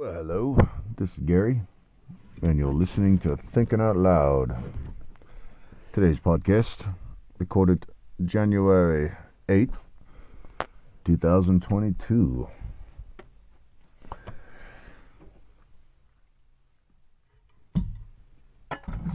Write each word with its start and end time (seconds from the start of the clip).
Well, 0.00 0.14
hello, 0.14 0.56
this 0.96 1.10
is 1.10 1.16
Gary, 1.26 1.60
and 2.40 2.56
you're 2.56 2.72
listening 2.72 3.18
to 3.18 3.36
Thinking 3.52 3.82
Out 3.82 3.98
Loud. 3.98 4.56
Today's 5.92 6.18
podcast, 6.18 6.90
recorded 7.38 7.84
January 8.24 9.12
8th, 9.50 9.74
2022. 11.04 12.48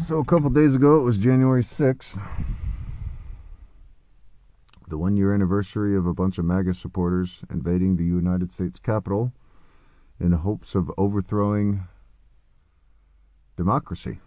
So, 0.07 0.20
a 0.20 0.25
couple 0.25 0.52
days 0.52 0.75
ago, 0.75 0.97
it 0.97 1.02
was 1.04 1.17
January 1.17 1.63
6th, 1.63 2.21
the 4.88 4.99
one 4.99 5.17
year 5.17 5.33
anniversary 5.33 5.97
of 5.97 6.05
a 6.05 6.13
bunch 6.13 6.38
of 6.38 6.45
MAGA 6.45 6.75
supporters 6.75 7.31
invading 7.49 7.97
the 7.97 8.04
United 8.04 8.54
States 8.54 8.79
Capitol 8.86 9.33
in 10.20 10.32
hopes 10.32 10.76
of 10.76 10.91
overthrowing 10.98 11.88
democracy. 13.58 14.20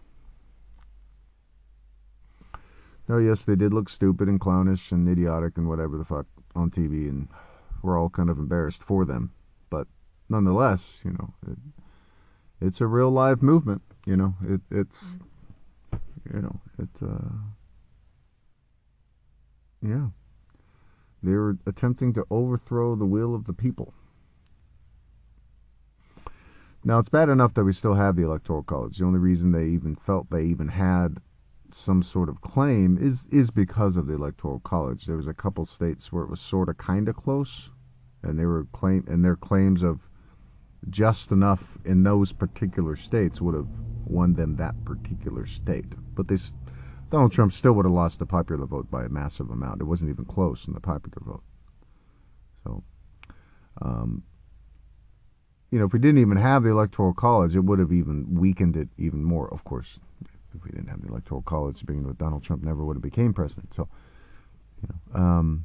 Now, 3.09 3.17
yes, 3.17 3.39
they 3.47 3.57
did 3.57 3.73
look 3.73 3.89
stupid 3.89 4.29
and 4.29 4.39
clownish 4.39 4.91
and 4.91 5.09
idiotic 5.09 5.57
and 5.57 5.67
whatever 5.67 5.97
the 5.97 6.05
fuck 6.05 6.27
on 6.55 6.71
TV, 6.71 7.09
and 7.09 7.29
we're 7.83 7.99
all 7.99 8.11
kind 8.11 8.29
of 8.29 8.39
embarrassed 8.39 8.81
for 8.87 9.07
them. 9.07 9.33
But 9.71 9.87
nonetheless, 10.29 10.81
you 11.03 11.13
know, 11.13 11.33
it, 11.51 11.59
it's 12.61 12.81
a 12.81 12.87
real 12.87 13.11
live 13.11 13.43
movement. 13.43 13.81
You 14.05 14.17
know, 14.17 14.35
it, 14.45 14.61
it's, 14.71 14.97
you 16.33 16.43
know, 16.43 16.61
it's, 16.79 17.03
uh, 17.03 17.35
yeah. 19.81 20.09
They're 21.23 21.57
attempting 21.67 22.13
to 22.15 22.27
overthrow 22.31 22.95
the 22.95 23.07
will 23.07 23.35
of 23.35 23.47
the 23.47 23.53
people. 23.53 23.95
Now, 26.89 27.01
it's 27.01 27.11
bad 27.11 27.29
enough 27.29 27.53
that 27.53 27.65
we 27.65 27.75
still 27.75 27.93
have 27.93 28.17
the 28.17 28.25
Electoral 28.25 28.63
College. 28.63 28.97
The 28.97 29.05
only 29.05 29.19
reason 29.19 29.53
they 29.53 29.67
even 29.67 29.95
felt 30.07 30.31
they 30.31 30.45
even 30.45 30.69
had 30.69 31.21
some 31.71 32.03
sort 32.03 32.31
of 32.31 32.41
claim 32.41 32.97
is 32.99 33.27
is 33.31 33.51
because 33.51 33.95
of 33.95 34.07
the 34.07 34.15
Electoral 34.15 34.61
College. 34.61 35.05
There 35.05 35.19
was 35.19 35.27
a 35.27 35.35
couple 35.35 35.67
states 35.67 36.11
where 36.11 36.25
it 36.25 36.31
was 36.31 36.41
sort 36.41 36.71
of 36.71 36.79
kind 36.79 37.07
of 37.07 37.15
close, 37.15 37.69
and 38.23 38.39
they 38.39 38.47
were 38.47 38.65
claim 38.73 39.05
and 39.07 39.23
their 39.23 39.37
claims 39.37 39.83
of 39.83 40.01
just 40.89 41.31
enough 41.31 41.61
in 41.85 42.05
those 42.05 42.33
particular 42.33 42.97
states 42.97 43.39
would 43.39 43.55
have 43.55 43.69
won 44.07 44.33
them 44.33 44.57
that 44.57 44.83
particular 44.87 45.47
state. 45.47 45.93
But 46.17 46.29
Donald 47.11 47.33
Trump 47.33 47.53
still 47.53 47.75
would 47.75 47.85
have 47.85 47.93
lost 47.93 48.19
the 48.19 48.25
popular 48.25 48.65
vote 48.65 48.91
by 48.91 49.05
a 49.05 49.11
massive 49.11 49.51
amount. 49.51 49.83
It 49.83 49.85
wasn't 49.85 50.09
even 50.09 50.25
close 50.25 50.65
in 50.67 50.73
the 50.73 50.81
popular 50.81 51.19
vote. 51.21 51.43
So, 52.65 52.83
um, 53.83 54.23
you 55.71 55.79
know, 55.79 55.85
if 55.85 55.93
we 55.93 55.99
didn't 55.99 56.21
even 56.21 56.39
have 56.39 56.63
the 56.63 56.71
Electoral 56.71 57.13
College, 57.13 57.55
it 57.55 57.61
would 57.61 57.79
have 57.79 57.93
even 57.93 58.27
weakened 58.35 58.77
it 58.77 58.89
even 58.97 59.23
more. 59.23 59.53
Of 59.53 59.65
course, 59.65 59.87
if 60.55 60.65
we 60.65 60.71
didn't 60.71 60.89
have 60.89 61.03
the 61.03 61.09
Electoral 61.09 61.43
College, 61.43 61.83
with 61.87 62.19
Donald 62.19 62.45
Trump, 62.45 62.63
never 62.63 62.85
would 62.85 62.97
have 62.97 63.03
became 63.03 63.35
president. 63.35 63.69
So, 63.77 63.89
you 64.83 64.89
know, 64.89 65.21
um, 65.21 65.65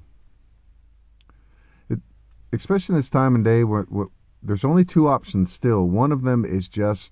it, 1.89 1.99
especially 2.51 2.95
in 2.95 3.01
this 3.01 3.09
time 3.09 3.35
and 3.35 3.45
day 3.45 3.63
where, 3.63 3.83
where 3.83 4.07
there's 4.41 4.65
only 4.65 4.83
two 4.83 5.07
options 5.07 5.53
still. 5.53 5.87
One 5.87 6.11
of 6.11 6.23
them 6.23 6.43
is 6.43 6.67
just, 6.67 7.11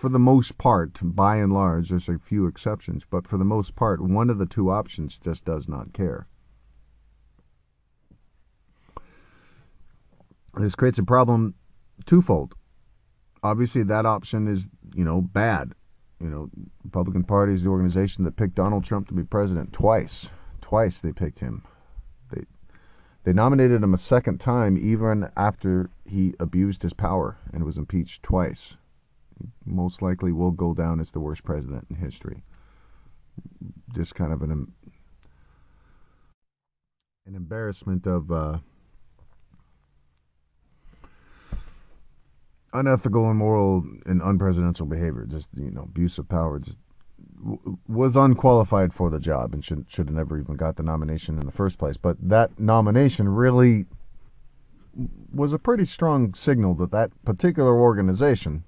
for 0.00 0.08
the 0.08 0.18
most 0.18 0.56
part, 0.56 0.96
by 1.02 1.36
and 1.36 1.52
large, 1.52 1.90
there's 1.90 2.08
a 2.08 2.18
few 2.26 2.46
exceptions, 2.46 3.02
but 3.10 3.28
for 3.28 3.36
the 3.36 3.44
most 3.44 3.76
part, 3.76 4.00
one 4.00 4.30
of 4.30 4.38
the 4.38 4.46
two 4.46 4.70
options 4.70 5.18
just 5.22 5.44
does 5.44 5.68
not 5.68 5.92
care. 5.92 6.26
This 10.58 10.74
creates 10.74 10.98
a 10.98 11.04
problem 11.04 11.54
twofold. 12.06 12.54
Obviously, 13.42 13.82
that 13.84 14.06
option 14.06 14.48
is, 14.48 14.64
you 14.94 15.04
know, 15.04 15.20
bad. 15.20 15.74
You 16.20 16.28
know, 16.28 16.50
Republican 16.84 17.24
Party 17.24 17.54
is 17.54 17.62
the 17.62 17.68
organization 17.68 18.24
that 18.24 18.36
picked 18.36 18.54
Donald 18.54 18.84
Trump 18.84 19.08
to 19.08 19.14
be 19.14 19.24
president 19.24 19.72
twice. 19.72 20.28
Twice 20.60 20.98
they 21.02 21.12
picked 21.12 21.40
him. 21.40 21.62
They 22.30 22.44
they 23.24 23.32
nominated 23.32 23.82
him 23.82 23.94
a 23.94 23.98
second 23.98 24.38
time, 24.38 24.76
even 24.76 25.28
after 25.36 25.90
he 26.04 26.34
abused 26.38 26.82
his 26.82 26.92
power 26.92 27.38
and 27.52 27.64
was 27.64 27.76
impeached 27.76 28.22
twice. 28.22 28.74
He 29.40 29.72
most 29.72 30.02
likely 30.02 30.32
will 30.32 30.52
go 30.52 30.74
down 30.74 31.00
as 31.00 31.10
the 31.10 31.20
worst 31.20 31.42
president 31.44 31.86
in 31.90 31.96
history. 31.96 32.44
Just 33.94 34.14
kind 34.14 34.32
of 34.32 34.42
an 34.42 34.72
an 37.26 37.34
embarrassment 37.34 38.06
of. 38.06 38.30
Uh, 38.30 38.58
unethical, 42.72 43.30
immoral, 43.30 43.84
and 44.06 44.20
unpresidential 44.20 44.88
behavior. 44.88 45.26
Just 45.28 45.46
you 45.54 45.70
know, 45.70 45.82
abuse 45.82 46.18
of 46.18 46.28
power. 46.28 46.58
Just 46.58 46.76
was 47.88 48.14
unqualified 48.16 48.92
for 48.94 49.10
the 49.10 49.18
job 49.18 49.52
and 49.52 49.64
should 49.64 49.84
should 49.88 50.06
have 50.06 50.14
never 50.14 50.38
even 50.38 50.54
got 50.54 50.76
the 50.76 50.82
nomination 50.82 51.38
in 51.38 51.46
the 51.46 51.52
first 51.52 51.78
place. 51.78 51.96
But 52.00 52.16
that 52.22 52.58
nomination 52.58 53.28
really 53.28 53.86
was 55.32 55.52
a 55.52 55.58
pretty 55.58 55.86
strong 55.86 56.34
signal 56.34 56.74
that 56.74 56.90
that 56.90 57.10
particular 57.24 57.74
organization, 57.78 58.64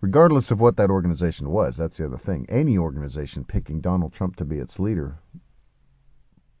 regardless 0.00 0.50
of 0.50 0.60
what 0.60 0.76
that 0.76 0.90
organization 0.90 1.50
was, 1.50 1.76
that's 1.76 1.96
the 1.96 2.06
other 2.06 2.18
thing. 2.18 2.46
Any 2.48 2.78
organization 2.78 3.44
picking 3.44 3.80
Donald 3.80 4.12
Trump 4.12 4.36
to 4.36 4.44
be 4.44 4.58
its 4.58 4.78
leader 4.78 5.18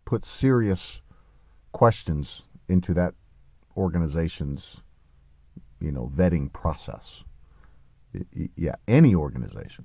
put 0.04 0.24
serious 0.24 1.00
questions 1.72 2.42
into 2.68 2.92
that 2.94 3.14
organization's 3.76 4.60
you 5.80 5.90
know, 5.90 6.10
vetting 6.14 6.52
process. 6.52 7.04
Yeah, 8.56 8.74
any 8.88 9.14
organization. 9.14 9.84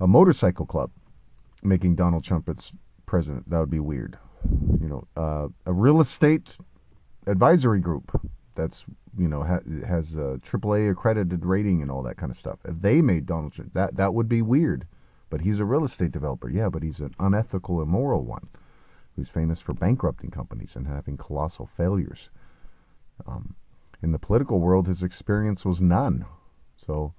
A 0.00 0.06
motorcycle 0.06 0.66
club 0.66 0.90
making 1.62 1.96
Donald 1.96 2.24
Trump 2.24 2.48
its 2.48 2.72
president, 3.06 3.48
that 3.50 3.58
would 3.58 3.70
be 3.70 3.80
weird. 3.80 4.18
You 4.80 4.88
know, 4.88 5.06
uh, 5.16 5.48
a 5.64 5.72
real 5.72 6.00
estate 6.00 6.48
advisory 7.26 7.80
group 7.80 8.20
that's, 8.54 8.82
you 9.18 9.28
know, 9.28 9.42
ha- 9.42 9.86
has 9.86 10.12
a 10.14 10.40
AAA 10.50 10.90
accredited 10.90 11.44
rating 11.44 11.82
and 11.82 11.90
all 11.90 12.02
that 12.02 12.16
kind 12.16 12.30
of 12.30 12.38
stuff. 12.38 12.58
If 12.64 12.80
they 12.80 13.00
made 13.00 13.26
Donald 13.26 13.54
Trump, 13.54 13.72
that, 13.74 13.96
that 13.96 14.14
would 14.14 14.28
be 14.28 14.42
weird. 14.42 14.86
But 15.30 15.40
he's 15.40 15.58
a 15.58 15.64
real 15.64 15.84
estate 15.84 16.12
developer. 16.12 16.48
Yeah, 16.48 16.68
but 16.68 16.82
he's 16.82 17.00
an 17.00 17.14
unethical, 17.18 17.82
immoral 17.82 18.24
one 18.24 18.48
who's 19.16 19.28
famous 19.28 19.60
for 19.60 19.72
bankrupting 19.72 20.30
companies 20.30 20.70
and 20.74 20.86
having 20.86 21.16
colossal 21.16 21.68
failures. 21.76 22.28
Um, 23.26 23.54
in 24.06 24.12
the 24.12 24.18
political 24.20 24.60
world, 24.60 24.86
his 24.86 25.02
experience 25.02 25.64
was 25.64 25.80
none. 25.80 26.24
So, 26.86 27.12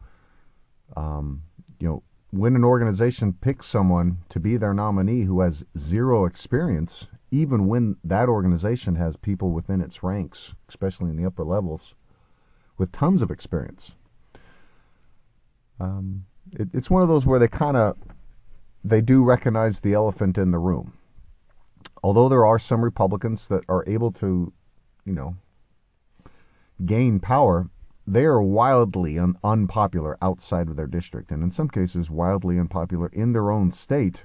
um, 0.96 1.44
you 1.80 1.88
know, 1.88 2.03
when 2.31 2.56
an 2.56 2.64
organization 2.64 3.34
picks 3.34 3.70
someone 3.70 4.20
to 4.30 4.40
be 4.40 4.56
their 4.56 4.74
nominee 4.74 5.25
who 5.25 5.42
has 5.42 5.64
zero 5.78 6.25
experience, 6.25 7.03
even 7.30 7.68
when 7.68 7.98
that 8.06 8.30
organization 8.30 8.96
has 8.96 9.18
people 9.18 9.52
within 9.52 9.81
its 9.81 10.02
ranks, 10.02 10.53
especially 10.70 11.09
in 11.09 11.18
the 11.18 11.25
upper 11.25 11.44
levels, 11.44 11.94
with 12.78 12.94
tons 12.94 13.22
of 13.22 13.31
experience, 13.31 13.92
um, 15.81 16.25
it, 16.54 16.69
it's 16.74 16.90
one 16.90 17.02
of 17.02 17.09
those 17.09 17.25
where 17.25 17.40
they 17.40 17.50
kind 17.50 17.75
of 17.75 17.98
they 18.86 19.02
do 19.02 19.25
recognize 19.25 19.81
the 19.81 19.94
elephant 19.94 20.38
in 20.38 20.52
the 20.52 20.58
room. 20.58 20.94
Although 22.02 22.30
there 22.30 22.46
are 22.46 22.59
some 22.59 22.81
Republicans 22.81 23.42
that 23.50 23.64
are 23.68 23.84
able 23.90 24.14
to, 24.14 24.54
you 25.04 25.14
know, 25.14 25.36
gain 26.85 27.19
power, 27.19 27.69
they 28.05 28.23
are 28.23 28.41
wildly 28.41 29.19
un- 29.19 29.38
unpopular 29.43 30.17
outside 30.21 30.69
of 30.69 30.75
their 30.75 30.88
district, 30.88 31.31
and 31.31 31.43
in 31.43 31.51
some 31.51 31.67
cases, 31.67 32.09
wildly 32.09 32.57
unpopular 32.57 33.09
in 33.09 33.33
their 33.33 33.51
own 33.51 33.71
state. 33.71 34.21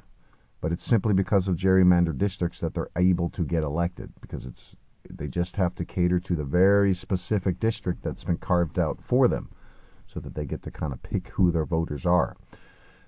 But 0.60 0.70
it's 0.70 0.84
simply 0.84 1.14
because 1.14 1.48
of 1.48 1.56
gerrymandered 1.56 2.18
districts 2.18 2.60
that 2.60 2.74
they're 2.74 2.90
able 2.96 3.30
to 3.30 3.44
get 3.44 3.64
elected, 3.64 4.12
because 4.20 4.44
it's 4.44 4.76
they 5.10 5.26
just 5.26 5.56
have 5.56 5.74
to 5.74 5.84
cater 5.84 6.20
to 6.20 6.36
the 6.36 6.44
very 6.44 6.94
specific 6.94 7.58
district 7.58 8.04
that's 8.04 8.22
been 8.22 8.38
carved 8.38 8.78
out 8.78 9.00
for 9.02 9.26
them, 9.26 9.50
so 10.06 10.20
that 10.20 10.34
they 10.34 10.44
get 10.44 10.62
to 10.62 10.70
kind 10.70 10.92
of 10.92 11.02
pick 11.02 11.28
who 11.28 11.50
their 11.50 11.66
voters 11.66 12.06
are. 12.06 12.36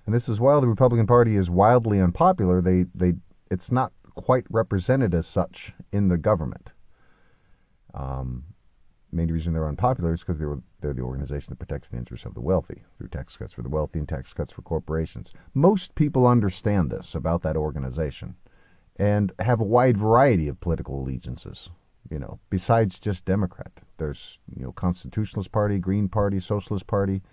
And 0.05 0.13
this 0.13 0.27
is 0.27 0.39
while 0.39 0.59
the 0.59 0.67
Republican 0.67 1.07
Party 1.07 1.37
is 1.37 1.49
wildly 1.49 2.01
unpopular, 2.01 2.61
they 2.61 2.85
they 2.93 3.13
it's 3.49 3.71
not 3.71 3.93
quite 4.15 4.45
represented 4.49 5.13
as 5.13 5.25
such 5.25 5.71
in 5.91 6.09
the 6.09 6.17
government. 6.17 6.71
Um, 7.93 8.43
main 9.15 9.31
reason 9.31 9.53
they're 9.53 9.67
unpopular 9.67 10.13
is 10.13 10.21
because 10.21 10.37
they're, 10.37 10.57
they're 10.81 10.93
the 10.93 11.01
organization 11.01 11.47
that 11.49 11.59
protects 11.59 11.89
the 11.89 11.97
interests 11.97 12.25
of 12.25 12.33
the 12.33 12.41
wealthy 12.41 12.83
through 12.97 13.07
tax 13.07 13.35
cuts 13.37 13.53
for 13.53 13.61
the 13.61 13.69
wealthy 13.69 13.99
and 13.99 14.09
tax 14.09 14.33
cuts 14.33 14.53
for 14.53 14.61
corporations. 14.61 15.31
Most 15.53 15.95
people 15.95 16.27
understand 16.27 16.89
this 16.89 17.15
about 17.15 17.41
that 17.43 17.55
organization 17.55 18.35
and 18.97 19.31
have 19.39 19.59
a 19.59 19.65
wide 19.65 19.97
variety 19.97 20.47
of 20.47 20.59
political 20.59 20.99
allegiances. 20.99 21.69
You 22.09 22.19
know, 22.19 22.39
besides 22.49 22.99
just 22.99 23.25
Democrat, 23.25 23.71
there's 23.97 24.37
you 24.55 24.63
know 24.63 24.71
Constitutionalist 24.71 25.51
Party, 25.51 25.79
Green 25.79 26.07
Party, 26.07 26.39
Socialist 26.39 26.85
Party, 26.85 27.23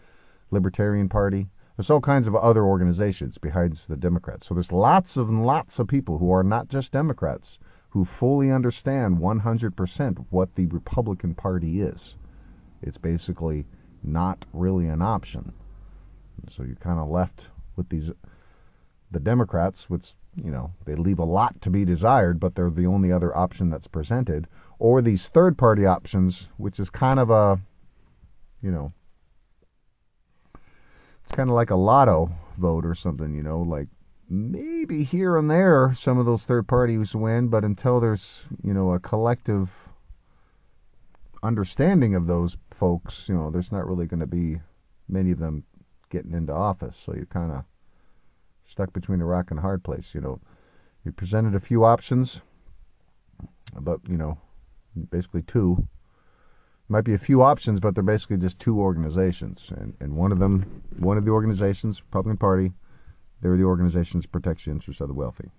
Libertarian 0.51 1.09
Party. 1.09 1.49
There's 1.77 1.91
all 1.91 2.01
kinds 2.01 2.27
of 2.27 2.35
other 2.37 2.65
organizations 2.65 3.39
behind 3.39 3.79
the 3.89 3.97
Democrats. 3.97 4.49
So 4.49 4.55
there's 4.55 4.73
lots 4.73 5.17
of 5.17 5.29
lots 5.29 5.79
of 5.79 5.89
people 5.89 6.19
who 6.19 6.31
are 6.33 6.43
not 6.43 6.69
just 6.69 6.93
Democrats 6.93 7.59
who 7.93 8.07
fully 8.07 8.51
understand 8.51 9.19
100% 9.19 10.27
what 10.31 10.55
the 10.55 10.65
Republican 10.67 11.35
Party 11.35 11.83
is. 11.83 12.15
It's 12.81 12.97
basically 12.97 13.67
not 14.03 14.47
really 14.55 14.87
an 14.87 15.03
option. 15.03 15.53
So 16.57 16.63
you're 16.63 16.77
kind 16.77 16.99
of 16.99 17.09
left 17.09 17.47
with 17.77 17.89
these 17.91 18.11
the 19.11 19.21
Democrats, 19.21 19.91
which 19.91 20.15
you 20.35 20.51
know 20.51 20.73
they 20.87 20.95
leave 20.95 21.19
a 21.19 21.25
lot 21.25 21.61
to 21.61 21.71
be 21.71 21.85
desired, 21.85 22.41
but 22.41 22.55
they're 22.55 22.71
the 22.71 22.87
only 22.87 23.13
other 23.13 23.37
option 23.37 23.69
that's 23.69 23.87
presented, 23.87 24.47
or 24.79 25.03
these 25.03 25.27
third 25.27 25.59
party 25.59 25.85
options, 25.85 26.49
which 26.57 26.81
is 26.81 26.89
kind 26.89 27.21
of 27.21 27.29
a 27.29 27.61
you 28.63 28.71
know 28.71 28.93
it's 30.55 31.37
kind 31.37 31.51
of 31.51 31.55
like 31.55 31.71
a 31.71 31.77
lotto 31.77 32.31
vote 32.57 32.87
or 32.87 32.95
something, 32.95 33.35
you 33.35 33.43
know, 33.43 33.61
like 33.61 33.89
maybe 34.33 35.05
here 35.05 35.37
and 35.37 35.51
there 35.51 35.95
some 36.03 36.19
of 36.19 36.25
those 36.25 36.41
third 36.49 36.67
parties 36.67 37.11
win, 37.13 37.49
but 37.49 37.65
until 37.65 38.01
there's, 38.01 38.25
you 38.65 38.73
know, 38.73 38.93
a 38.93 38.99
collective 38.99 39.69
understanding 41.43 42.15
of 42.15 42.27
those 42.27 42.57
folks, 42.81 43.15
you 43.27 43.35
know, 43.35 43.51
there's 43.51 43.71
not 43.71 43.87
really 43.87 44.07
going 44.07 44.21
to 44.21 44.27
be 44.27 44.59
many 45.07 45.33
of 45.33 45.39
them 45.39 45.65
getting 46.11 46.33
into 46.33 46.53
office. 46.53 46.95
So 47.05 47.15
you're 47.15 47.27
kind 47.27 47.53
of 47.53 47.65
stuck 48.71 48.93
between 48.95 49.21
a 49.21 49.27
rock 49.27 49.51
and 49.51 49.59
a 49.59 49.63
hard 49.63 49.85
place. 49.85 50.07
You 50.15 50.23
know, 50.23 50.41
you 51.05 51.13
presented 51.13 51.55
a 51.55 51.61
few 51.61 51.85
options, 51.85 52.39
but 53.79 54.01
you 54.09 54.17
know, 54.17 54.39
basically 55.11 55.43
two. 55.43 55.87
Might 56.89 57.05
be 57.05 57.15
a 57.15 57.19
few 57.19 57.43
options, 57.43 57.81
but 57.81 57.95
they're 57.95 58.03
basically 58.03 58.39
just 58.39 58.59
two 58.59 58.79
organizations, 58.79 59.61
and 59.77 59.95
and 60.01 60.15
one 60.15 60.33
of 60.33 60.39
them, 60.39 60.83
one 60.99 61.19
of 61.19 61.25
the 61.25 61.31
organizations, 61.31 62.01
Republican 62.07 62.39
Party, 62.39 62.73
they're 63.43 63.57
the 63.57 63.65
organizations 63.65 64.23
that 64.23 64.33
protects 64.33 64.65
the 64.65 64.71
interests 64.71 65.01
of 65.01 65.09
the 65.09 65.15
wealthy. 65.15 65.51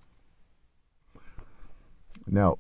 Now, 2.26 2.58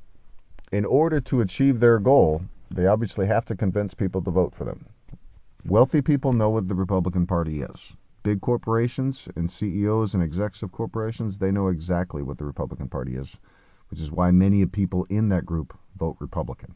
in 0.72 0.86
order 0.86 1.22
to 1.22 1.42
achieve 1.42 1.80
their 1.80 2.00
goal, 2.00 2.42
they 2.70 2.86
obviously 2.86 3.28
have 3.28 3.46
to 3.46 3.56
convince 3.56 3.94
people 3.94 4.22
to 4.24 4.32
vote 4.32 4.54
for 4.58 4.66
them. 4.66 4.86
Wealthy 5.66 6.02
people 6.02 6.34
know 6.34 6.50
what 6.50 6.68
the 6.68 6.76
Republican 6.76 7.26
Party 7.26 7.62
is. 7.62 7.94
Big 8.24 8.42
corporations 8.42 9.28
and 9.36 9.50
CEOs 9.50 10.14
and 10.14 10.22
execs 10.22 10.62
of 10.62 10.72
corporations, 10.72 11.36
they 11.40 11.52
know 11.52 11.68
exactly 11.68 12.22
what 12.22 12.38
the 12.38 12.46
Republican 12.46 12.90
Party 12.90 13.16
is, 13.16 13.30
which 13.90 14.00
is 14.00 14.12
why 14.12 14.32
many 14.32 14.66
people 14.66 15.06
in 15.10 15.30
that 15.30 15.46
group 15.46 15.78
vote 15.98 16.18
Republican. 16.20 16.76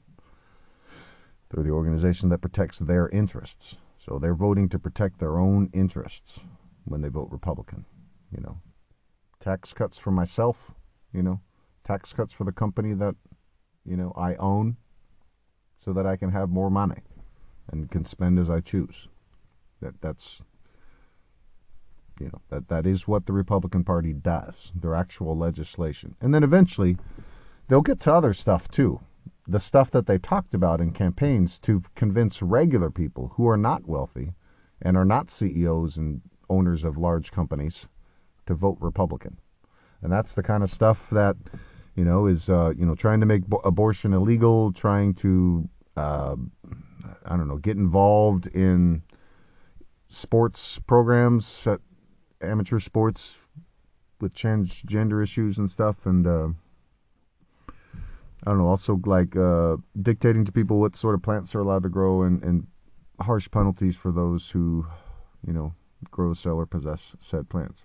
They're 1.50 1.64
the 1.64 1.72
organization 1.72 2.30
that 2.30 2.42
protects 2.42 2.80
their 2.80 3.10
interests. 3.10 3.76
So 4.06 4.20
they're 4.20 4.36
voting 4.36 4.70
to 4.70 4.80
protect 4.80 5.20
their 5.20 5.38
own 5.38 5.70
interests 5.74 6.40
when 6.86 7.02
they 7.02 7.10
vote 7.10 7.30
Republican. 7.32 7.86
You 8.32 8.42
know, 8.42 8.58
tax 9.42 9.72
cuts 9.74 9.98
for 9.98 10.12
myself, 10.12 10.58
you 11.14 11.24
know, 11.24 11.40
tax 11.86 12.12
cuts 12.12 12.34
for 12.34 12.44
the 12.44 12.52
company 12.52 12.94
that, 12.94 13.16
you 13.86 13.96
know, 13.96 14.12
I 14.18 14.36
own 14.36 14.76
so 15.84 15.94
that 15.94 16.06
I 16.06 16.18
can 16.18 16.32
have 16.32 16.50
more 16.50 16.70
money 16.70 17.02
and 17.72 17.90
can 17.90 18.06
spend 18.06 18.40
as 18.40 18.50
I 18.50 18.60
choose. 18.60 19.08
That 19.82 19.94
that's 20.02 20.42
you 22.20 22.28
know 22.28 22.42
that 22.50 22.68
that 22.68 22.86
is 22.86 23.08
what 23.08 23.26
the 23.26 23.34
Republican 23.34 23.84
Party 23.84 24.12
does. 24.12 24.54
Their 24.76 24.96
actual 24.96 25.38
legislation, 25.38 26.16
and 26.20 26.34
then 26.34 26.44
eventually 26.44 26.98
they'll 27.70 27.82
get 27.82 28.02
to 28.02 28.14
other 28.14 28.34
stuff 28.34 28.68
too. 28.70 29.00
The 29.48 29.60
stuff 29.60 29.92
that 29.92 30.08
they 30.08 30.18
talked 30.18 30.54
about 30.54 30.82
in 30.82 30.92
campaigns 30.92 31.60
to 31.64 31.84
convince 31.96 32.42
regular 32.42 32.90
people 32.90 33.32
who 33.36 33.48
are 33.48 33.58
not 33.58 33.88
wealthy 33.88 34.34
and 34.82 34.98
are 34.98 35.06
not 35.06 35.32
CEOs 35.32 35.96
and 35.96 36.22
owners 36.50 36.84
of 36.84 36.98
large 36.98 37.32
companies 37.32 37.86
to 38.48 38.56
vote 38.56 38.78
Republican. 38.80 39.38
And 40.02 40.12
that's 40.12 40.32
the 40.34 40.44
kind 40.44 40.64
of 40.64 40.72
stuff 40.72 40.98
that 41.12 41.36
you 41.96 42.04
know 42.04 42.28
is 42.28 42.50
uh, 42.50 42.72
you 42.78 42.86
know 42.86 42.96
trying 42.96 43.20
to 43.20 43.26
make 43.26 43.44
abortion 43.64 44.14
illegal, 44.14 44.72
trying 44.74 45.14
to 45.16 45.68
uh, 45.98 46.36
I 47.26 47.36
don't 47.36 47.48
know, 47.48 47.58
get 47.58 47.76
involved 47.76 48.48
in 48.48 49.02
sports 50.10 50.80
programs, 50.88 51.46
at 51.66 51.82
amateur 52.42 52.80
sports 52.80 53.22
with 54.22 54.34
transgender 54.34 55.24
issues 55.24 55.58
and 55.58 55.70
stuff, 55.70 55.96
and 56.06 56.26
uh, 56.26 56.48
I 57.70 58.52
don't 58.52 58.60
know, 58.60 58.68
also 58.68 59.00
like 59.06 59.36
uh, 59.36 59.78
dictating 60.02 60.46
to 60.46 60.52
people 60.52 60.80
what 60.80 60.96
sort 60.96 61.16
of 61.16 61.24
plants 61.24 61.54
are 61.56 61.60
allowed 61.60 61.84
to 61.84 61.90
grow 61.90 62.24
and, 62.24 62.42
and 62.44 62.68
harsh 63.20 63.48
penalties 63.52 63.96
for 64.02 64.12
those 64.12 64.50
who, 64.54 64.86
you 65.46 65.54
know, 65.54 65.74
grow, 66.12 66.34
sell, 66.34 66.54
or 66.54 66.66
possess 66.66 67.00
said 67.30 67.50
plants. 67.50 67.80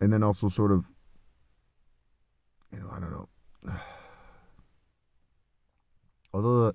And 0.00 0.12
then 0.12 0.22
also 0.22 0.48
sort 0.50 0.72
of, 0.72 0.84
you 2.72 2.80
know, 2.80 2.90
I 2.90 3.00
don't 3.00 3.10
know 3.10 3.28
although 6.34 6.72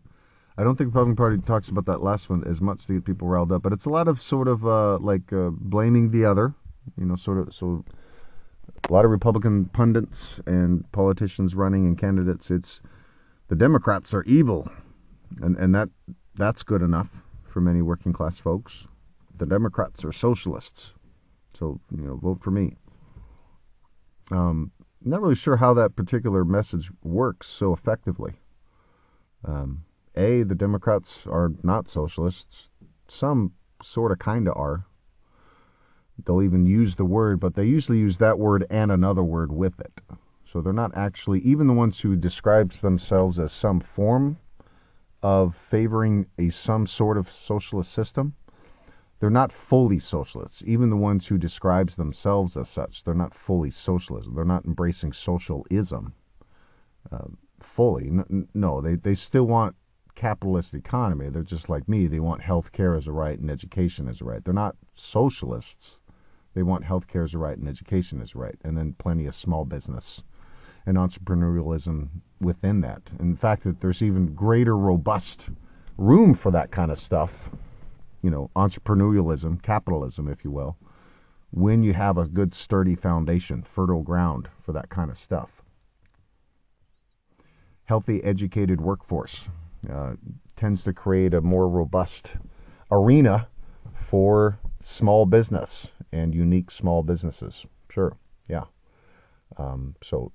I 0.57 0.63
don't 0.63 0.77
think 0.77 0.91
the 0.91 0.99
Republican 0.99 1.15
Party 1.15 1.37
talks 1.45 1.69
about 1.69 1.85
that 1.85 2.03
last 2.03 2.29
one 2.29 2.43
as 2.45 2.59
much 2.59 2.85
to 2.87 2.93
get 2.93 3.05
people 3.05 3.27
riled 3.27 3.51
up, 3.51 3.61
but 3.61 3.71
it's 3.71 3.85
a 3.85 3.89
lot 3.89 4.07
of 4.07 4.21
sort 4.21 4.47
of 4.47 4.65
uh, 4.65 4.97
like 4.99 5.31
uh, 5.31 5.51
blaming 5.51 6.11
the 6.11 6.25
other, 6.25 6.53
you 6.97 7.05
know, 7.05 7.15
sort 7.15 7.37
of 7.37 7.53
so 7.57 7.85
a 8.89 8.93
lot 8.93 9.05
of 9.05 9.11
Republican 9.11 9.65
pundits 9.65 10.17
and 10.45 10.89
politicians 10.91 11.55
running 11.55 11.85
and 11.85 11.97
candidates. 11.97 12.47
It's 12.49 12.81
the 13.49 13.55
Democrats 13.55 14.13
are 14.13 14.23
evil, 14.23 14.69
and 15.41 15.55
and 15.57 15.73
that 15.75 15.89
that's 16.37 16.63
good 16.63 16.81
enough 16.81 17.07
for 17.53 17.61
many 17.61 17.81
working 17.81 18.13
class 18.13 18.37
folks. 18.43 18.73
The 19.37 19.45
Democrats 19.45 20.03
are 20.03 20.11
socialists, 20.11 20.87
so 21.57 21.79
you 21.95 22.03
know, 22.03 22.17
vote 22.17 22.39
for 22.43 22.51
me. 22.51 22.75
Um, 24.31 24.71
not 25.03 25.21
really 25.21 25.35
sure 25.35 25.57
how 25.57 25.73
that 25.75 25.95
particular 25.95 26.43
message 26.43 26.89
works 27.03 27.47
so 27.57 27.73
effectively. 27.73 28.33
Um, 29.45 29.85
a, 30.15 30.43
the 30.43 30.55
Democrats 30.55 31.09
are 31.25 31.51
not 31.63 31.89
socialists. 31.89 32.67
Some 33.07 33.53
sort 33.83 34.11
of 34.11 34.19
kind 34.19 34.47
of 34.47 34.57
are. 34.57 34.85
They'll 36.25 36.41
even 36.41 36.65
use 36.65 36.95
the 36.95 37.05
word, 37.05 37.39
but 37.39 37.55
they 37.55 37.63
usually 37.63 37.99
use 37.99 38.17
that 38.17 38.37
word 38.37 38.65
and 38.69 38.91
another 38.91 39.23
word 39.23 39.51
with 39.51 39.79
it. 39.79 39.93
So 40.51 40.61
they're 40.61 40.73
not 40.73 40.97
actually, 40.97 41.39
even 41.41 41.67
the 41.67 41.73
ones 41.73 41.99
who 41.99 42.15
describes 42.15 42.81
themselves 42.81 43.39
as 43.39 43.53
some 43.53 43.81
form 43.95 44.37
of 45.21 45.53
favoring 45.69 46.25
a 46.37 46.49
some 46.49 46.87
sort 46.87 47.17
of 47.17 47.27
socialist 47.47 47.93
system, 47.93 48.33
they're 49.19 49.29
not 49.29 49.51
fully 49.69 49.99
socialists. 49.99 50.63
Even 50.65 50.89
the 50.89 50.95
ones 50.95 51.27
who 51.27 51.37
describes 51.37 51.95
themselves 51.95 52.55
as 52.55 52.69
such, 52.69 53.03
they're 53.03 53.13
not 53.13 53.33
fully 53.45 53.71
socialist. 53.71 54.29
They're 54.33 54.45
not 54.45 54.65
embracing 54.65 55.13
socialism. 55.13 56.13
Uh, 57.11 57.27
fully. 57.75 58.11
No, 58.53 58.81
they, 58.81 58.95
they 58.95 59.15
still 59.15 59.45
want 59.45 59.75
capitalist 60.15 60.73
economy. 60.73 61.29
They're 61.29 61.43
just 61.43 61.69
like 61.69 61.87
me. 61.87 62.07
They 62.07 62.19
want 62.19 62.41
health 62.41 62.71
care 62.71 62.95
as 62.95 63.07
a 63.07 63.11
right 63.11 63.39
and 63.39 63.49
education 63.49 64.07
as 64.07 64.21
a 64.21 64.25
right. 64.25 64.43
They're 64.43 64.53
not 64.53 64.75
socialists. 64.95 65.97
They 66.53 66.63
want 66.63 66.83
health 66.83 67.07
care 67.07 67.23
as 67.23 67.33
a 67.33 67.37
right 67.37 67.57
and 67.57 67.67
education 67.67 68.21
as 68.21 68.31
a 68.35 68.39
right. 68.39 68.57
And 68.63 68.77
then 68.77 68.95
plenty 68.99 69.27
of 69.27 69.35
small 69.35 69.65
business 69.65 70.21
and 70.85 70.97
entrepreneurialism 70.97 72.07
within 72.41 72.81
that. 72.81 73.01
In 73.19 73.37
fact, 73.37 73.63
that 73.63 73.81
there's 73.81 74.01
even 74.01 74.33
greater 74.33 74.77
robust 74.77 75.43
room 75.97 76.37
for 76.41 76.51
that 76.51 76.71
kind 76.71 76.91
of 76.91 76.97
stuff, 76.99 77.29
you 78.21 78.29
know, 78.29 78.49
entrepreneurialism, 78.55 79.61
capitalism, 79.61 80.27
if 80.27 80.43
you 80.43 80.51
will, 80.51 80.77
when 81.51 81.83
you 81.83 81.93
have 81.93 82.17
a 82.17 82.27
good 82.27 82.53
sturdy 82.53 82.95
foundation, 82.95 83.65
fertile 83.75 84.03
ground 84.03 84.47
for 84.65 84.71
that 84.73 84.89
kind 84.89 85.09
of 85.09 85.17
stuff 85.17 85.49
healthy, 87.89 88.23
educated 88.23 88.79
workforce 88.79 89.35
uh, 89.91 90.13
tends 90.55 90.83
to 90.83 90.93
create 90.93 91.33
a 91.33 91.41
more 91.41 91.67
robust 91.67 92.27
arena 92.91 93.47
for 94.11 94.59
small 94.85 95.25
business 95.25 95.87
and 96.11 96.35
unique 96.35 96.69
small 96.69 97.01
businesses. 97.01 97.65
Sure, 97.91 98.15
yeah. 98.47 98.65
Um, 99.57 99.95
so 100.07 100.31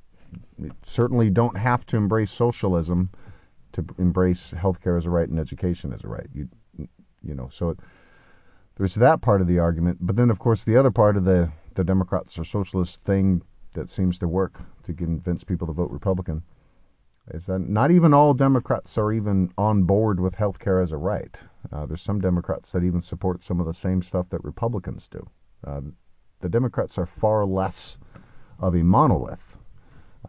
certainly 0.84 1.30
don't 1.30 1.56
have 1.56 1.86
to 1.86 1.96
embrace 1.96 2.32
socialism 2.36 3.10
to 3.72 3.84
embrace 3.98 4.52
healthcare 4.52 4.98
as 4.98 5.04
a 5.04 5.10
right 5.10 5.28
and 5.28 5.38
education 5.38 5.92
as 5.92 6.02
a 6.02 6.08
right. 6.08 6.26
You, 6.34 6.48
you 7.26 7.35
know, 7.35 7.50
so 7.57 7.71
it, 7.71 7.78
there's 8.76 8.95
that 8.95 9.23
part 9.23 9.40
of 9.40 9.47
the 9.47 9.59
argument, 9.59 9.99
but 10.00 10.16
then 10.16 10.31
of 10.31 10.38
course 10.38 10.62
the 10.64 10.76
other 10.76 10.90
part 10.90 11.16
of 11.16 11.25
the 11.25 11.50
the 11.75 11.85
Democrats 11.85 12.38
or 12.38 12.45
socialist 12.45 12.99
thing 13.04 13.43
that 13.75 13.90
seems 13.90 14.19
to 14.19 14.28
work 14.28 14.61
to 14.87 14.93
convince 14.93 15.43
people 15.43 15.66
to 15.66 15.73
vote 15.73 15.90
Republican 15.90 16.43
is 17.33 17.47
that 17.47 17.59
not 17.59 17.90
even 17.90 18.12
all 18.12 18.35
Democrats 18.35 18.99
are 18.99 19.12
even 19.12 19.50
on 19.57 19.85
board 19.85 20.21
with 20.21 20.35
health 20.35 20.59
care 20.59 20.81
as 20.81 20.93
a 20.93 20.97
right. 20.97 21.37
Uh, 21.73 21.87
there's 21.87 22.02
some 22.02 22.21
Democrats 22.21 22.71
that 22.73 22.85
even 22.85 23.02
support 23.02 23.43
some 23.43 23.61
of 23.61 23.66
the 23.66 23.75
same 23.75 24.02
stuff 24.02 24.26
that 24.31 24.45
Republicans 24.45 25.09
do. 25.11 25.26
Uh, 25.66 25.81
the 26.43 26.49
Democrats 26.49 26.99
are 26.99 27.07
far 27.07 27.47
less 27.47 27.97
of 28.61 28.75
a 28.75 28.83
monolith. 28.83 29.53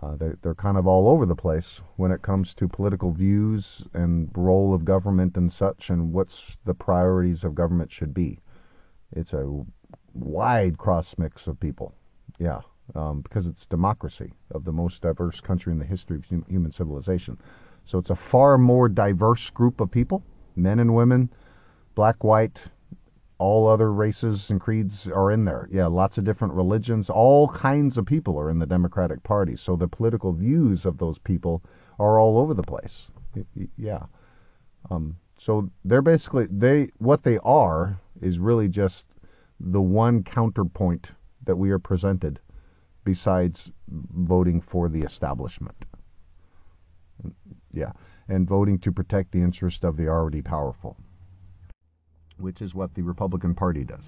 Uh, 0.05 0.15
they, 0.17 0.31
they're 0.43 0.53
kind 0.53 0.77
of 0.77 0.85
all 0.85 1.09
over 1.09 1.25
the 1.25 1.35
place 1.35 1.79
when 1.95 2.12
it 2.12 2.21
comes 2.21 2.53
to 2.53 2.67
political 2.67 3.12
views 3.12 3.81
and 3.93 4.29
role 4.35 4.74
of 4.74 4.85
government 4.85 5.35
and 5.35 5.51
such, 5.51 5.89
and 5.89 6.13
what's 6.13 6.41
the 6.65 6.74
priorities 6.74 7.43
of 7.43 7.55
government 7.55 7.91
should 7.91 8.13
be. 8.13 8.39
It's 9.12 9.33
a 9.33 9.65
wide 10.13 10.77
cross 10.77 11.15
mix 11.17 11.47
of 11.47 11.59
people. 11.59 11.93
Yeah 12.38 12.62
um, 12.93 13.21
because 13.21 13.47
it's 13.47 13.65
democracy 13.65 14.31
of 14.51 14.63
the 14.65 14.71
most 14.71 15.01
diverse 15.01 15.39
country 15.39 15.74
in 15.74 15.79
the 15.79 15.85
history 15.85 16.17
of 16.17 16.25
hum- 16.25 16.45
human 16.47 16.71
civilization. 16.71 17.38
So 17.85 17.97
it's 17.97 18.09
a 18.09 18.19
far 18.31 18.57
more 18.57 18.89
diverse 18.89 19.50
group 19.50 19.79
of 19.79 19.89
people, 19.89 20.24
men 20.55 20.79
and 20.79 20.93
women, 20.93 21.29
black, 21.95 22.24
white, 22.24 22.59
all 23.38 23.68
other 23.68 23.92
races 23.92 24.46
and 24.50 24.62
creeds 24.62 25.08
are 25.13 25.32
in 25.32 25.46
there. 25.46 25.68
Yeah, 25.72 25.88
lots 25.88 26.18
of 26.18 26.24
different 26.24 26.54
religions, 26.54 27.10
all 27.10 27.50
kinds 27.50 27.98
of 27.98 28.06
people 28.06 28.39
are 28.39 28.50
in 28.50 28.60
the 28.60 28.65
Democratic 28.65 29.24
Party. 29.24 29.58
So 29.58 29.75
the 29.75 29.88
political 29.88 30.32
views 30.32 30.86
of 30.86 30.98
those 30.98 31.18
people 31.20 31.62
are 32.00 32.20
all 32.20 32.38
over 32.38 32.54
the 32.54 32.63
place. 32.63 33.08
Yeah. 33.77 34.04
Um, 34.89 35.18
so 35.38 35.70
they're 35.84 36.01
basically 36.01 36.48
they 36.50 36.92
what 36.98 37.24
they 37.24 37.38
are 37.44 38.00
is 38.22 38.39
really 38.39 38.70
just 38.70 39.04
the 39.60 39.82
one 39.82 40.24
counterpoint 40.24 41.08
that 41.46 41.58
we 41.58 41.72
are 41.72 41.80
presented 41.80 42.39
besides 43.04 43.70
voting 43.89 44.62
for 44.62 44.88
the 44.88 45.01
establishment. 45.01 45.86
Yeah, 47.74 47.92
and 48.30 48.48
voting 48.48 48.80
to 48.80 48.92
protect 48.92 49.32
the 49.32 49.42
interest 49.42 49.84
of 49.84 49.98
the 49.98 50.08
already 50.08 50.42
powerful 50.42 50.98
which 52.38 52.62
is 52.62 52.74
what 52.74 52.94
the 52.96 53.01
Republican 53.01 53.56
Party 53.56 53.84
does. 53.84 54.04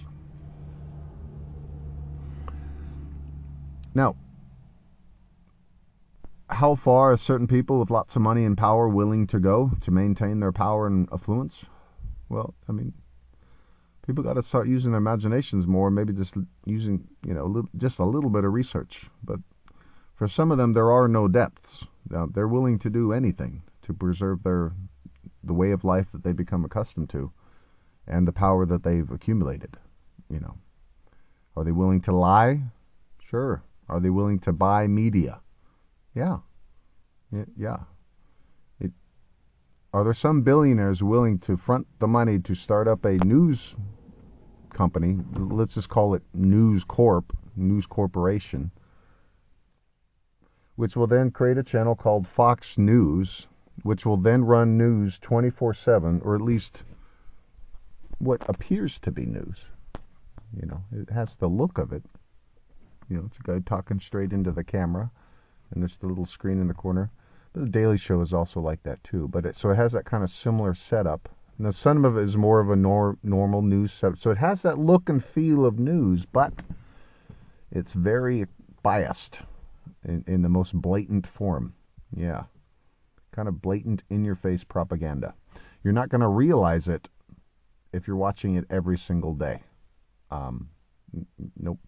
Now, 3.94 4.16
how 6.50 6.76
far 6.84 7.14
are 7.14 7.18
certain 7.18 7.48
people 7.48 7.80
with 7.80 7.90
lots 7.90 8.16
of 8.16 8.22
money 8.22 8.46
and 8.46 8.58
power 8.58 8.88
willing 8.88 9.28
to 9.28 9.40
go 9.40 9.72
to 9.84 9.92
maintain 9.92 10.40
their 10.40 10.52
power 10.52 10.88
and 10.88 11.08
affluence? 11.12 11.54
Well, 12.30 12.54
I 12.70 12.72
mean, 12.72 12.94
people 14.06 14.24
got 14.24 14.34
to 14.34 14.44
start 14.44 14.68
using 14.68 14.92
their 14.92 15.00
imaginations 15.00 15.66
more. 15.68 15.90
Maybe 15.90 16.14
just 16.14 16.34
using, 16.66 17.08
you 17.26 17.34
know, 17.34 17.68
just 17.78 18.00
a 18.00 18.06
little 18.06 18.30
bit 18.30 18.44
of 18.44 18.54
research. 18.54 19.06
But 19.24 19.40
for 20.16 20.28
some 20.28 20.52
of 20.52 20.58
them, 20.58 20.74
there 20.74 20.92
are 20.92 21.08
no 21.08 21.28
depths. 21.28 21.86
Now, 22.10 22.28
they're 22.34 22.48
willing 22.48 22.80
to 22.80 22.90
do 22.90 23.14
anything 23.14 23.62
to 23.86 23.94
preserve 23.94 24.44
their 24.44 24.72
the 25.44 25.54
way 25.54 25.72
of 25.72 25.84
life 25.84 26.08
that 26.12 26.24
they 26.24 26.32
become 26.32 26.66
accustomed 26.66 27.10
to 27.10 27.32
and 28.08 28.28
the 28.28 28.32
power 28.32 28.66
that 28.66 28.84
they've 28.84 29.10
accumulated. 29.12 29.78
You 30.30 30.40
know, 30.40 30.58
are 31.56 31.64
they 31.64 31.72
willing 31.72 32.02
to 32.02 32.16
lie? 32.16 32.62
Sure. 33.30 33.62
Are 33.90 34.00
they 34.00 34.10
willing 34.10 34.40
to 34.40 34.54
buy 34.54 34.88
media? 34.88 35.40
Yeah. 36.14 36.38
Yeah. 37.58 37.78
It, 38.80 38.92
are 39.94 40.04
there 40.04 40.14
some 40.14 40.42
billionaires 40.42 41.02
willing 41.02 41.40
to 41.40 41.58
front 41.58 41.88
the 42.00 42.08
money 42.08 42.40
to 42.40 42.56
start 42.56 42.88
up 42.88 43.06
a 43.06 43.18
news 43.26 43.76
company? 44.74 45.18
Let's 45.36 45.76
just 45.76 45.90
call 45.90 46.14
it 46.14 46.24
News 46.34 46.84
Corp, 46.88 47.36
News 47.56 47.86
Corporation, 47.86 48.72
which 50.76 50.96
will 50.96 51.08
then 51.08 51.32
create 51.32 51.58
a 51.58 51.64
channel 51.64 51.96
called 51.96 52.28
Fox 52.36 52.68
News, 52.78 53.48
which 53.84 54.06
will 54.06 54.18
then 54.18 54.44
run 54.44 54.78
news 54.78 55.18
24 55.22 55.74
7, 55.74 56.22
or 56.24 56.36
at 56.36 56.42
least 56.42 56.84
what 58.20 58.42
appears 58.48 59.00
to 59.04 59.12
be 59.12 59.26
news. 59.26 59.58
You 60.60 60.68
know, 60.68 60.82
it 60.92 61.10
has 61.10 61.36
the 61.40 61.48
look 61.48 61.78
of 61.78 61.92
it. 61.92 62.04
You 63.10 63.18
know, 63.18 63.24
it's 63.28 63.38
a 63.38 63.44
guy 63.44 63.60
talking 63.66 64.00
straight 64.00 64.32
into 64.32 64.52
the 64.52 64.64
camera, 64.64 65.12
and 65.72 65.82
there's 65.82 65.98
the 66.00 66.08
little 66.08 66.26
screen 66.26 66.60
in 66.60 66.68
the 66.68 66.74
corner. 66.74 67.12
But 67.54 67.62
the 67.62 67.70
Daily 67.70 67.98
Show 67.98 68.22
is 68.22 68.34
also 68.34 68.60
like 68.60 68.84
that 68.84 69.04
too. 69.04 69.28
But 69.28 69.46
it, 69.46 69.56
so 69.56 69.70
it 69.70 69.76
has 69.76 69.92
that 69.94 70.06
kind 70.06 70.24
of 70.24 70.30
similar 70.30 70.76
setup. 70.76 71.30
Now, 71.60 71.72
some 71.72 72.06
of 72.06 72.18
it 72.18 72.24
is 72.24 72.36
more 72.36 72.60
of 72.60 72.70
a 72.70 72.76
nor- 72.76 73.18
normal 73.24 73.62
news 73.62 73.92
setup. 74.00 74.20
So 74.20 74.30
it 74.30 74.38
has 74.38 74.62
that 74.62 74.78
look 74.78 75.10
and 75.10 75.24
feel 75.24 75.66
of 75.66 75.80
news, 75.80 76.24
but 76.32 76.54
it's 77.72 77.92
very 77.94 78.46
biased 78.84 79.38
in, 80.06 80.24
in 80.28 80.42
the 80.44 80.50
most 80.50 80.74
blatant 80.74 81.26
form. 81.26 81.74
Yeah. 82.16 82.44
Kind 83.32 83.48
of 83.48 83.62
blatant, 83.62 84.04
in 84.10 84.24
your 84.24 84.36
face 84.36 84.64
propaganda. 84.64 85.34
You're 85.84 85.94
not 85.94 86.10
going 86.10 86.22
to 86.22 86.28
realize 86.28 86.88
it 86.88 87.08
if 87.94 88.08
you're 88.08 88.18
watching 88.18 88.56
it 88.56 88.66
every 88.70 88.98
single 88.98 89.34
day. 89.34 89.64
Um, 90.32 90.70
nope. 91.60 91.80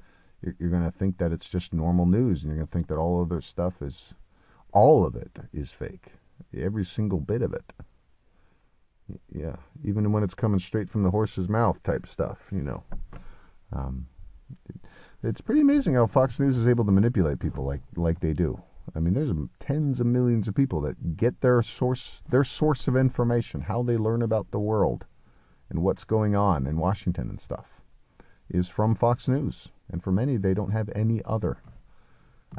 You're, 0.42 0.56
you're 0.60 0.70
going 0.70 0.90
to 0.90 0.98
think 0.98 1.18
that 1.18 1.32
it's 1.32 1.48
just 1.52 1.74
normal 1.74 2.06
news, 2.06 2.42
and 2.42 2.48
you're 2.48 2.58
going 2.58 2.68
to 2.68 2.74
think 2.74 2.88
that 2.88 2.96
all 2.98 3.22
of 3.22 3.30
this 3.30 3.46
stuff 3.46 3.74
is, 3.82 3.96
all 4.72 5.06
of 5.06 5.16
it 5.16 5.32
is 5.54 5.70
fake. 5.78 6.08
Every 6.58 6.86
single 6.86 7.20
bit 7.20 7.42
of 7.42 7.54
it. 7.54 7.66
Yeah, 9.36 9.56
even 9.84 10.12
when 10.12 10.24
it's 10.24 10.34
coming 10.34 10.60
straight 10.60 10.90
from 10.90 11.04
the 11.04 11.10
horse's 11.10 11.50
mouth 11.50 11.78
type 11.84 12.06
stuff, 12.12 12.38
you 12.52 12.62
know. 12.62 12.84
Um, 13.74 14.08
it, 14.68 14.76
it's 15.24 15.42
pretty 15.42 15.62
amazing 15.62 15.96
how 15.96 16.08
Fox 16.08 16.40
News 16.40 16.56
is 16.56 16.68
able 16.68 16.86
to 16.86 16.92
manipulate 16.92 17.40
people 17.40 17.66
like 17.66 17.82
like 17.96 18.20
they 18.20 18.34
do. 18.34 18.62
I 18.96 19.00
mean, 19.00 19.14
there's 19.14 19.32
tens 19.66 20.00
of 20.00 20.06
millions 20.06 20.48
of 20.48 20.56
people 20.56 20.82
that 20.82 21.18
get 21.18 21.42
their 21.42 21.64
source 21.78 22.22
their 22.30 22.44
source 22.44 22.88
of 22.88 22.96
information, 22.96 23.62
how 23.62 23.84
they 23.84 23.98
learn 23.98 24.22
about 24.22 24.52
the 24.52 24.60
world, 24.60 25.06
and 25.70 25.80
what's 25.80 26.04
going 26.04 26.36
on 26.36 26.66
in 26.66 26.78
Washington 26.78 27.30
and 27.30 27.42
stuff 27.42 27.66
is 28.50 28.68
from 28.68 28.96
Fox 28.96 29.28
News. 29.28 29.70
And 29.92 30.04
for 30.04 30.12
many, 30.12 30.38
they 30.38 30.54
don't 30.54 30.72
have 30.72 30.90
any 30.96 31.22
other 31.26 31.58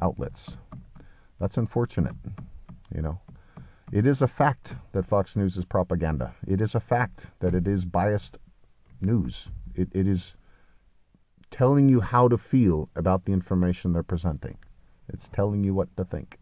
outlets. 0.00 0.50
That's 1.40 1.57
unfortunate, 1.57 2.17
you 2.95 3.02
know. 3.02 3.21
It 3.93 4.07
is 4.07 4.23
a 4.23 4.29
fact 4.29 4.73
that 4.93 5.09
Fox 5.09 5.35
News 5.35 5.57
is 5.57 5.64
propaganda. 5.64 6.35
It 6.47 6.61
is 6.61 6.75
a 6.75 6.81
fact 6.81 7.21
that 7.40 7.55
it 7.55 7.67
is 7.67 7.85
biased 7.85 8.38
news. 9.00 9.49
It, 9.75 9.88
it 9.93 10.07
is 10.07 10.35
telling 11.50 11.88
you 11.88 12.00
how 12.00 12.29
to 12.29 12.38
feel 12.38 12.88
about 12.95 13.25
the 13.25 13.33
information 13.33 13.93
they're 13.93 14.02
presenting. 14.05 14.59
It's 15.12 15.29
telling 15.35 15.64
you 15.64 15.75
what 15.75 15.97
to 15.97 16.05
think. 16.05 16.38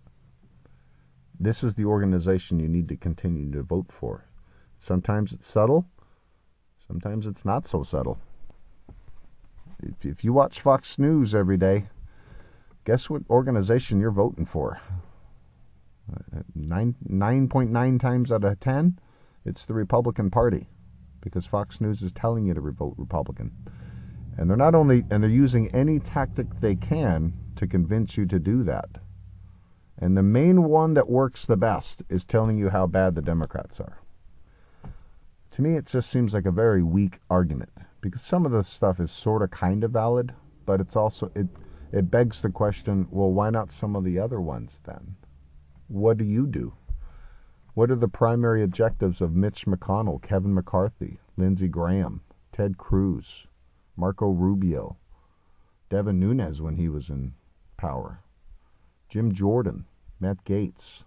This 1.40 1.62
is 1.62 1.72
the 1.74 1.86
organization 1.86 2.58
you 2.58 2.68
need 2.68 2.88
to 2.88 2.96
continue 2.96 3.50
to 3.52 3.62
vote 3.62 3.86
for. 3.98 4.26
Sometimes 4.78 5.32
it's 5.32 5.50
subtle, 5.50 5.86
Sometimes 6.88 7.26
it's 7.26 7.44
not 7.44 7.68
so 7.68 7.84
subtle. 7.84 8.18
If, 9.82 9.94
if 10.02 10.24
you 10.24 10.32
watch 10.32 10.60
Fox 10.64 10.94
News 10.98 11.34
every 11.34 11.58
day, 11.58 11.88
guess 12.84 13.08
what 13.08 13.22
organization 13.30 14.00
you're 14.00 14.10
voting 14.10 14.48
for? 14.50 14.80
Nine 16.54 16.94
nine 17.06 17.48
point 17.48 17.70
nine 17.70 17.98
times 17.98 18.32
out 18.32 18.42
of 18.42 18.58
ten, 18.60 18.98
it's 19.44 19.66
the 19.66 19.74
Republican 19.74 20.30
Party, 20.30 20.66
because 21.20 21.44
Fox 21.44 21.80
News 21.80 22.00
is 22.00 22.10
telling 22.16 22.46
you 22.46 22.54
to 22.54 22.60
vote 22.62 22.94
Republican, 22.96 23.52
and 24.38 24.48
they're 24.48 24.56
not 24.56 24.74
only 24.74 25.04
and 25.10 25.22
they're 25.22 25.28
using 25.28 25.68
any 25.74 25.98
tactic 25.98 26.46
they 26.62 26.74
can 26.74 27.34
to 27.56 27.66
convince 27.66 28.16
you 28.16 28.24
to 28.26 28.38
do 28.38 28.64
that. 28.64 28.88
And 29.98 30.16
the 30.16 30.22
main 30.22 30.62
one 30.62 30.94
that 30.94 31.10
works 31.10 31.44
the 31.46 31.56
best 31.56 32.02
is 32.08 32.24
telling 32.24 32.56
you 32.56 32.70
how 32.70 32.86
bad 32.86 33.14
the 33.14 33.20
Democrats 33.20 33.78
are 33.78 33.97
to 35.58 35.62
me, 35.62 35.76
it 35.76 35.86
just 35.86 36.08
seems 36.12 36.34
like 36.34 36.46
a 36.46 36.52
very 36.52 36.84
weak 36.84 37.18
argument 37.28 37.70
because 38.00 38.22
some 38.22 38.46
of 38.46 38.52
the 38.52 38.62
stuff 38.62 39.00
is 39.00 39.10
sort 39.10 39.42
of 39.42 39.50
kind 39.50 39.82
of 39.82 39.90
valid, 39.90 40.32
but 40.64 40.80
it's 40.80 40.94
also 40.94 41.32
it 41.34 41.48
it 41.90 42.12
begs 42.12 42.40
the 42.40 42.48
question: 42.48 43.08
Well, 43.10 43.32
why 43.32 43.50
not 43.50 43.72
some 43.72 43.96
of 43.96 44.04
the 44.04 44.20
other 44.20 44.40
ones 44.40 44.78
then? 44.86 45.16
What 45.88 46.16
do 46.16 46.24
you 46.24 46.46
do? 46.46 46.74
What 47.74 47.90
are 47.90 47.96
the 47.96 48.06
primary 48.06 48.62
objectives 48.62 49.20
of 49.20 49.34
Mitch 49.34 49.66
McConnell, 49.66 50.22
Kevin 50.22 50.54
McCarthy, 50.54 51.18
Lindsey 51.36 51.66
Graham, 51.66 52.20
Ted 52.52 52.78
Cruz, 52.78 53.48
Marco 53.96 54.28
Rubio, 54.30 54.96
Devin 55.90 56.20
Nunes 56.20 56.60
when 56.60 56.76
he 56.76 56.88
was 56.88 57.10
in 57.10 57.34
power, 57.76 58.20
Jim 59.08 59.34
Jordan, 59.34 59.86
Matt 60.20 60.44
Gaetz? 60.44 61.02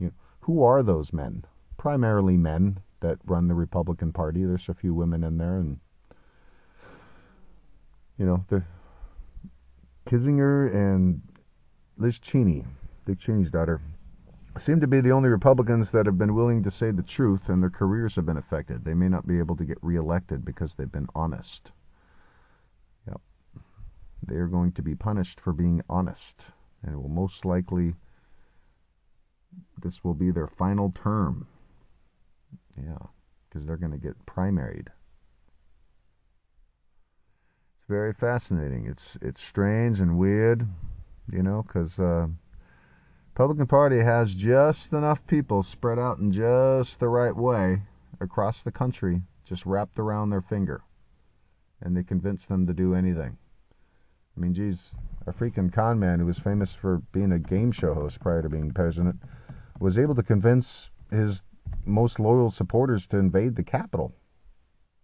You 0.00 0.06
know, 0.06 0.12
who 0.40 0.64
are 0.64 0.82
those 0.82 1.12
men? 1.12 1.44
Primarily 1.76 2.36
men 2.36 2.80
that 3.02 3.18
run 3.26 3.48
the 3.48 3.54
Republican 3.54 4.12
Party. 4.12 4.44
There's 4.44 4.68
a 4.68 4.74
few 4.74 4.94
women 4.94 5.22
in 5.22 5.36
there, 5.36 5.58
and 5.58 5.78
you 8.18 8.26
know 8.26 8.44
the 8.48 8.62
Kinzinger 10.08 10.74
and 10.74 11.20
Liz 11.98 12.18
Cheney, 12.18 12.64
Dick 13.06 13.20
Cheney's 13.20 13.50
daughter, 13.50 13.80
seem 14.64 14.80
to 14.80 14.86
be 14.86 15.00
the 15.00 15.12
only 15.12 15.28
Republicans 15.28 15.88
that 15.92 16.06
have 16.06 16.18
been 16.18 16.34
willing 16.34 16.62
to 16.62 16.70
say 16.70 16.90
the 16.90 17.02
truth, 17.02 17.42
and 17.48 17.62
their 17.62 17.70
careers 17.70 18.14
have 18.16 18.26
been 18.26 18.36
affected. 18.36 18.84
They 18.84 18.94
may 18.94 19.08
not 19.08 19.26
be 19.26 19.38
able 19.38 19.56
to 19.56 19.64
get 19.64 19.78
reelected 19.82 20.44
because 20.44 20.72
they've 20.76 20.90
been 20.90 21.08
honest. 21.14 21.70
Yep, 23.06 23.20
they 24.26 24.36
are 24.36 24.48
going 24.48 24.72
to 24.72 24.82
be 24.82 24.94
punished 24.94 25.40
for 25.40 25.52
being 25.52 25.82
honest, 25.88 26.42
and 26.82 26.96
will 26.96 27.08
most 27.08 27.44
likely 27.44 27.94
this 29.82 30.02
will 30.02 30.14
be 30.14 30.30
their 30.30 30.48
final 30.48 30.92
term. 31.02 31.46
Yeah, 32.76 33.06
because 33.48 33.66
they're 33.66 33.76
going 33.76 33.92
to 33.92 33.98
get 33.98 34.26
primaried. 34.26 34.88
It's 37.76 37.88
very 37.88 38.12
fascinating. 38.12 38.86
It's 38.86 39.18
it's 39.20 39.40
strange 39.48 40.00
and 40.00 40.18
weird, 40.18 40.66
you 41.30 41.42
know, 41.42 41.64
because 41.66 41.98
uh, 41.98 42.28
Republican 43.34 43.66
Party 43.66 44.00
has 44.00 44.34
just 44.34 44.92
enough 44.92 45.18
people 45.26 45.62
spread 45.62 45.98
out 45.98 46.18
in 46.18 46.32
just 46.32 47.00
the 47.00 47.08
right 47.08 47.34
way 47.34 47.82
across 48.20 48.62
the 48.62 48.72
country, 48.72 49.22
just 49.44 49.66
wrapped 49.66 49.98
around 49.98 50.30
their 50.30 50.42
finger, 50.42 50.82
and 51.80 51.96
they 51.96 52.02
convince 52.02 52.44
them 52.46 52.66
to 52.66 52.72
do 52.72 52.94
anything. 52.94 53.36
I 54.36 54.40
mean, 54.40 54.54
geez, 54.54 54.78
a 55.26 55.32
freaking 55.32 55.72
con 55.72 55.98
man 55.98 56.18
who 56.20 56.26
was 56.26 56.38
famous 56.38 56.70
for 56.80 57.02
being 57.12 57.32
a 57.32 57.38
game 57.38 57.72
show 57.72 57.94
host 57.94 58.20
prior 58.20 58.42
to 58.42 58.48
being 58.48 58.72
president 58.72 59.16
was 59.78 59.98
able 59.98 60.14
to 60.14 60.22
convince 60.22 60.88
his 61.10 61.40
most 61.84 62.18
loyal 62.18 62.50
supporters 62.50 63.06
to 63.08 63.18
invade 63.18 63.56
the 63.56 63.62
Capitol. 63.62 64.12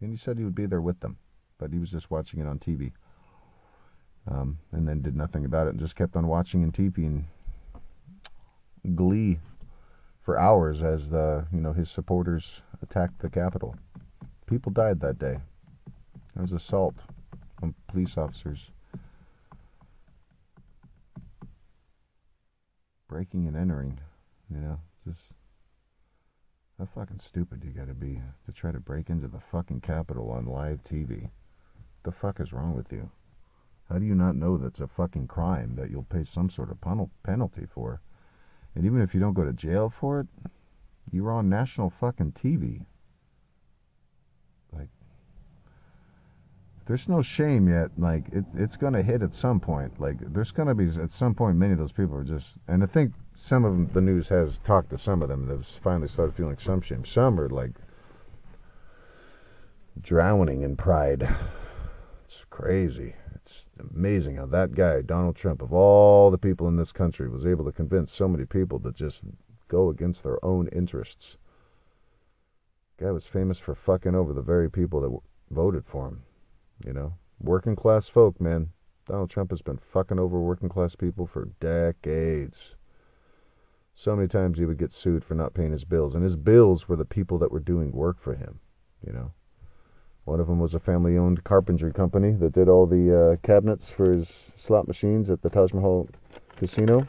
And 0.00 0.10
he 0.10 0.16
said 0.16 0.38
he 0.38 0.44
would 0.44 0.54
be 0.54 0.66
there 0.66 0.80
with 0.80 1.00
them, 1.00 1.16
but 1.58 1.72
he 1.72 1.78
was 1.78 1.90
just 1.90 2.10
watching 2.10 2.40
it 2.40 2.46
on 2.46 2.58
TV. 2.58 2.92
Um, 4.30 4.58
and 4.72 4.86
then 4.86 5.02
did 5.02 5.16
nothing 5.16 5.44
about 5.44 5.66
it 5.66 5.70
and 5.70 5.80
just 5.80 5.96
kept 5.96 6.14
on 6.14 6.26
watching 6.26 6.62
and 6.62 6.72
TV 6.72 6.98
and 6.98 7.24
glee 8.94 9.38
for 10.24 10.38
hours 10.38 10.82
as 10.82 11.08
the 11.08 11.46
you 11.52 11.60
know 11.60 11.72
his 11.72 11.88
supporters 11.90 12.44
attacked 12.82 13.22
the 13.22 13.30
Capitol. 13.30 13.74
People 14.46 14.72
died 14.72 15.00
that 15.00 15.18
day. 15.18 15.38
There 16.34 16.42
was 16.42 16.52
assault 16.52 16.94
on 17.62 17.74
police 17.88 18.16
officers. 18.16 18.58
Breaking 23.08 23.46
and 23.46 23.56
entering, 23.56 23.98
you 24.50 24.60
know, 24.60 24.78
just 25.06 25.18
how 26.78 26.86
fucking 26.94 27.20
stupid 27.28 27.64
you 27.64 27.70
gotta 27.70 27.94
be 27.94 28.22
to 28.46 28.52
try 28.52 28.70
to 28.70 28.78
break 28.78 29.10
into 29.10 29.26
the 29.26 29.40
fucking 29.50 29.80
Capitol 29.80 30.30
on 30.30 30.46
live 30.46 30.78
TV. 30.84 31.28
The 32.04 32.12
fuck 32.12 32.38
is 32.38 32.52
wrong 32.52 32.76
with 32.76 32.92
you? 32.92 33.10
How 33.88 33.98
do 33.98 34.04
you 34.04 34.14
not 34.14 34.36
know 34.36 34.56
that's 34.56 34.78
a 34.78 34.86
fucking 34.86 35.26
crime 35.26 35.74
that 35.76 35.90
you'll 35.90 36.04
pay 36.04 36.24
some 36.24 36.50
sort 36.50 36.70
of 36.70 36.80
penalty 37.24 37.66
for? 37.74 38.00
And 38.76 38.84
even 38.86 39.00
if 39.00 39.12
you 39.12 39.18
don't 39.18 39.34
go 39.34 39.44
to 39.44 39.52
jail 39.52 39.92
for 39.98 40.20
it, 40.20 40.28
you're 41.10 41.32
on 41.32 41.48
national 41.48 41.92
fucking 41.98 42.32
TV. 42.32 42.84
There's 46.88 47.06
no 47.06 47.22
shame 47.22 47.68
yet. 47.68 47.90
Like, 47.98 48.24
it, 48.32 48.44
it's 48.56 48.76
going 48.76 48.94
to 48.94 49.02
hit 49.02 49.22
at 49.22 49.34
some 49.34 49.60
point. 49.60 50.00
Like, 50.00 50.16
there's 50.32 50.50
going 50.50 50.68
to 50.68 50.74
be, 50.74 50.88
at 51.00 51.12
some 51.12 51.34
point, 51.34 51.58
many 51.58 51.74
of 51.74 51.78
those 51.78 51.92
people 51.92 52.16
are 52.16 52.24
just, 52.24 52.46
and 52.66 52.82
I 52.82 52.86
think 52.86 53.12
some 53.36 53.64
of 53.64 53.92
the 53.92 54.00
news 54.00 54.26
has 54.28 54.58
talked 54.66 54.90
to 54.90 54.98
some 54.98 55.22
of 55.22 55.28
them 55.28 55.46
that 55.46 55.58
have 55.58 55.66
finally 55.84 56.08
started 56.08 56.34
feeling 56.34 56.56
some 56.64 56.80
shame. 56.80 57.04
Some 57.14 57.38
are 57.38 57.50
like 57.50 57.72
drowning 60.00 60.62
in 60.62 60.76
pride. 60.76 61.22
It's 62.26 62.44
crazy. 62.50 63.14
It's 63.34 63.52
amazing 63.94 64.36
how 64.36 64.46
that 64.46 64.74
guy, 64.74 65.02
Donald 65.02 65.36
Trump, 65.36 65.60
of 65.60 65.72
all 65.72 66.30
the 66.30 66.38
people 66.38 66.68
in 66.68 66.76
this 66.76 66.92
country, 66.92 67.28
was 67.28 67.44
able 67.44 67.64
to 67.66 67.72
convince 67.72 68.12
so 68.16 68.28
many 68.28 68.46
people 68.46 68.80
to 68.80 68.92
just 68.92 69.20
go 69.68 69.90
against 69.90 70.22
their 70.22 70.42
own 70.44 70.68
interests. 70.68 71.36
Guy 72.98 73.10
was 73.10 73.24
famous 73.30 73.58
for 73.58 73.74
fucking 73.74 74.14
over 74.14 74.32
the 74.32 74.42
very 74.42 74.70
people 74.70 75.00
that 75.00 75.06
w- 75.06 75.22
voted 75.50 75.84
for 75.90 76.08
him. 76.08 76.22
You 76.84 76.92
know, 76.92 77.14
working 77.40 77.76
class 77.76 78.08
folk, 78.08 78.40
man. 78.40 78.70
Donald 79.06 79.30
Trump 79.30 79.50
has 79.50 79.62
been 79.62 79.80
fucking 79.92 80.18
over 80.18 80.38
working 80.38 80.68
class 80.68 80.94
people 80.94 81.26
for 81.26 81.48
decades. 81.60 82.58
So 83.94 84.14
many 84.14 84.28
times 84.28 84.58
he 84.58 84.64
would 84.64 84.78
get 84.78 84.92
sued 84.92 85.24
for 85.24 85.34
not 85.34 85.54
paying 85.54 85.72
his 85.72 85.84
bills, 85.84 86.14
and 86.14 86.22
his 86.22 86.36
bills 86.36 86.88
were 86.88 86.96
the 86.96 87.04
people 87.04 87.38
that 87.38 87.50
were 87.50 87.58
doing 87.58 87.90
work 87.90 88.22
for 88.22 88.34
him. 88.34 88.60
You 89.04 89.12
know, 89.12 89.32
one 90.24 90.40
of 90.40 90.46
them 90.46 90.60
was 90.60 90.74
a 90.74 90.78
family-owned 90.78 91.42
carpentry 91.42 91.92
company 91.92 92.32
that 92.32 92.52
did 92.52 92.68
all 92.68 92.86
the 92.86 93.32
uh, 93.32 93.46
cabinets 93.46 93.86
for 93.96 94.12
his 94.12 94.28
slot 94.64 94.86
machines 94.86 95.30
at 95.30 95.42
the 95.42 95.48
Taj 95.48 95.72
Mahal 95.72 96.08
casino. 96.56 97.08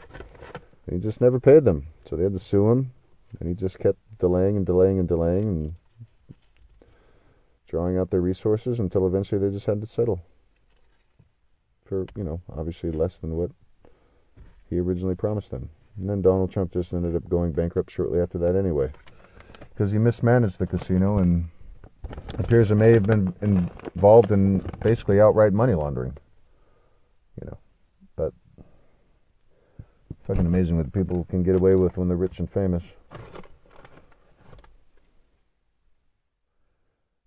And 0.86 0.96
he 0.96 0.98
just 0.98 1.20
never 1.20 1.38
paid 1.38 1.64
them. 1.64 1.86
So 2.08 2.16
they 2.16 2.24
had 2.24 2.32
to 2.32 2.44
sue 2.44 2.70
him, 2.70 2.90
and 3.38 3.48
he 3.48 3.54
just 3.54 3.78
kept 3.78 3.98
delaying 4.18 4.56
and 4.56 4.66
delaying 4.66 4.98
and 4.98 5.06
delaying 5.06 5.48
and 5.48 5.74
drawing 7.70 7.96
out 7.96 8.10
their 8.10 8.20
resources 8.20 8.78
until 8.78 9.06
eventually 9.06 9.40
they 9.40 9.54
just 9.54 9.66
had 9.66 9.80
to 9.80 9.86
settle 9.86 10.20
for, 11.86 12.06
you 12.16 12.24
know, 12.24 12.40
obviously 12.56 12.90
less 12.90 13.12
than 13.20 13.36
what 13.36 13.50
he 14.68 14.78
originally 14.78 15.14
promised 15.14 15.50
them. 15.50 15.70
And 15.96 16.08
then 16.08 16.22
Donald 16.22 16.52
Trump 16.52 16.72
just 16.72 16.92
ended 16.92 17.16
up 17.16 17.28
going 17.28 17.52
bankrupt 17.52 17.90
shortly 17.92 18.20
after 18.20 18.38
that 18.38 18.56
anyway. 18.56 18.92
Because 19.70 19.92
he 19.92 19.98
mismanaged 19.98 20.58
the 20.58 20.66
casino 20.66 21.18
and 21.18 21.48
appears 22.38 22.68
to 22.68 22.74
may 22.74 22.92
have 22.92 23.04
been 23.04 23.32
involved 23.40 24.30
in 24.30 24.58
basically 24.82 25.20
outright 25.20 25.52
money 25.52 25.74
laundering. 25.74 26.16
You 27.40 27.48
know, 27.48 27.58
but 28.16 28.32
Fucking 30.30 30.46
amazing 30.46 30.76
what 30.76 30.92
people 30.92 31.26
can 31.28 31.42
get 31.42 31.56
away 31.56 31.74
with 31.74 31.96
when 31.96 32.06
they're 32.06 32.16
rich 32.16 32.38
and 32.38 32.48
famous. 32.52 32.84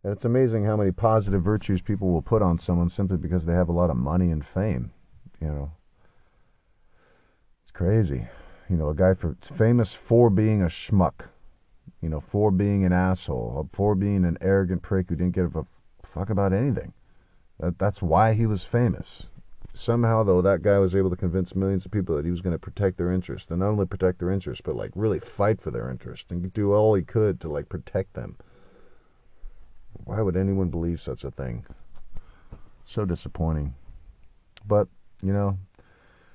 And 0.03 0.11
it's 0.11 0.25
amazing 0.25 0.65
how 0.65 0.75
many 0.75 0.91
positive 0.91 1.41
virtues 1.41 1.81
people 1.81 2.11
will 2.11 2.21
put 2.21 2.41
on 2.41 2.59
someone 2.59 2.89
simply 2.89 3.17
because 3.17 3.45
they 3.45 3.53
have 3.53 3.69
a 3.69 3.73
lot 3.73 3.89
of 3.89 3.95
money 3.95 4.31
and 4.31 4.45
fame. 4.53 4.91
You 5.39 5.47
know, 5.47 5.71
it's 7.63 7.71
crazy. 7.71 8.27
You 8.69 8.75
know, 8.75 8.89
a 8.89 8.95
guy 8.95 9.13
for 9.13 9.37
famous 9.57 9.95
for 10.07 10.29
being 10.29 10.61
a 10.61 10.69
schmuck. 10.69 11.25
You 12.01 12.09
know, 12.09 12.23
for 12.31 12.51
being 12.51 12.83
an 12.83 12.91
asshole, 12.91 13.59
uh, 13.59 13.75
for 13.75 13.95
being 13.95 14.25
an 14.25 14.37
arrogant 14.41 14.81
prick 14.81 15.07
who 15.07 15.15
didn't 15.15 15.35
give 15.35 15.55
a 15.55 15.65
fuck 16.13 16.29
about 16.29 16.51
anything. 16.51 16.91
That 17.59 17.79
that's 17.79 18.01
why 18.01 18.33
he 18.33 18.45
was 18.45 18.63
famous 18.63 19.23
somehow 19.75 20.23
though 20.23 20.41
that 20.41 20.61
guy 20.61 20.77
was 20.77 20.93
able 20.93 21.09
to 21.09 21.15
convince 21.15 21.55
millions 21.55 21.83
of 21.83 21.91
people 21.91 22.15
that 22.15 22.25
he 22.25 22.29
was 22.31 22.41
going 22.41 22.53
to 22.53 22.59
protect 22.59 22.97
their 22.97 23.11
interests, 23.11 23.49
and 23.49 23.59
not 23.59 23.69
only 23.69 23.85
protect 23.85 24.19
their 24.19 24.31
interests, 24.31 24.61
but 24.63 24.75
like 24.75 24.91
really 24.95 25.19
fight 25.19 25.59
for 25.61 25.71
their 25.71 25.89
interests 25.89 26.27
and 26.29 26.53
do 26.53 26.73
all 26.73 26.93
he 26.93 27.01
could 27.01 27.41
to 27.41 27.49
like 27.49 27.67
protect 27.69 28.13
them 28.13 28.35
why 30.05 30.21
would 30.21 30.37
anyone 30.37 30.69
believe 30.69 31.01
such 31.01 31.23
a 31.23 31.31
thing 31.31 31.65
so 32.85 33.05
disappointing 33.05 33.73
but 34.67 34.87
you 35.21 35.33
know 35.33 35.57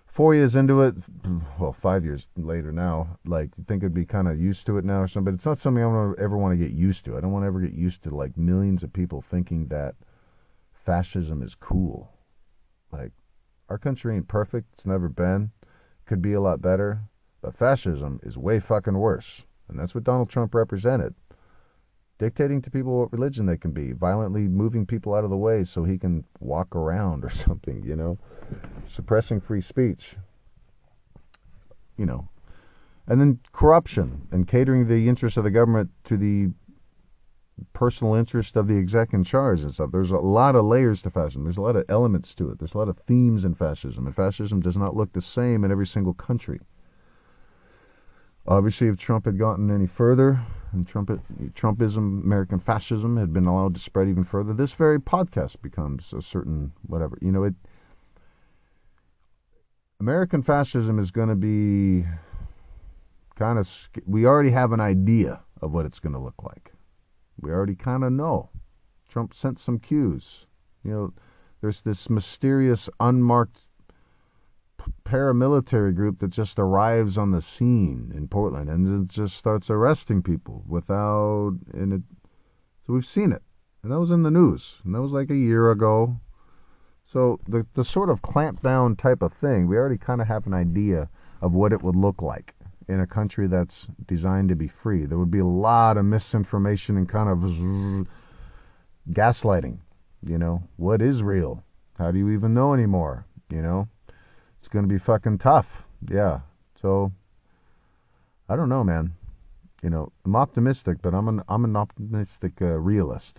four 0.07 0.35
years 0.35 0.55
into 0.55 0.83
it 0.83 0.95
well 1.59 1.77
five 1.81 2.05
years 2.05 2.27
later 2.37 2.73
now 2.73 3.19
like 3.25 3.51
you 3.57 3.65
think 3.69 3.85
i'd 3.85 3.95
be 3.95 4.05
kind 4.05 4.29
of 4.29 4.41
used 4.41 4.67
to 4.67 4.79
it 4.79 4.85
now 4.85 5.01
or 5.01 5.09
something 5.09 5.33
but 5.33 5.35
it's 5.35 5.47
not 5.47 5.59
something 5.59 5.83
i 5.83 6.23
ever 6.23 6.37
want 6.37 6.53
to 6.53 6.65
get 6.65 6.75
used 6.75 7.05
to 7.05 7.17
i 7.17 7.21
don't 7.21 7.33
want 7.33 7.43
to 7.43 7.47
ever 7.47 7.61
get 7.61 7.73
used 7.73 8.03
to 8.03 8.11
like 8.11 8.37
millions 8.37 8.83
of 8.83 8.93
people 8.93 9.25
thinking 9.31 9.67
that 9.69 9.95
fascism 10.85 11.43
is 11.43 11.55
cool 11.61 12.11
like 12.93 13.13
our 13.69 13.79
country 13.79 14.17
ain't 14.17 14.29
perfect. 14.29 14.69
It's 14.75 14.87
never 14.87 15.09
been. 15.09 15.51
Could 16.07 16.23
be 16.23 16.33
a 16.33 16.41
lot 16.41 16.63
better. 16.63 17.03
But 17.43 17.57
fascism 17.57 18.21
is 18.23 18.37
way 18.37 18.61
fucking 18.61 18.97
worse. 18.97 19.43
And 19.69 19.79
that's 19.79 19.95
what 19.95 20.05
Donald 20.05 20.31
Trump 20.31 20.55
represented. 20.55 21.15
Dictating 22.19 22.61
to 22.63 22.71
people 22.71 22.99
what 22.99 23.13
religion 23.13 23.47
they 23.47 23.57
can 23.57 23.71
be, 23.71 23.93
violently 23.93 24.43
moving 24.43 24.87
people 24.87 25.15
out 25.15 25.25
of 25.25 25.31
the 25.31 25.37
way 25.37 25.65
so 25.65 25.85
he 25.85 25.99
can 25.99 26.25
walk 26.41 26.75
around 26.75 27.25
or 27.27 27.31
something, 27.31 27.83
you 27.85 27.97
know, 27.97 28.19
suppressing 28.95 29.41
free 29.41 29.63
speech, 29.63 30.17
you 31.97 32.07
know, 32.07 32.29
and 33.07 33.21
then 33.21 33.39
corruption 33.53 34.27
and 34.33 34.49
catering 34.49 34.89
the 34.89 35.09
interests 35.09 35.37
of 35.37 35.45
the 35.45 35.51
government 35.51 35.91
to 36.05 36.17
the 36.17 36.51
personal 37.73 38.15
interest 38.15 38.57
of 38.57 38.69
the 38.69 38.79
exec 38.79 39.13
in 39.13 39.25
charge 39.25 39.61
and 39.61 39.75
stuff. 39.75 39.91
There's 39.91 40.11
a 40.11 40.19
lot 40.19 40.55
of 40.55 40.65
layers 40.65 41.03
to 41.03 41.11
fascism. 41.11 41.45
There's 41.45 41.57
a 41.57 41.63
lot 41.63 41.77
of 41.77 41.85
elements 41.89 42.35
to 42.37 42.51
it. 42.51 42.59
There's 42.59 42.75
a 42.75 42.79
lot 42.79 42.89
of 42.89 42.99
themes 43.07 43.45
in 43.45 43.55
fascism, 43.55 44.07
and 44.07 44.15
fascism 44.15 44.61
does 44.61 44.77
not 44.77 44.97
look 44.97 45.13
the 45.13 45.23
same 45.23 45.65
in 45.65 45.73
every 45.73 45.87
single 45.87 46.15
country. 46.15 46.61
Obviously, 48.49 48.89
if 48.89 48.97
Trump 48.97 49.27
had 49.27 49.39
gotten 49.39 49.71
any 49.71 49.87
further, 49.87 50.41
and 50.73 50.89
Trump, 50.89 51.11
Trumpism, 51.55 52.25
American 52.25 52.59
fascism 52.61 53.19
had 53.19 53.31
been 53.31 53.47
allowed 53.47 53.75
to 53.75 53.81
spread 53.81 54.09
even 54.09 54.25
further, 54.25 54.55
this 54.55 54.73
very 54.73 54.99
podcast 54.99 55.61
becomes 55.63 56.03
a 56.17 56.23
certain 56.23 56.73
whatever. 56.87 57.19
You 57.21 57.31
know, 57.31 57.45
it. 57.45 57.55
American 60.01 60.43
fascism 60.43 60.99
is 60.99 61.11
going 61.11 61.29
to 61.29 61.35
be 61.35 62.09
kind 63.39 63.59
of. 63.59 63.67
We 64.07 64.25
already 64.25 64.53
have 64.53 64.73
an 64.73 64.81
idea 64.81 65.41
of 65.61 65.73
what 65.73 65.85
it's 65.85 65.99
going 65.99 66.15
to 66.15 66.19
look 66.19 66.43
like. 66.43 66.73
We 67.41 67.51
already 67.51 67.77
kind 67.77 68.03
of 68.03 68.13
know. 68.13 68.49
Trump 69.11 69.35
sent 69.35 69.61
some 69.61 69.79
cues. 69.79 70.25
You 70.85 70.91
know, 70.91 71.13
there's 71.61 71.83
this 71.85 72.09
mysterious, 72.09 72.89
unmarked 72.99 73.59
paramilitary 75.05 75.95
group 75.95 76.19
that 76.21 76.31
just 76.31 76.59
arrives 76.59 77.17
on 77.17 77.31
the 77.31 77.43
scene 77.43 78.13
in 78.15 78.29
Portland 78.29 78.69
and 78.69 79.05
it 79.05 79.15
just 79.15 79.37
starts 79.37 79.71
arresting 79.71 80.23
people 80.23 80.65
without 80.67 81.57
and 81.73 81.93
it 81.93 82.03
so 82.87 82.93
we've 82.93 83.05
seen 83.05 83.33
it 83.33 83.43
and 83.83 83.93
that 83.93 84.01
was 84.01 84.11
in 84.11 84.23
the 84.23 84.31
news 84.31 84.75
and 84.85 84.95
that 84.95 85.03
was 85.03 85.13
like 85.13 85.31
a 85.31 85.37
year 85.37 85.71
ago 85.71 86.17
so 87.13 87.41
the 87.49 87.67
the 87.75 87.85
sort 87.85 88.11
of 88.11 88.23
clamp 88.23 88.63
down 88.63 88.97
type 88.97 89.23
of 89.23 89.33
thing 89.41 89.67
we 89.67 89.77
already 89.77 89.99
kind 89.99 90.21
of 90.21 90.27
have 90.27 90.47
an 90.47 90.55
idea 90.55 91.09
of 91.41 91.53
what 91.53 91.73
it 91.73 91.83
would 91.83 91.97
look 91.97 92.21
like 92.21 92.55
in 92.89 93.01
a 93.01 93.07
country 93.07 93.47
that's 93.47 93.87
designed 94.07 94.49
to 94.49 94.57
be 94.57 94.71
free. 94.83 95.05
There 95.05 95.19
would 95.19 95.31
be 95.31 95.41
a 95.41 95.47
lot 95.47 95.99
of 95.99 96.05
misinformation 96.05 96.97
and 96.97 97.09
kind 97.09 97.29
of 97.29 98.07
gaslighting. 99.13 99.79
You 100.27 100.39
know, 100.39 100.63
what 100.77 101.01
is 101.01 101.23
real? 101.23 101.63
How 101.97 102.11
do 102.11 102.19
you 102.19 102.31
even 102.31 102.55
know 102.55 102.75
anymore? 102.75 103.27
You 103.51 103.63
know, 103.63 103.89
it's 104.69 104.73
going 104.75 104.87
to 104.87 104.95
be 104.95 105.03
fucking 105.03 105.39
tough. 105.39 105.65
Yeah. 106.11 106.41
So, 106.83 107.11
I 108.51 108.55
don't 108.55 108.69
know, 108.69 108.85
man. 108.85 109.15
You 109.83 109.89
know, 109.89 110.13
I'm 110.27 110.37
optimistic, 110.37 110.99
but 111.01 111.15
I'm 111.15 111.27
an 111.27 111.43
I'm 111.49 111.65
an 111.65 111.75
optimistic 111.75 112.53
uh, 112.61 112.67
realist, 112.67 113.39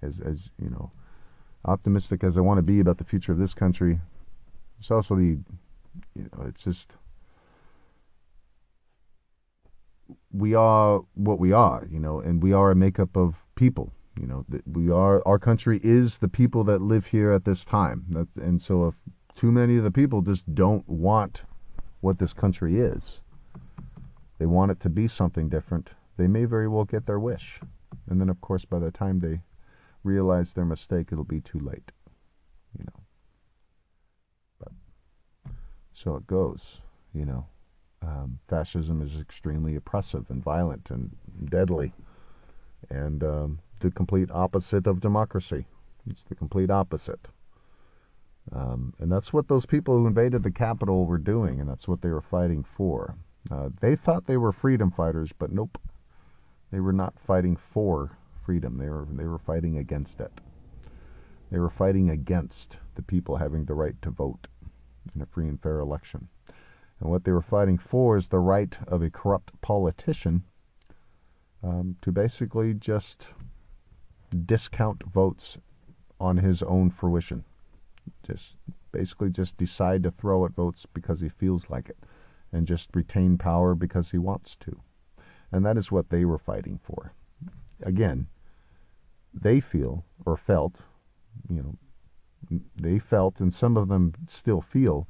as 0.00 0.14
as 0.24 0.38
you 0.58 0.70
know, 0.70 0.90
optimistic 1.66 2.24
as 2.24 2.38
I 2.38 2.40
want 2.40 2.56
to 2.58 2.62
be 2.62 2.80
about 2.80 2.96
the 2.96 3.04
future 3.04 3.30
of 3.30 3.36
this 3.36 3.52
country. 3.52 4.00
It's 4.78 4.90
also 4.90 5.16
the, 5.16 5.36
you 6.14 6.30
know, 6.32 6.46
it's 6.46 6.62
just 6.62 6.86
we 10.32 10.54
are 10.54 11.00
what 11.14 11.38
we 11.38 11.52
are, 11.52 11.86
you 11.90 11.98
know, 11.98 12.20
and 12.20 12.42
we 12.42 12.54
are 12.54 12.70
a 12.70 12.74
makeup 12.74 13.16
of 13.16 13.34
people. 13.54 13.92
You 14.18 14.26
know, 14.26 14.46
that 14.48 14.66
we 14.66 14.90
are 14.90 15.22
our 15.26 15.38
country 15.38 15.78
is 15.84 16.16
the 16.22 16.28
people 16.28 16.64
that 16.64 16.80
live 16.80 17.04
here 17.04 17.32
at 17.32 17.44
this 17.44 17.66
time. 17.70 18.06
That's, 18.08 18.36
and 18.36 18.62
so 18.62 18.86
if 18.86 18.94
too 19.40 19.50
many 19.50 19.78
of 19.78 19.84
the 19.84 19.90
people 19.90 20.20
just 20.20 20.54
don't 20.54 20.86
want 20.86 21.40
what 22.02 22.18
this 22.18 22.34
country 22.34 22.78
is, 22.78 23.20
they 24.38 24.44
want 24.44 24.70
it 24.70 24.80
to 24.80 24.90
be 24.90 25.08
something 25.08 25.48
different. 25.48 25.88
They 26.18 26.26
may 26.26 26.44
very 26.44 26.68
well 26.68 26.84
get 26.84 27.06
their 27.06 27.18
wish, 27.18 27.60
and 28.08 28.20
then 28.20 28.28
of 28.28 28.40
course 28.42 28.66
by 28.66 28.78
the 28.78 28.90
time 28.90 29.20
they 29.20 29.40
realize 30.04 30.48
their 30.54 30.66
mistake, 30.66 31.08
it'll 31.10 31.24
be 31.24 31.40
too 31.40 31.58
late. 31.58 31.90
You 32.78 32.84
know. 32.84 33.00
But 34.58 35.52
so 35.94 36.16
it 36.16 36.26
goes. 36.26 36.60
You 37.14 37.24
know. 37.24 37.46
Um, 38.02 38.38
fascism 38.48 39.02
is 39.02 39.20
extremely 39.20 39.76
oppressive 39.76 40.24
and 40.30 40.42
violent 40.42 40.88
and 40.90 41.10
deadly, 41.50 41.92
and 42.88 43.22
um, 43.22 43.58
the 43.80 43.90
complete 43.90 44.30
opposite 44.30 44.86
of 44.86 45.00
democracy. 45.00 45.66
It's 46.08 46.24
the 46.28 46.34
complete 46.34 46.70
opposite. 46.70 47.20
Um, 48.52 48.94
and 48.98 49.10
that's 49.10 49.32
what 49.32 49.48
those 49.48 49.66
people 49.66 49.96
who 49.96 50.06
invaded 50.06 50.42
the 50.42 50.50
Capitol 50.50 51.06
were 51.06 51.18
doing, 51.18 51.60
and 51.60 51.68
that's 51.68 51.86
what 51.86 52.02
they 52.02 52.08
were 52.08 52.24
fighting 52.30 52.64
for. 52.76 53.14
Uh, 53.50 53.68
they 53.80 53.96
thought 53.96 54.26
they 54.26 54.36
were 54.36 54.52
freedom 54.52 54.90
fighters, 54.90 55.30
but 55.38 55.52
nope. 55.52 55.78
They 56.72 56.80
were 56.80 56.92
not 56.92 57.14
fighting 57.26 57.56
for 57.72 58.16
freedom. 58.44 58.78
They 58.78 58.88
were 58.88 59.06
they 59.10 59.24
were 59.24 59.38
fighting 59.38 59.78
against 59.78 60.20
it. 60.20 60.32
They 61.50 61.58
were 61.58 61.70
fighting 61.70 62.10
against 62.10 62.76
the 62.94 63.02
people 63.02 63.36
having 63.36 63.64
the 63.64 63.74
right 63.74 64.00
to 64.02 64.10
vote 64.10 64.46
in 65.14 65.22
a 65.22 65.26
free 65.26 65.48
and 65.48 65.60
fair 65.60 65.80
election. 65.80 66.28
And 67.00 67.10
what 67.10 67.24
they 67.24 67.32
were 67.32 67.42
fighting 67.42 67.78
for 67.78 68.16
is 68.16 68.28
the 68.28 68.38
right 68.38 68.76
of 68.86 69.02
a 69.02 69.10
corrupt 69.10 69.50
politician 69.60 70.44
um, 71.62 71.96
to 72.02 72.12
basically 72.12 72.74
just 72.74 73.26
discount 74.46 75.02
votes 75.12 75.56
on 76.20 76.36
his 76.36 76.62
own 76.62 76.90
fruition. 76.90 77.44
Just 78.26 78.56
basically 78.92 79.30
just 79.30 79.56
decide 79.56 80.02
to 80.02 80.10
throw 80.10 80.44
at 80.44 80.54
votes 80.54 80.86
because 80.94 81.20
he 81.20 81.28
feels 81.28 81.62
like 81.68 81.88
it 81.88 81.98
and 82.52 82.66
just 82.66 82.88
retain 82.94 83.38
power 83.38 83.74
because 83.74 84.10
he 84.10 84.18
wants 84.18 84.56
to. 84.60 84.80
And 85.52 85.64
that 85.64 85.76
is 85.76 85.90
what 85.90 86.10
they 86.10 86.24
were 86.24 86.38
fighting 86.38 86.80
for. 86.84 87.12
Again, 87.82 88.26
they 89.32 89.60
feel 89.60 90.04
or 90.26 90.36
felt, 90.36 90.74
you 91.48 91.62
know, 91.62 92.60
they 92.80 92.98
felt, 92.98 93.38
and 93.38 93.52
some 93.54 93.76
of 93.76 93.88
them 93.88 94.14
still 94.28 94.64
feel, 94.72 95.06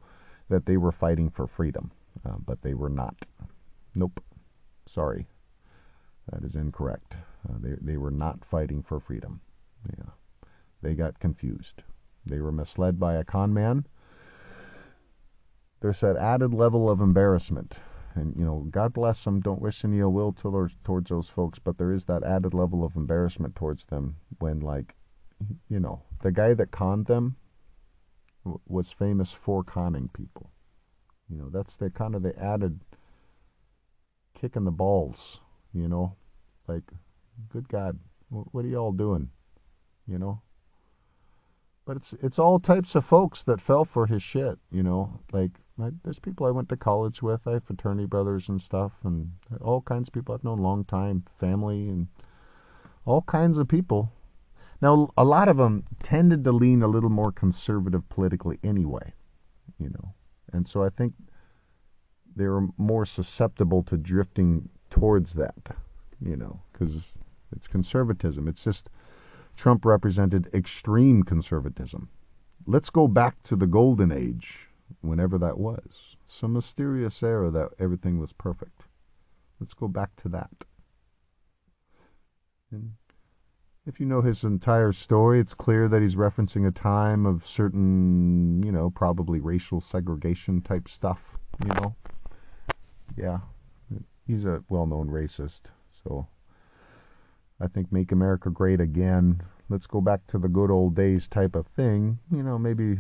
that 0.49 0.67
they 0.67 0.77
were 0.77 0.93
fighting 0.93 1.31
for 1.31 1.47
freedom, 1.47 1.91
uh, 2.27 2.35
but 2.45 2.61
they 2.63 2.75
were 2.75 2.91
not. 2.91 3.15
Nope. 3.95 4.23
Sorry. 4.93 5.27
That 6.31 6.45
is 6.45 6.55
incorrect. 6.55 7.15
Uh, 7.49 7.55
they, 7.61 7.77
they 7.81 7.97
were 7.97 8.11
not 8.11 8.41
fighting 8.51 8.83
for 8.87 9.01
freedom. 9.01 9.41
Yeah. 9.97 10.11
They 10.83 10.95
got 10.95 11.19
confused. 11.19 11.83
They 12.27 12.41
were 12.41 12.53
misled 12.53 13.01
by 13.01 13.15
a 13.15 13.25
con 13.25 13.53
man. 13.55 13.87
There's 15.81 16.01
that 16.01 16.17
added 16.17 16.53
level 16.53 16.91
of 16.91 17.01
embarrassment. 17.01 17.75
And, 18.15 18.35
you 18.37 18.45
know, 18.45 18.67
God 18.71 18.93
bless 18.93 19.23
them. 19.25 19.41
Don't 19.41 19.63
wish 19.63 19.85
any 19.85 20.01
ill 20.01 20.13
will 20.13 20.33
towards, 20.33 20.75
those 21.09 21.29
folks, 21.35 21.59
but 21.63 21.79
there 21.79 21.93
is 21.93 22.05
that 22.05 22.25
added 22.25 22.53
level 22.55 22.85
of 22.85 22.97
embarrassment 22.97 23.55
towards 23.55 23.85
them 23.89 24.17
when, 24.41 24.61
like, 24.61 24.95
you 25.69 25.81
know, 25.81 26.03
the 26.23 26.33
guy 26.33 26.53
that 26.55 26.73
conned 26.73 27.07
them 27.07 27.37
was 28.67 28.93
famous 28.99 29.31
for 29.45 29.63
conning 29.63 30.11
people. 30.13 30.51
You 31.31 31.39
know, 31.39 31.49
that's 31.51 31.77
the 31.77 31.89
kind 31.91 32.15
of 32.15 32.23
the 32.23 32.37
added 32.39 32.81
kick 34.39 34.57
in 34.57 34.65
the 34.65 34.71
balls, 34.71 35.39
you 35.73 35.89
know, 35.89 36.17
like, 36.67 36.83
good 37.49 37.69
God, 37.69 37.99
what 38.29 38.65
are 38.65 38.69
y'all 38.69 38.93
doing? 38.93 39.31
You 40.07 40.19
know? 40.19 40.43
But 41.91 41.97
it's 41.97 42.15
it's 42.23 42.39
all 42.39 42.61
types 42.61 42.95
of 42.95 43.05
folks 43.05 43.43
that 43.47 43.61
fell 43.61 43.85
for 43.85 44.07
his 44.07 44.23
shit, 44.23 44.61
you 44.71 44.85
know. 44.85 45.19
Like 45.33 45.51
there's 46.05 46.21
people 46.21 46.47
I 46.47 46.53
went 46.53 46.69
to 46.69 46.77
college 46.77 47.21
with, 47.21 47.41
I 47.49 47.55
have 47.55 47.65
fraternity 47.65 48.07
brothers 48.07 48.45
and 48.47 48.63
stuff, 48.63 48.93
and 49.03 49.33
all 49.61 49.81
kinds 49.81 50.07
of 50.07 50.15
people 50.15 50.33
I've 50.33 50.45
known 50.45 50.61
a 50.61 50.63
long 50.63 50.85
time, 50.85 51.25
family, 51.41 51.89
and 51.89 52.07
all 53.05 53.23
kinds 53.23 53.59
of 53.59 53.67
people 53.67 54.13
now, 54.81 55.11
a 55.17 55.25
lot 55.25 55.49
of 55.49 55.57
them 55.57 55.85
tended 56.03 56.45
to 56.45 56.53
lean 56.53 56.83
a 56.83 56.87
little 56.87 57.11
more 57.11 57.33
conservative 57.33 58.09
politically 58.09 58.61
anyway, 58.63 59.13
you 59.79 59.91
know, 59.91 60.15
and 60.53 60.69
so 60.69 60.85
I 60.85 60.91
think 60.91 61.15
they 62.37 62.47
were 62.47 62.69
more 62.79 63.05
susceptible 63.05 63.83
to 63.85 63.97
drifting 63.97 64.69
towards 64.91 65.35
that, 65.35 65.77
you 66.25 66.37
know, 66.37 66.61
because 66.73 66.95
it's 67.55 67.67
conservatism. 67.67 68.49
It's 68.49 68.63
just 68.63 68.89
Trump 69.61 69.85
represented 69.85 70.49
extreme 70.55 71.23
conservatism. 71.23 72.09
Let's 72.67 72.89
go 72.89 73.07
back 73.07 73.43
to 73.43 73.57
the 73.57 73.67
golden 73.67 74.11
age, 74.11 74.71
whenever 75.03 75.37
that 75.37 75.59
was. 75.59 76.17
Some 76.29 76.55
mysterious 76.55 77.23
era 77.23 77.51
that 77.51 77.69
everything 77.79 78.19
was 78.19 78.33
perfect. 78.33 78.85
Let's 79.61 79.75
go 79.75 79.87
back 79.87 80.17
to 80.23 80.31
that. 80.31 80.51
And 82.71 82.93
if 83.85 84.01
you 84.01 84.07
know 84.07 84.23
his 84.23 84.45
entire 84.45 84.95
story, 84.95 85.41
it's 85.41 85.53
clear 85.53 85.89
that 85.89 86.01
he's 86.01 86.15
referencing 86.15 86.67
a 86.67 86.71
time 86.71 87.27
of 87.27 87.43
certain, 87.47 88.63
you 88.63 88.73
know, 88.73 88.89
probably 88.89 89.41
racial 89.41 89.85
segregation 89.93 90.63
type 90.63 90.89
stuff, 90.89 91.19
you 91.63 91.75
know. 91.75 91.95
Yeah. 93.15 93.41
He's 94.27 94.47
a 94.47 94.63
well-known 94.71 95.09
racist. 95.09 95.61
So 96.03 96.29
I 97.61 97.67
think 97.69 97.93
make 97.93 98.13
America 98.13 98.51
great 98.51 98.81
again. 98.81 99.43
Let's 99.69 99.87
go 99.87 100.01
back 100.01 100.27
to 100.29 100.39
the 100.39 100.49
good 100.49 100.71
old 100.71 100.97
days 100.97 101.29
type 101.31 101.55
of 101.55 101.67
thing. 101.77 102.19
You 102.33 102.43
know, 102.43 102.59
maybe 102.59 102.99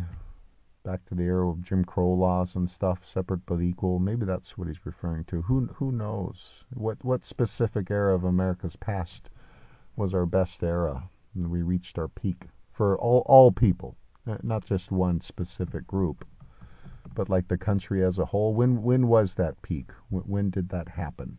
back 0.84 1.04
to 1.06 1.14
the 1.14 1.24
era 1.24 1.48
of 1.48 1.64
Jim 1.64 1.84
Crow 1.84 2.10
laws 2.10 2.50
and 2.54 2.68
stuff, 2.68 2.98
separate 3.12 3.44
but 3.46 3.60
equal. 3.60 3.98
Maybe 3.98 4.26
that's 4.26 4.56
what 4.56 4.68
he's 4.68 4.84
referring 4.84 5.24
to. 5.24 5.42
Who 5.42 5.66
who 5.74 5.92
knows? 5.92 6.36
What 6.74 7.04
what 7.04 7.24
specific 7.24 7.90
era 7.90 8.14
of 8.14 8.24
America's 8.24 8.76
past 8.76 9.28
was 9.96 10.14
our 10.14 10.26
best 10.26 10.62
era. 10.62 11.08
And 11.34 11.50
we 11.50 11.62
reached 11.62 11.98
our 11.98 12.08
peak 12.08 12.46
for 12.72 12.98
all, 12.98 13.22
all 13.26 13.52
people, 13.52 13.96
uh, 14.26 14.38
not 14.42 14.64
just 14.64 14.90
one 14.90 15.20
specific 15.20 15.86
group, 15.86 16.24
but 17.14 17.28
like 17.28 17.46
the 17.48 17.58
country 17.58 18.04
as 18.04 18.18
a 18.18 18.24
whole. 18.24 18.54
When, 18.54 18.82
when 18.82 19.06
was 19.06 19.34
that 19.36 19.60
peak? 19.62 19.90
When, 20.08 20.22
when 20.22 20.50
did 20.50 20.70
that 20.70 20.88
happen? 20.88 21.38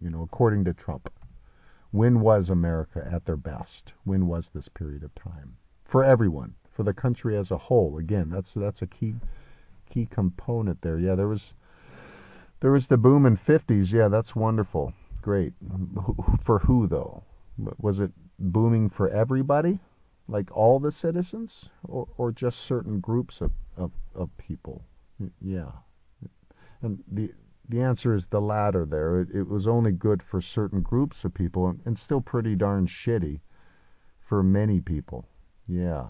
You 0.00 0.10
know, 0.10 0.22
according 0.22 0.64
to 0.64 0.72
Trump. 0.72 1.12
When 1.94 2.18
was 2.18 2.50
America 2.50 3.08
at 3.08 3.24
their 3.24 3.36
best? 3.36 3.92
When 4.02 4.26
was 4.26 4.50
this 4.52 4.66
period 4.66 5.04
of 5.04 5.14
time? 5.14 5.56
For 5.84 6.02
everyone, 6.02 6.54
for 6.72 6.82
the 6.82 6.92
country 6.92 7.38
as 7.38 7.52
a 7.52 7.56
whole. 7.56 7.98
Again, 7.98 8.30
that's 8.30 8.50
that's 8.56 8.82
a 8.82 8.88
key 8.88 9.14
key 9.88 10.08
component 10.10 10.82
there. 10.82 10.98
Yeah, 10.98 11.14
there 11.14 11.28
was 11.28 11.52
there 12.60 12.72
was 12.72 12.88
the 12.88 12.96
boom 12.96 13.26
in 13.26 13.36
50s. 13.36 13.92
Yeah, 13.92 14.08
that's 14.08 14.34
wonderful. 14.34 14.92
Great. 15.22 15.52
For 16.44 16.58
who 16.58 16.88
though? 16.88 17.22
Was 17.78 18.00
it 18.00 18.10
booming 18.40 18.90
for 18.90 19.08
everybody, 19.08 19.78
like 20.26 20.50
all 20.50 20.80
the 20.80 20.90
citizens, 20.90 21.66
or, 21.84 22.08
or 22.16 22.32
just 22.32 22.66
certain 22.66 22.98
groups 22.98 23.40
of, 23.40 23.52
of, 23.76 23.92
of 24.16 24.36
people? 24.36 24.82
Yeah. 25.40 25.70
And 26.82 27.04
the 27.06 27.30
the 27.68 27.80
answer 27.80 28.14
is 28.14 28.26
the 28.26 28.40
latter 28.40 28.84
there. 28.84 29.20
It, 29.20 29.28
it 29.34 29.48
was 29.48 29.66
only 29.66 29.92
good 29.92 30.22
for 30.22 30.40
certain 30.40 30.82
groups 30.82 31.24
of 31.24 31.34
people 31.34 31.68
and, 31.68 31.80
and 31.84 31.98
still 31.98 32.20
pretty 32.20 32.54
darn 32.54 32.86
shitty 32.86 33.40
for 34.28 34.42
many 34.42 34.80
people. 34.80 35.26
Yeah. 35.66 36.08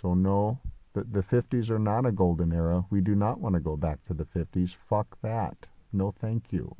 So 0.00 0.14
no, 0.14 0.60
the, 0.94 1.04
the 1.04 1.22
50s 1.22 1.70
are 1.70 1.78
not 1.78 2.06
a 2.06 2.12
golden 2.12 2.52
era. 2.52 2.84
We 2.90 3.00
do 3.00 3.14
not 3.14 3.40
want 3.40 3.54
to 3.54 3.60
go 3.60 3.76
back 3.76 4.04
to 4.06 4.14
the 4.14 4.24
50s. 4.24 4.70
Fuck 4.88 5.18
that. 5.22 5.56
No 5.92 6.14
thank 6.20 6.44
you. 6.50 6.74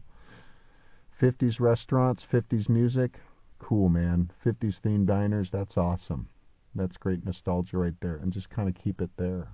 50s 1.21 1.59
restaurants, 1.61 2.23
50s 2.31 2.69
music, 2.69 3.19
cool, 3.59 3.89
man. 3.89 4.31
50s 4.45 4.81
themed 4.85 5.07
diners, 5.07 5.49
that's 5.51 5.77
awesome. 5.77 6.29
That's 6.75 6.97
great 6.99 7.25
nostalgia 7.25 7.79
right 7.79 7.95
there. 8.01 8.17
And 8.17 8.33
just 8.33 8.51
kind 8.51 8.69
of 8.69 8.75
keep 8.75 9.01
it 9.01 9.11
there. 9.17 9.49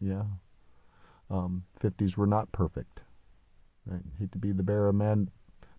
Yeah. 0.00 0.24
Um, 1.30 1.64
50s 1.82 2.16
were 2.16 2.26
not 2.26 2.50
perfect. 2.50 3.00
I 3.90 3.96
hate 4.18 4.32
to 4.32 4.38
be 4.38 4.52
the 4.52 4.62
bearer 4.62 4.88
of 4.88 5.28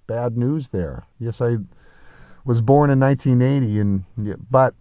bad 0.07 0.37
news 0.37 0.67
there. 0.71 1.05
Yes, 1.19 1.41
I 1.41 1.57
was 2.45 2.61
born 2.61 2.89
in 2.89 2.99
1980, 2.99 3.79
and 3.79 4.03
but 4.49 4.73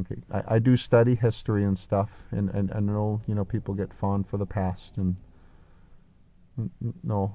okay, 0.00 0.20
I, 0.32 0.56
I 0.56 0.58
do 0.58 0.76
study 0.76 1.14
history 1.14 1.64
and 1.64 1.78
stuff, 1.78 2.08
and, 2.30 2.50
and 2.50 2.72
I 2.72 2.80
know 2.80 3.20
you 3.26 3.34
know 3.34 3.44
people 3.44 3.74
get 3.74 3.90
fond 4.00 4.26
for 4.30 4.36
the 4.36 4.46
past, 4.46 4.92
and 4.96 5.16
no, 7.02 7.34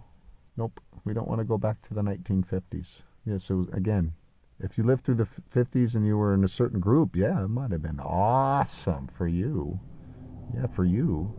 nope, 0.57 0.79
we 1.03 1.13
don't 1.13 1.27
want 1.27 1.39
to 1.39 1.45
go 1.45 1.57
back 1.57 1.87
to 1.87 1.93
the 1.93 2.01
1950s. 2.01 2.87
Yes, 3.25 3.41
it 3.49 3.53
was 3.53 3.67
again 3.73 4.13
if 4.59 4.77
you 4.77 4.83
lived 4.83 5.05
through 5.05 5.15
the 5.15 5.27
50s 5.53 5.95
and 5.95 6.05
you 6.05 6.17
were 6.17 6.33
in 6.33 6.43
a 6.43 6.49
certain 6.49 6.79
group, 6.79 7.15
yeah, 7.15 7.43
it 7.43 7.49
might 7.49 7.71
have 7.71 7.81
been 7.81 7.99
awesome 7.99 9.09
for 9.17 9.27
you. 9.27 9.79
Yeah, 10.55 10.67
for 10.75 10.85
you. 10.85 11.33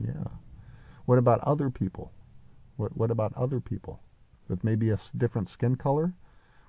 Yeah. 0.00 0.28
What 1.06 1.18
about 1.18 1.40
other 1.40 1.70
people? 1.70 2.12
What 2.76 2.96
what 2.96 3.10
about 3.10 3.32
other 3.36 3.60
people? 3.60 4.00
with 4.48 4.64
maybe 4.64 4.90
a 4.90 4.98
different 5.16 5.48
skin 5.48 5.76
color? 5.76 6.12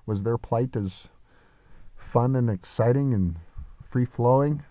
Was 0.06 0.22
their 0.22 0.38
plight 0.38 0.76
as 0.76 0.92
fun 2.12 2.36
and 2.36 2.48
exciting 2.48 3.12
and 3.12 3.36
free 3.90 4.06
flowing? 4.06 4.62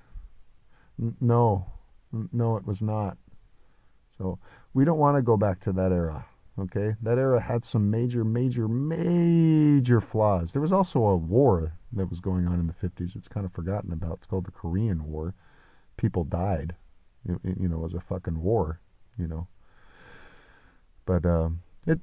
N- 1.00 1.15
no, 1.19 1.65
no, 2.32 2.58
it 2.58 2.65
was 2.65 2.82
not. 2.82 3.17
So 4.17 4.39
we 4.74 4.86
don't 4.86 4.98
want 4.98 5.17
to 5.17 5.21
go 5.21 5.36
back 5.36 5.63
to 5.65 5.74
that 5.74 5.91
era. 5.91 6.26
Okay, 6.58 6.95
that 7.04 7.17
era 7.17 7.41
had 7.41 7.65
some 7.65 7.91
major, 7.91 8.24
major, 8.24 8.69
major 8.69 10.00
flaws. 10.00 10.52
There 10.54 10.62
was 10.62 10.71
also 10.71 11.00
a 11.00 11.17
war 11.17 11.74
that 11.91 12.10
was 12.10 12.21
going 12.21 12.48
on 12.48 12.62
in 12.62 12.67
the 12.67 12.88
50s. 12.88 13.13
It's 13.13 13.28
kind 13.28 13.45
of 13.45 13.52
forgotten 13.52 13.91
about. 13.91 14.19
It's 14.19 14.28
called 14.28 14.45
the 14.45 14.52
Korean 14.52 15.04
War. 15.04 15.34
People 15.98 16.24
died. 16.24 16.74
It, 17.28 17.39
you 17.60 17.67
know, 17.67 17.76
it 17.76 17.82
was 17.82 17.93
a 17.93 18.04
fucking 18.08 18.41
war. 18.41 18.80
You 19.17 19.28
know, 19.28 19.48
but 21.05 21.25
um, 21.25 21.61
it 21.85 21.99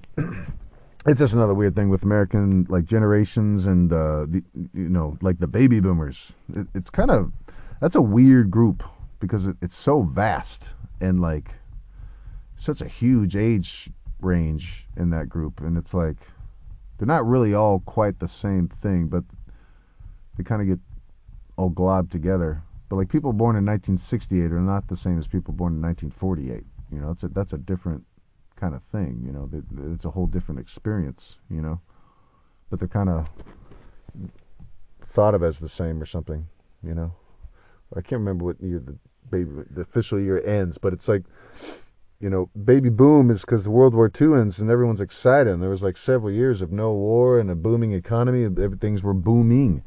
it's 1.07 1.19
just 1.19 1.33
another 1.33 1.55
weird 1.55 1.75
thing 1.75 1.89
with 1.89 2.03
American 2.03 2.67
like 2.69 2.85
generations 2.85 3.67
and 3.67 3.93
uh, 3.93 4.27
the, 4.29 4.43
you 4.75 4.89
know 4.89 5.19
like 5.21 5.39
the 5.39 5.47
baby 5.47 5.81
boomers. 5.81 6.17
It, 6.55 6.67
it's 6.75 6.91
kind 6.91 7.11
of 7.11 7.33
that's 7.81 7.97
a 7.97 8.01
weird 8.01 8.51
group 8.51 8.83
because 9.21 9.47
it, 9.47 9.57
it's 9.61 9.77
so 9.77 10.03
vast 10.03 10.65
and 11.01 11.21
like 11.21 11.51
such 12.59 12.81
a 12.81 12.89
huge 12.89 13.35
age 13.35 13.91
range 14.21 14.87
in 14.97 15.11
that 15.11 15.29
group, 15.29 15.61
and 15.61 15.77
it's 15.77 15.93
like 15.93 16.17
they're 16.99 17.07
not 17.07 17.27
really 17.27 17.55
all 17.55 17.81
quite 17.81 18.21
the 18.21 18.29
same 18.29 18.71
thing, 18.83 19.09
but 19.09 19.25
they 20.39 20.45
kind 20.45 20.63
of 20.63 20.69
get 20.69 20.79
all 21.57 21.71
globbed 21.71 22.11
together. 22.11 22.63
But 22.89 22.97
like 22.97 23.09
people 23.09 23.33
born 23.33 23.57
in 23.57 23.65
1968 23.65 24.53
are 24.53 24.61
not 24.61 24.87
the 24.89 24.97
same 24.97 25.19
as 25.19 25.27
people 25.27 25.55
born 25.55 25.75
in 25.75 25.83
1948. 25.83 26.65
You 26.93 27.01
know, 27.01 27.11
it's 27.11 27.23
a, 27.23 27.29
that's 27.29 27.53
a 27.53 27.59
different 27.59 28.05
kind 28.63 28.75
of 28.77 28.83
thing. 28.93 29.21
You 29.27 29.33
know, 29.33 29.51
it's 29.93 30.05
a 30.05 30.11
whole 30.11 30.27
different 30.27 30.61
experience. 30.61 31.35
You 31.51 31.61
know, 31.61 31.81
but 32.71 32.79
they're 32.79 32.89
kind 32.89 33.09
of 33.09 33.27
thought 35.15 35.35
of 35.35 35.43
as 35.43 35.59
the 35.59 35.69
same 35.69 36.01
or 36.01 36.07
something. 36.07 36.47
You 36.87 36.95
know, 36.95 37.13
I 37.97 38.01
can't 38.01 38.21
remember 38.21 38.45
what 38.45 38.63
year 38.63 38.79
the 38.79 38.97
baby 39.31 39.51
the 39.75 39.81
official 39.81 40.21
year 40.21 40.41
ends, 40.47 40.79
but 40.81 40.93
it's 40.93 41.09
like 41.09 41.25
you 42.21 42.31
know, 42.31 42.49
baby 42.65 42.89
boom 42.89 43.33
is 43.33 43.41
because 43.41 43.67
World 43.67 43.95
War 43.95 44.09
II 44.09 44.41
ends 44.41 44.61
and 44.61 44.71
everyone's 44.71 45.01
excited. 45.01 45.53
And 45.53 45.61
there 45.61 45.71
was 45.71 45.83
like 45.83 45.97
several 45.97 46.33
years 46.33 46.63
of 46.63 46.71
no 46.71 46.93
war 46.93 47.41
and 47.41 47.51
a 47.51 47.57
booming 47.57 47.93
economy. 47.93 48.45
Everything's 48.45 49.03
were 49.03 49.13
booming. 49.13 49.83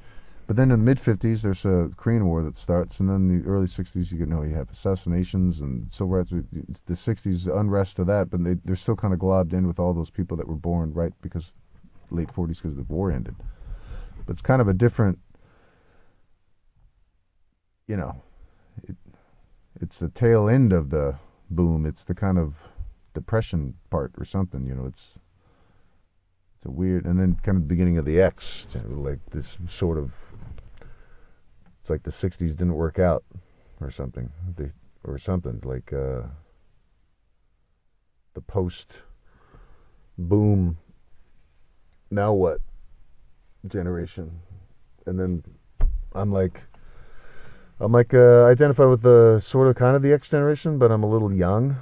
But 0.48 0.58
then 0.58 0.70
in 0.70 0.80
the 0.80 0.86
mid 0.86 1.00
50s, 1.00 1.42
there's 1.42 1.66
a 1.66 1.90
Korean 1.98 2.26
War 2.28 2.44
that 2.44 2.58
starts, 2.58 3.00
and 3.00 3.10
then 3.10 3.28
the 3.28 3.50
early 3.50 3.68
60s, 3.68 4.12
you 4.12 4.26
know, 4.28 4.44
you 4.44 4.54
have 4.54 4.70
assassinations 4.70 5.60
and 5.60 5.90
civil 5.92 6.10
rights. 6.10 6.30
The 6.30 6.94
60s 6.94 7.48
unrest 7.48 7.98
of 7.98 8.08
that, 8.08 8.30
but 8.30 8.44
they, 8.44 8.56
they're 8.64 8.76
still 8.76 8.96
kind 8.96 9.14
of 9.14 9.20
globbed 9.20 9.54
in 9.54 9.68
with 9.68 9.80
all 9.80 9.94
those 9.94 10.12
people 10.12 10.38
that 10.38 10.48
were 10.48 10.56
born 10.56 10.94
right 10.94 11.14
because 11.22 11.46
late 12.12 12.30
40s 12.32 12.62
because 12.62 12.76
the 12.76 12.84
war 12.84 13.12
ended. 13.12 13.36
But 14.28 14.34
it's 14.34 14.42
kind 14.42 14.62
of 14.62 14.68
a 14.68 14.74
different, 14.74 15.18
you 17.88 17.98
know, 17.98 18.22
it, 18.84 18.96
it's 19.82 19.98
the 19.98 20.10
tail 20.10 20.48
end 20.48 20.74
of 20.74 20.92
the 20.92 21.16
boom. 21.50 21.88
It's 21.88 22.04
the 22.08 22.16
kind 22.16 22.38
of 22.38 22.54
depression 23.16 23.74
part 23.90 24.12
or 24.20 24.26
something. 24.26 24.66
You 24.68 24.76
know, 24.76 24.86
it's 24.86 25.20
it's 26.66 26.72
a 26.72 26.72
weird, 26.72 27.06
and 27.06 27.20
then 27.20 27.38
kind 27.44 27.58
of 27.58 27.64
the 27.64 27.68
beginning 27.68 28.00
of 28.00 28.06
the 28.06 28.20
X, 28.20 28.66
like 28.90 29.20
this 29.32 29.46
sort 29.70 30.00
of. 30.00 30.12
It's 31.82 31.90
like 31.92 32.02
the 32.02 32.12
'60s 32.12 32.40
didn't 32.40 32.74
work 32.74 32.98
out, 32.98 33.24
or 33.80 33.92
something, 33.92 34.32
they, 34.58 34.72
or 35.04 35.20
something 35.20 35.62
like 35.64 35.94
uh, 35.94 36.24
the 38.34 38.42
post 38.42 38.88
boom. 40.18 40.78
Now 42.10 42.34
what? 42.34 42.62
Generation, 43.68 44.40
and 45.06 45.20
then 45.20 45.44
I'm 46.14 46.32
like 46.32 46.62
I'm 47.80 47.92
like 47.92 48.14
uh, 48.16 48.46
identify 48.46 48.86
with 48.86 49.04
the 49.04 49.44
sort 49.46 49.68
of 49.68 49.76
kind 49.76 49.96
of 49.96 50.02
the 50.02 50.14
X 50.14 50.30
generation, 50.30 50.80
but 50.80 50.92
I'm 50.92 51.04
a 51.04 51.10
little 51.10 51.32
young, 51.32 51.78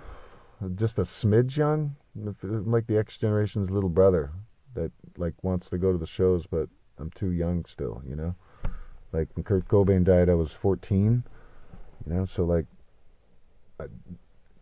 just 0.76 0.98
a 0.98 1.04
smidge 1.04 1.56
young. 1.56 1.96
I'm 2.44 2.70
like 2.70 2.88
the 2.88 2.98
X 2.98 3.18
generation's 3.18 3.70
little 3.70 3.90
brother 3.90 4.32
that 4.76 4.92
like 5.18 5.34
wants 5.44 5.70
to 5.70 5.78
go 5.78 5.92
to 5.92 5.98
the 5.98 6.08
shows, 6.08 6.46
but 6.50 6.70
I'm 7.00 7.10
too 7.12 7.32
young 7.32 7.66
still. 7.66 8.02
You 8.08 8.16
know, 8.16 8.36
like 9.12 9.30
when 9.36 9.44
Kurt 9.44 9.68
Cobain 9.68 10.04
died, 10.04 10.30
I 10.30 10.34
was 10.34 10.52
14. 10.62 11.24
You 12.06 12.14
know, 12.14 12.26
so 12.26 12.44
like 12.44 12.66
I, 13.80 13.86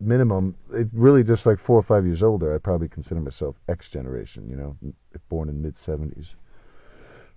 minimum, 0.00 0.54
it 0.72 0.88
really 0.92 1.24
just 1.24 1.46
like 1.46 1.58
four 1.58 1.78
or 1.78 1.82
five 1.82 2.06
years 2.06 2.22
older. 2.22 2.54
I 2.54 2.58
probably 2.58 2.88
consider 2.88 3.20
myself 3.20 3.56
X 3.68 3.88
generation. 3.88 4.48
You 4.48 4.56
know, 4.56 4.76
born 5.28 5.48
in 5.48 5.62
mid 5.62 5.76
70s. 5.76 6.28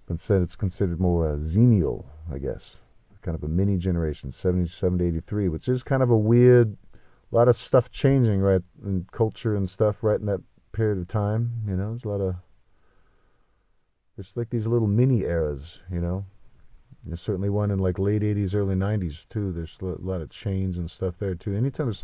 But 0.08 0.14
Instead, 0.14 0.42
it's 0.44 0.56
considered 0.56 1.00
more 1.00 1.28
uh, 1.28 1.38
xennial, 1.38 2.06
I 2.32 2.38
guess 2.38 2.76
kind 3.26 3.36
of 3.36 3.44
a 3.44 3.48
mini 3.48 3.78
generation, 3.78 4.32
77 4.32 5.00
to 5.00 5.08
83, 5.08 5.50
which 5.50 5.68
is 5.68 5.82
kind 5.82 6.04
of 6.04 6.12
a 6.12 6.18
weird, 6.18 6.78
a 7.32 7.36
lot 7.36 7.48
of 7.48 7.58
stuff 7.58 7.92
changing 7.92 8.40
right 8.40 8.62
in 8.86 9.08
culture 9.12 9.56
and 9.56 9.68
stuff 9.68 9.96
right 10.04 10.20
in 10.20 10.28
that 10.28 10.42
period 10.72 11.00
of 11.00 11.08
time. 11.08 11.52
You 11.68 11.76
know, 11.76 11.90
there's 11.90 12.04
a 12.04 12.08
lot 12.08 12.22
of, 12.22 12.36
it's 14.18 14.32
like 14.36 14.50
these 14.50 14.66
little 14.66 14.88
mini 14.88 15.22
eras, 15.22 15.62
you 15.92 16.00
know. 16.00 16.26
There's 17.06 17.22
certainly 17.22 17.50
one 17.50 17.70
in 17.70 17.80
like 17.80 18.00
late 18.00 18.24
80s, 18.24 18.56
early 18.56 18.76
90s 18.76 19.16
too. 19.30 19.52
There's 19.52 19.76
a 19.82 20.02
lot 20.02 20.22
of 20.22 20.32
change 20.32 20.78
and 20.78 20.90
stuff 20.90 21.14
there 21.20 21.36
too. 21.36 21.56
Anytime 21.56 21.88
there's 21.88 22.04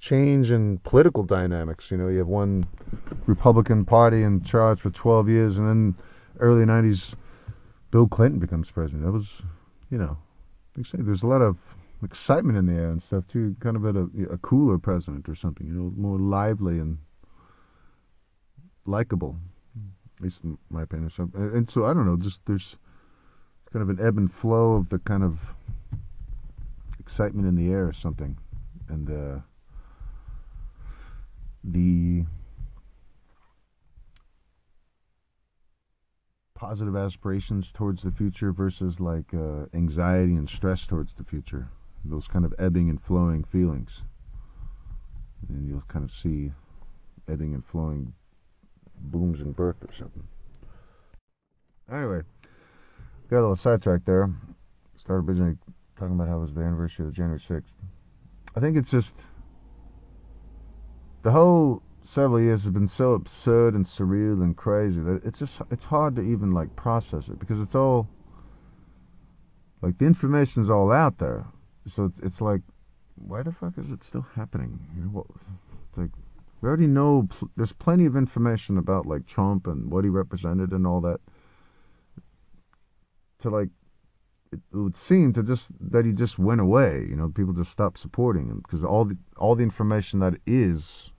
change 0.00 0.50
in 0.50 0.78
political 0.78 1.22
dynamics, 1.22 1.86
you 1.90 1.96
know, 1.96 2.08
you 2.08 2.18
have 2.18 2.26
one 2.26 2.66
Republican 3.26 3.84
Party 3.84 4.22
in 4.22 4.44
charge 4.44 4.80
for 4.80 4.90
12 4.90 5.28
years, 5.28 5.56
and 5.56 5.66
then 5.66 5.94
early 6.38 6.64
90s, 6.66 7.14
Bill 7.90 8.06
Clinton 8.06 8.38
becomes 8.38 8.70
president. 8.70 9.04
That 9.04 9.12
was 9.12 9.26
you 9.90 9.98
know, 9.98 10.18
like 10.76 10.86
say, 10.86 10.98
there's 11.00 11.22
a 11.22 11.26
lot 11.26 11.42
of 11.42 11.56
excitement 12.02 12.58
in 12.58 12.66
the 12.66 12.74
air 12.74 12.90
and 12.90 13.02
stuff 13.02 13.24
too. 13.28 13.56
Kind 13.60 13.76
of 13.76 13.86
at 13.86 13.96
a, 13.96 14.08
a 14.32 14.38
cooler 14.38 14.78
president 14.78 15.28
or 15.28 15.34
something, 15.34 15.66
you 15.66 15.72
know, 15.72 15.92
more 15.96 16.18
lively 16.18 16.78
and 16.78 16.98
likable, 18.86 19.36
at 20.18 20.24
least 20.24 20.38
in 20.42 20.58
my 20.70 20.82
opinion. 20.82 21.10
So, 21.16 21.30
and 21.34 21.70
so 21.72 21.84
I 21.86 21.94
don't 21.94 22.06
know, 22.06 22.16
just 22.16 22.38
there's 22.46 22.76
kind 23.72 23.82
of 23.82 23.88
an 23.88 24.04
ebb 24.04 24.18
and 24.18 24.30
flow 24.40 24.72
of 24.72 24.88
the 24.88 24.98
kind 24.98 25.22
of 25.22 25.38
excitement 26.98 27.46
in 27.46 27.54
the 27.54 27.72
air 27.72 27.84
or 27.84 27.94
something, 28.02 28.36
and 28.88 29.08
uh, 29.08 29.40
the 31.64 32.24
positive 36.54 36.96
aspirations 36.96 37.66
towards 37.72 38.02
the 38.02 38.10
future 38.10 38.52
versus 38.52 38.94
like 38.98 39.32
uh, 39.32 39.66
anxiety 39.74 40.34
and 40.34 40.50
stress 40.50 40.80
towards 40.88 41.10
the 41.16 41.24
future. 41.24 41.68
Those 42.04 42.26
kind 42.32 42.44
of 42.44 42.52
ebbing 42.58 42.90
and 42.90 43.00
flowing 43.06 43.44
feelings. 43.52 43.90
And 45.48 45.68
you'll 45.68 45.84
kind 45.88 46.04
of 46.04 46.10
see 46.22 46.52
ebbing 47.28 47.54
and 47.54 47.62
flowing 47.70 48.12
booms 49.00 49.40
and 49.40 49.54
birth 49.54 49.76
or 49.82 49.90
something. 49.98 50.24
Anyway, 51.90 52.20
got 53.30 53.40
a 53.40 53.40
little 53.40 53.56
sidetracked 53.62 54.06
there. 54.06 54.30
Started 55.00 55.28
originally 55.28 55.56
talking 55.98 56.14
about 56.14 56.28
how 56.28 56.38
it 56.38 56.46
was 56.46 56.54
the 56.54 56.60
anniversary 56.60 57.06
of 57.06 57.14
January 57.14 57.42
6th. 57.48 57.62
I 58.54 58.60
think 58.60 58.76
it's 58.76 58.90
just 58.90 59.12
the 61.22 61.30
whole 61.30 61.82
several 62.14 62.40
years 62.40 62.62
have 62.62 62.72
been 62.72 62.88
so 62.88 63.12
absurd 63.12 63.74
and 63.74 63.86
surreal 63.86 64.42
and 64.42 64.56
crazy 64.56 65.00
that 65.00 65.20
it's 65.24 65.38
just 65.38 65.52
it's 65.70 65.84
hard 65.84 66.16
to 66.16 66.22
even 66.22 66.52
like 66.52 66.74
process 66.74 67.24
it 67.28 67.38
because 67.38 67.60
it's 67.60 67.74
all 67.74 68.08
like 69.82 69.98
the 69.98 70.06
information's 70.06 70.70
all 70.70 70.90
out 70.90 71.18
there 71.18 71.44
so 71.94 72.04
it's, 72.04 72.18
it's 72.22 72.40
like 72.40 72.62
why 73.16 73.42
the 73.42 73.54
fuck 73.60 73.72
is 73.76 73.90
it 73.90 73.98
still 74.08 74.24
happening 74.34 74.78
you 74.96 75.02
know 75.02 75.08
what 75.08 75.26
it's 75.28 75.98
like 75.98 76.10
we 76.60 76.68
already 76.68 76.86
know 76.86 77.28
pl- 77.28 77.50
there's 77.56 77.72
plenty 77.72 78.06
of 78.06 78.16
information 78.16 78.78
about 78.78 79.06
like 79.06 79.26
Trump 79.26 79.66
and 79.66 79.90
what 79.90 80.04
he 80.04 80.10
represented 80.10 80.72
and 80.72 80.86
all 80.86 81.00
that 81.00 81.20
to 83.42 83.50
like 83.50 83.68
it, 84.52 84.60
would 84.72 84.96
seem 84.96 85.32
to 85.34 85.42
just 85.42 85.66
that 85.80 86.04
he 86.04 86.12
just 86.12 86.38
went 86.38 86.60
away 86.60 87.06
you 87.08 87.16
know 87.16 87.28
people 87.28 87.52
just 87.52 87.70
stopped 87.70 88.00
supporting 88.00 88.48
him 88.48 88.62
because 88.64 88.84
all 88.84 89.04
the 89.04 89.16
all 89.36 89.54
the 89.54 89.62
information 89.62 90.18
that 90.20 90.34
is 90.46 91.10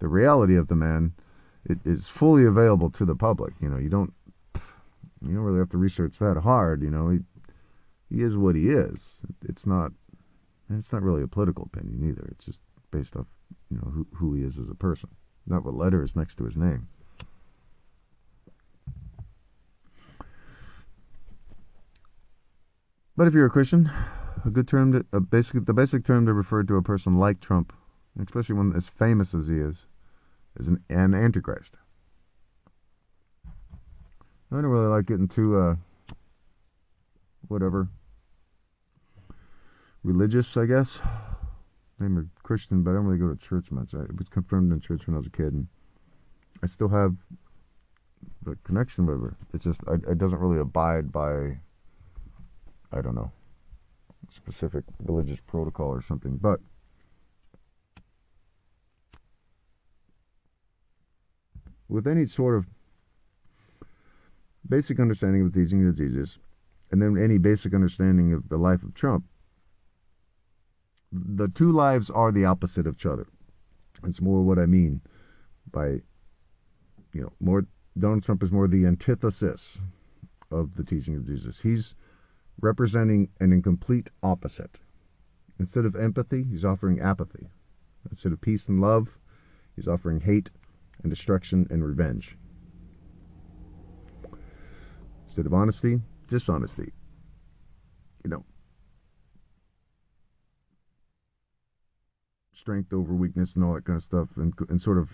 the 0.00 0.08
reality 0.08 0.56
of 0.56 0.68
the 0.68 0.74
man 0.74 1.12
it 1.64 1.78
is 1.84 2.04
fully 2.18 2.44
available 2.44 2.90
to 2.90 3.04
the 3.04 3.14
public. 3.14 3.54
You 3.60 3.68
know, 3.68 3.78
you 3.78 3.88
don't 3.88 4.12
you 4.54 5.34
don't 5.34 5.44
really 5.44 5.58
have 5.58 5.70
to 5.70 5.78
research 5.78 6.14
that 6.18 6.36
hard. 6.42 6.82
You 6.82 6.90
know, 6.90 7.10
he 7.10 7.18
he 8.10 8.22
is 8.22 8.36
what 8.36 8.56
he 8.56 8.68
is. 8.68 8.98
It's 9.48 9.64
not 9.64 9.92
it's 10.70 10.92
not 10.92 11.02
really 11.02 11.22
a 11.22 11.28
political 11.28 11.68
opinion 11.72 12.08
either. 12.08 12.28
It's 12.32 12.46
just 12.46 12.58
based 12.90 13.16
off 13.16 13.26
you 13.70 13.76
know 13.76 13.90
who 13.90 14.06
who 14.14 14.34
he 14.34 14.42
is 14.42 14.58
as 14.58 14.68
a 14.68 14.74
person, 14.74 15.08
not 15.46 15.64
what 15.64 15.74
letter 15.74 16.04
is 16.04 16.16
next 16.16 16.36
to 16.38 16.44
his 16.44 16.56
name. 16.56 16.88
But 23.16 23.26
if 23.26 23.34
you're 23.34 23.46
a 23.46 23.50
Christian, 23.50 23.90
a 24.44 24.50
good 24.50 24.66
term 24.66 24.92
to 24.92 25.04
a 25.12 25.20
basic 25.20 25.64
the 25.66 25.72
basic 25.72 26.04
term 26.04 26.26
to 26.26 26.32
refer 26.32 26.62
to 26.62 26.76
a 26.76 26.82
person 26.82 27.18
like 27.18 27.40
Trump, 27.40 27.72
especially 28.20 28.54
one 28.54 28.74
as 28.76 28.86
famous 28.98 29.34
as 29.34 29.48
he 29.48 29.56
is, 29.56 29.76
is 30.58 30.68
an, 30.68 30.82
an 30.88 31.14
antichrist. 31.14 31.72
I 33.46 34.56
don't 34.56 34.66
really 34.66 34.88
like 34.88 35.06
getting 35.06 35.28
too 35.28 35.56
uh, 35.56 35.76
whatever 37.48 37.88
religious, 40.04 40.56
I 40.56 40.66
guess. 40.66 40.98
I'm 42.00 42.18
a 42.18 42.41
Christian, 42.52 42.82
but 42.82 42.90
I 42.90 42.94
don't 42.94 43.06
really 43.06 43.18
go 43.18 43.32
to 43.32 43.48
church 43.48 43.70
much. 43.70 43.94
I 43.94 44.04
was 44.18 44.28
confirmed 44.30 44.72
in 44.72 44.80
church 44.82 45.06
when 45.06 45.14
I 45.14 45.20
was 45.20 45.26
a 45.26 45.30
kid, 45.30 45.54
and 45.54 45.66
I 46.62 46.66
still 46.66 46.88
have 46.88 47.16
the 48.44 48.58
connection 48.62 49.06
with 49.06 49.22
her. 49.22 49.34
It's 49.54 49.64
just 49.64 49.80
I, 49.88 49.94
it 49.94 50.18
doesn't 50.18 50.38
really 50.38 50.60
abide 50.60 51.10
by 51.10 51.56
I 52.92 53.00
don't 53.00 53.14
know 53.14 53.32
specific 54.36 54.84
religious 55.02 55.38
protocol 55.46 55.88
or 55.88 56.04
something, 56.06 56.36
but 56.36 56.60
with 61.88 62.06
any 62.06 62.26
sort 62.26 62.58
of 62.58 62.66
basic 64.68 65.00
understanding 65.00 65.46
of 65.46 65.54
the 65.54 65.64
teaching 65.64 65.88
of 65.88 65.96
Jesus, 65.96 66.36
and 66.90 67.00
then 67.00 67.16
any 67.16 67.38
basic 67.38 67.72
understanding 67.72 68.34
of 68.34 68.46
the 68.50 68.58
life 68.58 68.82
of 68.82 68.94
Trump, 68.94 69.24
the 71.12 71.48
two 71.54 71.72
lives 71.72 72.10
are 72.10 72.32
the 72.32 72.46
opposite 72.46 72.86
of 72.86 72.94
each 72.94 73.06
other. 73.06 73.26
It's 74.04 74.20
more 74.20 74.42
what 74.42 74.58
I 74.58 74.66
mean 74.66 75.00
by, 75.70 76.00
you 77.12 77.22
know, 77.22 77.32
more 77.40 77.64
Donald 77.98 78.24
Trump 78.24 78.42
is 78.42 78.50
more 78.50 78.66
the 78.66 78.86
antithesis 78.86 79.60
of 80.50 80.70
the 80.76 80.84
teaching 80.84 81.16
of 81.16 81.26
Jesus. 81.26 81.56
He's 81.62 81.94
representing 82.60 83.28
an 83.40 83.52
incomplete 83.52 84.08
opposite. 84.22 84.78
Instead 85.58 85.84
of 85.84 85.94
empathy, 85.94 86.44
he's 86.50 86.64
offering 86.64 87.00
apathy. 87.00 87.48
Instead 88.10 88.32
of 88.32 88.40
peace 88.40 88.62
and 88.66 88.80
love, 88.80 89.08
he's 89.76 89.86
offering 89.86 90.20
hate 90.20 90.48
and 91.02 91.10
destruction 91.14 91.66
and 91.70 91.84
revenge. 91.84 92.36
Instead 95.28 95.46
of 95.46 95.54
honesty, 95.54 96.00
dishonesty. 96.28 96.92
You 98.24 98.30
know, 98.30 98.44
strength 102.62 102.92
over 102.92 103.12
weakness 103.12 103.50
and 103.54 103.64
all 103.64 103.74
that 103.74 103.84
kind 103.84 103.98
of 103.98 104.04
stuff, 104.04 104.28
and, 104.36 104.54
and 104.68 104.80
sort 104.80 104.96
of 104.96 105.08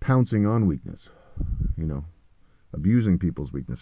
pouncing 0.00 0.46
on 0.46 0.66
weakness. 0.66 1.00
You 1.76 1.84
know, 1.84 2.04
abusing 2.72 3.18
people's 3.18 3.52
weakness 3.52 3.80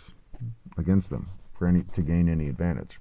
against 0.77 1.09
them 1.09 1.29
for 1.57 1.69
any 1.69 1.85
to 1.95 2.03
gain 2.03 2.29
any 2.29 2.49
advantage. 2.49 2.99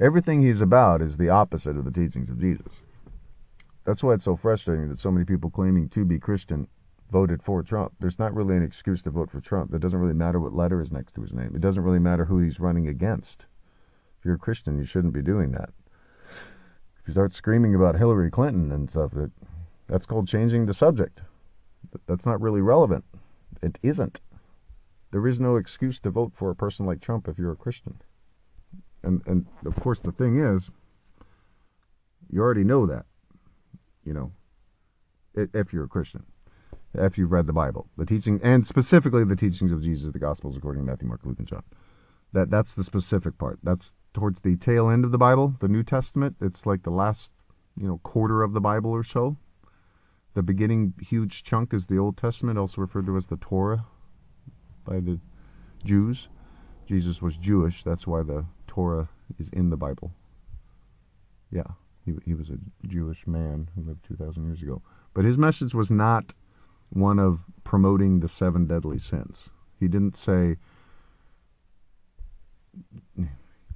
Everything 0.00 0.42
he's 0.42 0.60
about 0.60 1.02
is 1.02 1.16
the 1.16 1.28
opposite 1.28 1.76
of 1.76 1.84
the 1.84 1.90
teachings 1.90 2.30
of 2.30 2.40
Jesus. 2.40 2.72
That's 3.86 4.02
why 4.02 4.14
it's 4.14 4.24
so 4.24 4.38
frustrating 4.40 4.88
that 4.88 5.00
so 5.00 5.10
many 5.10 5.24
people 5.24 5.50
claiming 5.50 5.88
to 5.90 6.04
be 6.04 6.18
Christian 6.18 6.66
voted 7.12 7.42
for 7.42 7.62
Trump. 7.62 7.92
There's 8.00 8.18
not 8.18 8.34
really 8.34 8.56
an 8.56 8.62
excuse 8.62 9.02
to 9.02 9.10
vote 9.10 9.30
for 9.30 9.40
Trump. 9.40 9.74
It 9.74 9.80
doesn't 9.80 9.98
really 9.98 10.14
matter 10.14 10.40
what 10.40 10.54
letter 10.54 10.80
is 10.80 10.90
next 10.90 11.14
to 11.14 11.22
his 11.22 11.32
name. 11.32 11.52
It 11.54 11.60
doesn't 11.60 11.82
really 11.82 11.98
matter 11.98 12.24
who 12.24 12.38
he's 12.38 12.60
running 12.60 12.88
against. 12.88 13.44
If 14.18 14.24
you're 14.24 14.36
a 14.36 14.38
Christian, 14.38 14.78
you 14.78 14.86
shouldn't 14.86 15.14
be 15.14 15.22
doing 15.22 15.52
that. 15.52 15.70
You 17.10 17.14
start 17.14 17.34
screaming 17.34 17.74
about 17.74 17.96
Hillary 17.96 18.30
Clinton 18.30 18.70
and 18.70 18.88
stuff, 18.88 19.10
that 19.14 19.32
that's 19.88 20.06
called 20.06 20.28
changing 20.28 20.66
the 20.66 20.72
subject. 20.72 21.18
That's 22.06 22.24
not 22.24 22.40
really 22.40 22.60
relevant. 22.60 23.04
It 23.60 23.78
isn't. 23.82 24.20
There 25.10 25.26
is 25.26 25.40
no 25.40 25.56
excuse 25.56 25.98
to 26.04 26.10
vote 26.10 26.30
for 26.36 26.50
a 26.50 26.54
person 26.54 26.86
like 26.86 27.00
Trump 27.00 27.26
if 27.26 27.36
you're 27.36 27.50
a 27.50 27.56
Christian. 27.56 28.00
And 29.02 29.22
and 29.26 29.44
of 29.66 29.74
course 29.80 29.98
the 30.04 30.12
thing 30.12 30.38
is, 30.38 30.70
you 32.30 32.40
already 32.40 32.62
know 32.62 32.86
that. 32.86 33.06
You 34.04 34.12
know, 34.14 34.32
if 35.34 35.72
you're 35.72 35.86
a 35.86 35.88
Christian, 35.88 36.22
if 36.94 37.18
you've 37.18 37.32
read 37.32 37.48
the 37.48 37.52
Bible, 37.52 37.88
the 37.98 38.06
teaching, 38.06 38.38
and 38.44 38.64
specifically 38.64 39.24
the 39.24 39.34
teachings 39.34 39.72
of 39.72 39.82
Jesus, 39.82 40.12
the 40.12 40.20
Gospels 40.20 40.56
according 40.56 40.84
to 40.84 40.88
Matthew, 40.88 41.08
Mark, 41.08 41.22
Luke, 41.24 41.40
and 41.40 41.48
John. 41.48 41.64
That 42.34 42.50
that's 42.50 42.72
the 42.74 42.84
specific 42.84 43.36
part. 43.36 43.58
That's 43.64 43.90
towards 44.14 44.40
the 44.42 44.56
tail 44.56 44.88
end 44.90 45.04
of 45.04 45.12
the 45.12 45.18
Bible, 45.18 45.54
the 45.60 45.68
New 45.68 45.82
Testament. 45.82 46.36
It's 46.40 46.66
like 46.66 46.82
the 46.82 46.90
last, 46.90 47.30
you 47.76 47.86
know, 47.86 48.00
quarter 48.02 48.42
of 48.42 48.52
the 48.52 48.60
Bible 48.60 48.90
or 48.90 49.04
so. 49.04 49.36
The 50.34 50.42
beginning 50.42 50.94
huge 51.00 51.42
chunk 51.44 51.74
is 51.74 51.86
the 51.86 51.98
Old 51.98 52.16
Testament, 52.16 52.58
also 52.58 52.80
referred 52.80 53.06
to 53.06 53.16
as 53.16 53.26
the 53.26 53.36
Torah 53.36 53.84
by 54.84 55.00
the 55.00 55.18
Jews. 55.84 56.28
Jesus 56.86 57.20
was 57.20 57.34
Jewish, 57.36 57.82
that's 57.84 58.06
why 58.06 58.22
the 58.22 58.44
Torah 58.66 59.08
is 59.38 59.48
in 59.52 59.70
the 59.70 59.76
Bible. 59.76 60.12
Yeah, 61.50 61.62
he, 62.04 62.14
he 62.24 62.34
was 62.34 62.48
a 62.48 62.58
Jewish 62.86 63.26
man 63.26 63.68
who 63.74 63.82
lived 63.82 64.04
2,000 64.08 64.44
years 64.44 64.62
ago. 64.62 64.82
But 65.14 65.24
his 65.24 65.36
message 65.36 65.74
was 65.74 65.90
not 65.90 66.32
one 66.90 67.18
of 67.18 67.40
promoting 67.64 68.20
the 68.20 68.28
seven 68.28 68.66
deadly 68.66 68.98
sins. 68.98 69.36
He 69.78 69.88
didn't 69.88 70.16
say, 70.16 70.56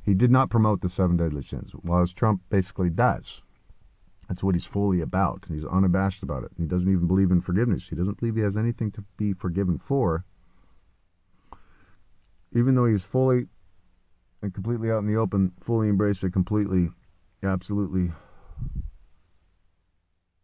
he 0.04 0.14
did 0.14 0.30
not 0.30 0.50
promote 0.50 0.80
the 0.80 0.88
seven 0.88 1.16
deadly 1.16 1.42
sins, 1.42 1.70
whereas 1.82 2.12
Trump 2.12 2.42
basically 2.50 2.90
does. 2.90 3.40
That's 4.28 4.42
what 4.42 4.54
he's 4.54 4.66
fully 4.66 5.00
about. 5.00 5.44
He's 5.48 5.64
unabashed 5.64 6.22
about 6.22 6.44
it. 6.44 6.50
He 6.56 6.64
doesn't 6.64 6.90
even 6.90 7.06
believe 7.06 7.30
in 7.30 7.42
forgiveness. 7.42 7.84
He 7.88 7.96
doesn't 7.96 8.20
believe 8.20 8.36
he 8.36 8.42
has 8.42 8.56
anything 8.56 8.90
to 8.92 9.04
be 9.16 9.32
forgiven 9.34 9.80
for. 9.86 10.24
Even 12.54 12.74
though 12.74 12.86
he's 12.86 13.02
fully 13.10 13.46
and 14.42 14.52
completely 14.52 14.90
out 14.90 14.98
in 14.98 15.06
the 15.06 15.16
open, 15.16 15.52
fully 15.66 15.88
embraced 15.88 16.22
a 16.22 16.30
completely, 16.30 16.90
absolutely 17.42 18.12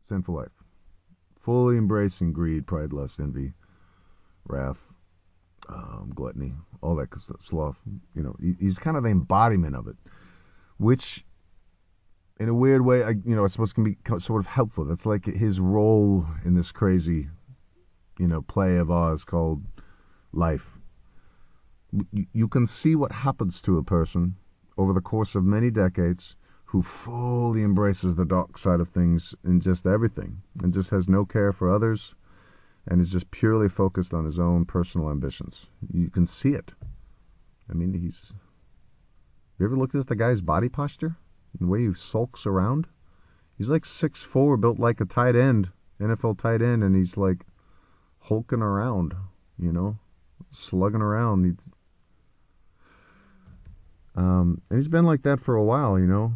sinful 0.08 0.34
life. 0.34 0.48
Fully 1.44 1.76
embracing 1.76 2.32
greed, 2.32 2.66
pride, 2.66 2.92
lust, 2.92 3.14
envy, 3.18 3.52
wrath, 4.46 4.78
um, 5.72 6.12
gluttony, 6.14 6.52
all 6.82 6.96
that 6.96 7.08
sloth. 7.48 7.76
You 8.14 8.22
know, 8.22 8.36
he's 8.58 8.78
kind 8.78 8.96
of 8.96 9.02
the 9.04 9.10
embodiment 9.10 9.76
of 9.76 9.86
it, 9.88 9.96
which 10.78 11.24
in 12.38 12.48
a 12.48 12.54
weird 12.54 12.84
way, 12.84 13.02
I, 13.04 13.10
you 13.10 13.36
know, 13.36 13.44
it's 13.44 13.54
supposed 13.54 13.74
to 13.76 13.84
be 13.84 13.96
sort 14.18 14.40
of 14.40 14.46
helpful. 14.46 14.84
That's 14.84 15.06
like 15.06 15.26
his 15.26 15.60
role 15.60 16.26
in 16.44 16.54
this 16.54 16.70
crazy, 16.70 17.28
you 18.18 18.26
know, 18.26 18.42
play 18.42 18.76
of 18.78 18.90
Oz 18.90 19.24
called 19.24 19.62
life. 20.32 20.64
You 22.32 22.48
can 22.48 22.66
see 22.66 22.94
what 22.94 23.12
happens 23.12 23.60
to 23.62 23.78
a 23.78 23.82
person 23.82 24.36
over 24.78 24.92
the 24.92 25.00
course 25.00 25.34
of 25.34 25.44
many 25.44 25.70
decades 25.70 26.36
who 26.64 26.84
fully 27.04 27.62
embraces 27.62 28.14
the 28.14 28.24
dark 28.24 28.56
side 28.56 28.78
of 28.78 28.88
things 28.90 29.34
in 29.44 29.60
just 29.60 29.84
everything 29.86 30.40
and 30.62 30.72
just 30.72 30.88
has 30.90 31.08
no 31.08 31.24
care 31.24 31.52
for 31.52 31.74
others 31.74 32.14
and 32.86 33.00
is 33.00 33.10
just 33.10 33.30
purely 33.30 33.68
focused 33.68 34.12
on 34.12 34.24
his 34.24 34.38
own 34.38 34.64
personal 34.64 35.10
ambitions. 35.10 35.54
You 35.92 36.10
can 36.10 36.26
see 36.26 36.50
it. 36.50 36.70
I 37.68 37.74
mean, 37.74 37.92
he's. 37.92 38.32
You 39.58 39.66
ever 39.66 39.76
looked 39.76 39.94
at 39.94 40.06
the 40.06 40.16
guy's 40.16 40.40
body 40.40 40.68
posture? 40.68 41.16
the 41.58 41.66
way 41.66 41.80
he 41.80 41.90
sulks 42.12 42.46
around. 42.46 42.86
He's 43.58 43.68
like 43.68 43.84
six 43.84 44.20
four, 44.32 44.56
built 44.56 44.78
like 44.78 45.00
a 45.00 45.04
tight 45.04 45.36
end, 45.36 45.68
NFL 46.00 46.40
tight 46.40 46.62
end, 46.62 46.82
and 46.82 46.94
he's 46.94 47.16
like 47.16 47.44
hulking 48.20 48.62
around, 48.62 49.14
you 49.58 49.72
know, 49.72 49.98
slugging 50.68 51.02
around. 51.02 51.44
He's, 51.44 51.56
um, 54.16 54.62
and 54.70 54.78
he's 54.78 54.88
been 54.88 55.04
like 55.04 55.22
that 55.22 55.40
for 55.44 55.54
a 55.54 55.64
while, 55.64 55.98
you 55.98 56.06
know. 56.06 56.32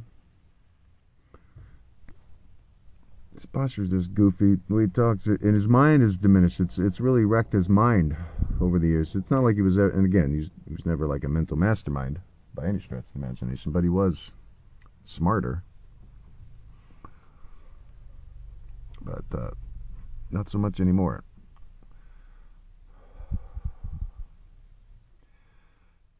His 3.44 3.50
posture's 3.52 3.90
just 3.90 4.14
goofy. 4.14 4.56
He 4.70 4.86
talks, 4.86 5.26
and 5.26 5.54
his 5.54 5.66
mind 5.66 6.02
is 6.02 6.16
diminished. 6.16 6.60
It's 6.60 6.78
it's 6.78 6.98
really 6.98 7.26
wrecked 7.26 7.52
his 7.52 7.68
mind 7.68 8.16
over 8.58 8.78
the 8.78 8.86
years. 8.86 9.10
It's 9.14 9.30
not 9.30 9.42
like 9.44 9.56
he 9.56 9.60
was, 9.60 9.76
and 9.76 10.06
again, 10.06 10.32
he's, 10.32 10.48
he 10.66 10.72
was 10.72 10.86
never 10.86 11.06
like 11.06 11.24
a 11.24 11.28
mental 11.28 11.58
mastermind 11.58 12.18
by 12.54 12.66
any 12.66 12.80
stretch 12.80 13.04
of 13.14 13.20
the 13.20 13.26
imagination, 13.26 13.70
but 13.70 13.82
he 13.82 13.90
was 13.90 14.30
smarter. 15.04 15.62
But 19.02 19.24
uh, 19.36 19.50
not 20.30 20.50
so 20.50 20.56
much 20.56 20.80
anymore. 20.80 21.22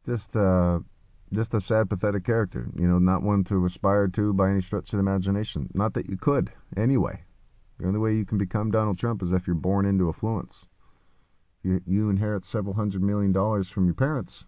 Just 0.05 0.35
uh, 0.35 0.77
just 1.35 1.53
a 1.53 1.61
sad, 1.61 1.89
pathetic 1.89 2.25
character. 2.25 2.67
You 2.77 2.87
know, 2.87 2.99
not 2.99 3.21
one 3.21 3.43
to 3.45 3.65
aspire 3.65 4.07
to 4.09 4.33
by 4.33 4.49
any 4.49 4.61
stretch 4.61 4.85
of 4.85 4.91
the 4.91 4.99
imagination. 4.99 5.69
Not 5.73 5.93
that 5.93 6.09
you 6.09 6.17
could, 6.17 6.51
anyway. 6.75 7.21
The 7.79 7.87
only 7.87 7.99
way 7.99 8.15
you 8.15 8.25
can 8.25 8.37
become 8.37 8.71
Donald 8.71 8.97
Trump 8.97 9.21
is 9.21 9.31
if 9.31 9.45
you're 9.45 9.55
born 9.55 9.85
into 9.85 10.09
affluence. 10.09 10.53
You, 11.63 11.81
you 11.85 12.09
inherit 12.09 12.43
several 12.45 12.75
hundred 12.75 13.01
million 13.01 13.31
dollars 13.31 13.67
from 13.73 13.85
your 13.85 13.95
parents. 13.95 14.45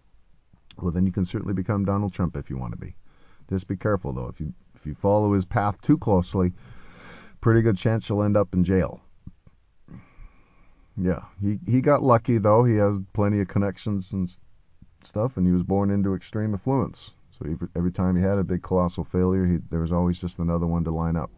Well, 0.81 0.91
then 0.91 1.05
you 1.05 1.11
can 1.11 1.25
certainly 1.25 1.53
become 1.53 1.83
Donald 1.83 2.13
Trump 2.13 2.35
if 2.35 2.49
you 2.49 2.57
want 2.57 2.73
to 2.73 2.77
be. 2.77 2.95
Just 3.49 3.67
be 3.67 3.75
careful 3.75 4.13
though. 4.13 4.27
If 4.27 4.39
you 4.39 4.53
if 4.75 4.85
you 4.85 4.95
follow 5.01 5.33
his 5.33 5.45
path 5.45 5.75
too 5.85 5.97
closely, 5.97 6.53
pretty 7.41 7.61
good 7.61 7.77
chance 7.77 8.05
you'll 8.07 8.23
end 8.23 8.37
up 8.37 8.53
in 8.53 8.63
jail. 8.63 9.01
Yeah, 10.95 11.23
he 11.41 11.59
he 11.65 11.81
got 11.81 12.03
lucky 12.03 12.37
though. 12.37 12.63
He 12.63 12.75
has 12.75 12.97
plenty 13.13 13.41
of 13.41 13.47
connections 13.47 14.05
and 14.11 14.29
stuff, 15.05 15.37
and 15.37 15.45
he 15.45 15.51
was 15.51 15.63
born 15.63 15.89
into 15.89 16.13
extreme 16.13 16.53
affluence. 16.53 17.11
So 17.37 17.45
every 17.75 17.91
time 17.91 18.15
he 18.15 18.23
had 18.23 18.37
a 18.37 18.43
big 18.43 18.63
colossal 18.63 19.07
failure, 19.11 19.45
he, 19.45 19.57
there 19.69 19.79
was 19.79 19.91
always 19.91 20.19
just 20.19 20.39
another 20.39 20.65
one 20.65 20.83
to 20.85 20.91
line 20.91 21.15
up. 21.15 21.29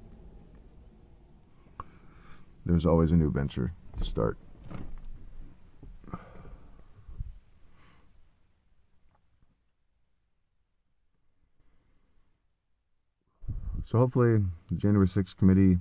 there's 2.70 2.86
always 2.86 3.12
a 3.12 3.16
new 3.16 3.32
venture 3.32 3.74
to 3.98 4.06
start. 4.06 4.38
So 13.92 13.98
hopefully 13.98 14.44
the 14.70 14.78
January 14.78 15.08
6th 15.08 15.36
committee 15.38 15.80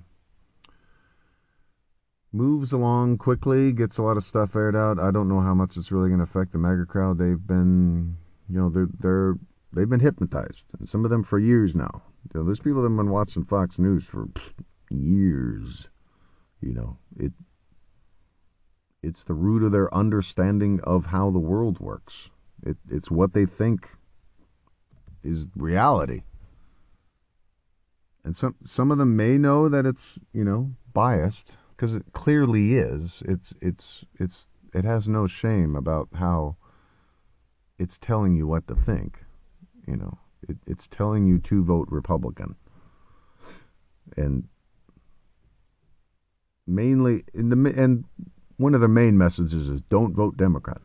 moves 2.31 2.71
along 2.71 3.17
quickly, 3.17 3.71
gets 3.71 3.97
a 3.97 4.01
lot 4.01 4.17
of 4.17 4.25
stuff 4.25 4.55
aired 4.55 4.75
out. 4.75 4.99
I 4.99 5.11
don't 5.11 5.29
know 5.29 5.41
how 5.41 5.53
much 5.53 5.71
it's 5.75 5.91
really 5.91 6.09
going 6.09 6.19
to 6.19 6.29
affect 6.29 6.51
the 6.51 6.57
MAGA 6.57 6.85
crowd. 6.85 7.17
They've 7.17 7.47
been, 7.47 8.17
you 8.49 8.59
know, 8.59 8.69
they're 8.69 8.87
they're 8.99 9.35
they've 9.73 9.89
been 9.89 9.99
hypnotized, 9.99 10.63
and 10.79 10.87
some 10.87 11.05
of 11.05 11.11
them 11.11 11.23
for 11.23 11.39
years 11.39 11.73
now. 11.75 12.03
You 12.33 12.39
know, 12.39 12.45
there's 12.45 12.59
people 12.59 12.81
that 12.81 12.89
have 12.89 12.97
been 12.97 13.09
watching 13.09 13.45
Fox 13.45 13.77
News 13.77 14.03
for 14.11 14.27
years. 14.89 15.87
You 16.61 16.73
know, 16.73 16.97
it 17.17 17.31
it's 19.01 19.23
the 19.27 19.33
root 19.33 19.63
of 19.63 19.71
their 19.71 19.93
understanding 19.93 20.79
of 20.83 21.05
how 21.05 21.31
the 21.31 21.39
world 21.39 21.79
works. 21.79 22.13
It, 22.65 22.77
it's 22.89 23.09
what 23.09 23.33
they 23.33 23.45
think 23.45 23.87
is 25.23 25.45
reality. 25.55 26.23
And 28.25 28.35
some 28.35 28.55
some 28.65 28.91
of 28.91 28.97
them 28.97 29.15
may 29.15 29.37
know 29.37 29.69
that 29.69 29.85
it's 29.85 30.19
you 30.33 30.43
know 30.43 30.71
biased 30.93 31.51
because 31.79 31.95
it 31.95 32.03
clearly 32.13 32.73
is. 32.73 33.21
It's 33.21 33.53
it's 33.61 34.03
it's 34.19 34.45
it 34.73 34.83
has 34.83 35.07
no 35.07 35.27
shame 35.27 35.75
about 35.75 36.09
how 36.13 36.57
it's 37.77 37.97
telling 38.01 38.35
you 38.35 38.47
what 38.47 38.67
to 38.67 38.75
think. 38.75 39.19
You 39.87 39.95
know, 39.95 40.17
it, 40.47 40.57
it's 40.67 40.87
telling 40.91 41.25
you 41.25 41.39
to 41.49 41.63
vote 41.63 41.87
Republican. 41.89 42.55
And 44.17 44.45
mainly 46.67 47.23
in 47.33 47.49
the 47.49 47.73
and 47.77 48.03
one 48.57 48.75
of 48.75 48.81
the 48.81 48.87
main 48.89 49.17
messages 49.17 49.69
is 49.69 49.79
don't 49.89 50.13
vote 50.13 50.35
Democrat. 50.35 50.81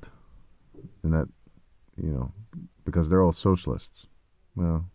And 1.02 1.12
that 1.12 1.26
you 2.00 2.10
know, 2.10 2.32
because 2.84 3.08
they're 3.08 3.22
all 3.22 3.34
socialists. 3.34 4.06
Well, 4.54 4.88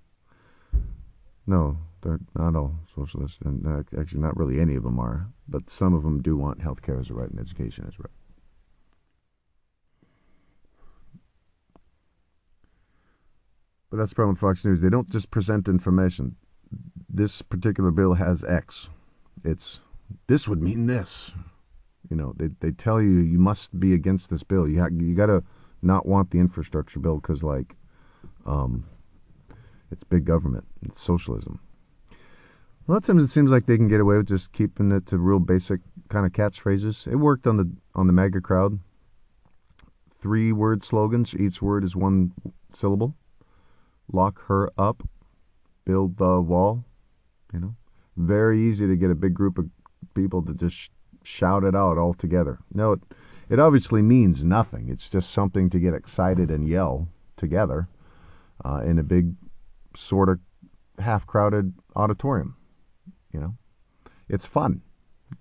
no, 1.49 1.77
they're 2.03 2.19
not 2.35 2.55
all 2.55 2.75
socialists, 2.95 3.39
and 3.43 3.65
actually, 3.99 4.21
not 4.21 4.37
really 4.37 4.61
any 4.61 4.75
of 4.75 4.83
them 4.83 4.99
are. 4.99 5.27
But 5.47 5.63
some 5.77 5.95
of 5.95 6.03
them 6.03 6.21
do 6.21 6.37
want 6.37 6.61
health 6.61 6.81
care 6.83 6.99
as 6.99 7.09
a 7.09 7.13
right 7.15 7.29
and 7.29 7.39
education 7.39 7.85
as 7.87 7.95
a 7.95 8.03
right. 8.03 8.11
But 13.89 13.97
that's 13.97 14.11
the 14.11 14.15
problem 14.15 14.35
with 14.35 14.41
Fox 14.41 14.63
News. 14.63 14.79
They 14.79 14.89
don't 14.89 15.09
just 15.09 15.31
present 15.31 15.67
information. 15.67 16.35
This 17.09 17.41
particular 17.41 17.89
bill 17.89 18.13
has 18.13 18.43
X. 18.47 18.87
It's 19.43 19.79
this 20.27 20.47
would 20.47 20.61
mean 20.61 20.85
this. 20.85 21.31
You 22.11 22.15
know, 22.15 22.35
they 22.37 22.49
they 22.61 22.71
tell 22.71 23.01
you 23.01 23.21
you 23.21 23.39
must 23.39 23.77
be 23.79 23.95
against 23.95 24.29
this 24.29 24.43
bill. 24.43 24.67
You 24.67 24.81
ha- 24.81 24.89
you 24.95 25.15
got 25.15 25.25
to 25.25 25.43
not 25.81 26.05
want 26.05 26.29
the 26.29 26.37
infrastructure 26.37 26.99
bill 26.99 27.17
because 27.17 27.41
like, 27.41 27.75
um, 28.45 28.85
it's 29.91 30.03
big 30.03 30.25
government. 30.25 30.65
It's 30.83 31.01
socialism. 31.03 31.59
A 32.11 32.91
lot 32.91 32.97
of 32.97 33.05
times 33.05 33.23
it 33.23 33.31
seems 33.31 33.51
like 33.51 33.67
they 33.67 33.77
can 33.77 33.87
get 33.87 33.99
away 33.99 34.17
with 34.17 34.27
just 34.27 34.51
keeping 34.51 34.91
it 34.91 35.05
to 35.07 35.17
real 35.19 35.39
basic 35.39 35.79
kind 36.09 36.25
of 36.25 36.31
catchphrases. 36.31 37.05
It 37.05 37.17
worked 37.17 37.45
on 37.45 37.57
the 37.57 37.69
on 37.93 38.07
the 38.07 38.13
MAGA 38.13 38.41
crowd. 38.41 38.79
Three 40.21 40.51
word 40.51 40.83
slogans. 40.83 41.33
Each 41.35 41.61
word 41.61 41.83
is 41.83 41.95
one 41.95 42.33
syllable. 42.73 43.13
Lock 44.11 44.41
her 44.47 44.71
up. 44.77 45.03
Build 45.85 46.17
the 46.17 46.41
wall. 46.41 46.83
You 47.53 47.59
know, 47.59 47.75
very 48.17 48.69
easy 48.69 48.87
to 48.87 48.95
get 48.95 49.11
a 49.11 49.15
big 49.15 49.33
group 49.33 49.57
of 49.59 49.69
people 50.15 50.41
to 50.43 50.53
just 50.53 50.75
sh- 50.75 50.89
shout 51.23 51.63
it 51.63 51.75
out 51.75 51.97
all 51.97 52.13
together. 52.15 52.59
No, 52.73 52.93
it, 52.93 52.99
it 53.49 53.59
obviously 53.59 54.01
means 54.01 54.43
nothing. 54.43 54.89
It's 54.89 55.09
just 55.09 55.31
something 55.31 55.69
to 55.69 55.79
get 55.79 55.93
excited 55.93 56.49
and 56.49 56.67
yell 56.67 57.07
together 57.37 57.87
uh, 58.65 58.81
in 58.83 58.99
a 58.99 59.03
big 59.03 59.33
sort 59.99 60.29
of 60.29 60.39
half 60.97 61.25
crowded 61.27 61.73
auditorium. 61.95 62.55
You 63.33 63.39
know, 63.39 63.55
it's 64.27 64.45
fun. 64.45 64.81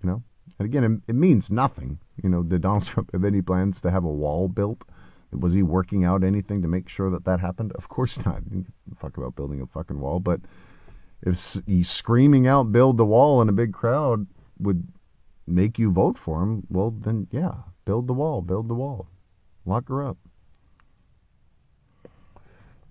You 0.03 0.09
know, 0.09 0.23
and 0.59 0.65
again, 0.67 0.83
it, 0.83 1.11
it 1.11 1.15
means 1.15 1.49
nothing. 1.49 1.99
You 2.21 2.29
know, 2.29 2.43
did 2.43 2.61
Donald 2.61 2.85
Trump 2.85 3.11
have 3.13 3.23
any 3.23 3.41
plans 3.41 3.79
to 3.81 3.91
have 3.91 4.03
a 4.03 4.09
wall 4.09 4.47
built? 4.47 4.81
Was 5.31 5.53
he 5.53 5.61
working 5.61 6.03
out 6.03 6.23
anything 6.23 6.61
to 6.63 6.67
make 6.67 6.89
sure 6.89 7.11
that 7.11 7.25
that 7.25 7.39
happened? 7.39 7.71
Of 7.73 7.87
course 7.87 8.17
not. 8.25 8.41
fuck 8.99 9.17
about 9.17 9.35
building 9.35 9.61
a 9.61 9.67
fucking 9.67 9.99
wall, 9.99 10.19
but 10.19 10.41
if 11.21 11.57
he's 11.65 11.89
screaming 11.89 12.47
out 12.47 12.71
"build 12.71 12.97
the 12.97 13.05
wall" 13.05 13.41
in 13.41 13.49
a 13.49 13.53
big 13.53 13.73
crowd 13.73 14.25
would 14.59 14.87
make 15.45 15.77
you 15.77 15.91
vote 15.91 16.17
for 16.17 16.41
him, 16.41 16.65
well 16.69 16.91
then 16.91 17.27
yeah, 17.31 17.53
build 17.85 18.07
the 18.07 18.13
wall, 18.13 18.41
build 18.41 18.67
the 18.67 18.73
wall, 18.73 19.07
lock 19.65 19.87
her 19.89 20.03
up. 20.03 20.17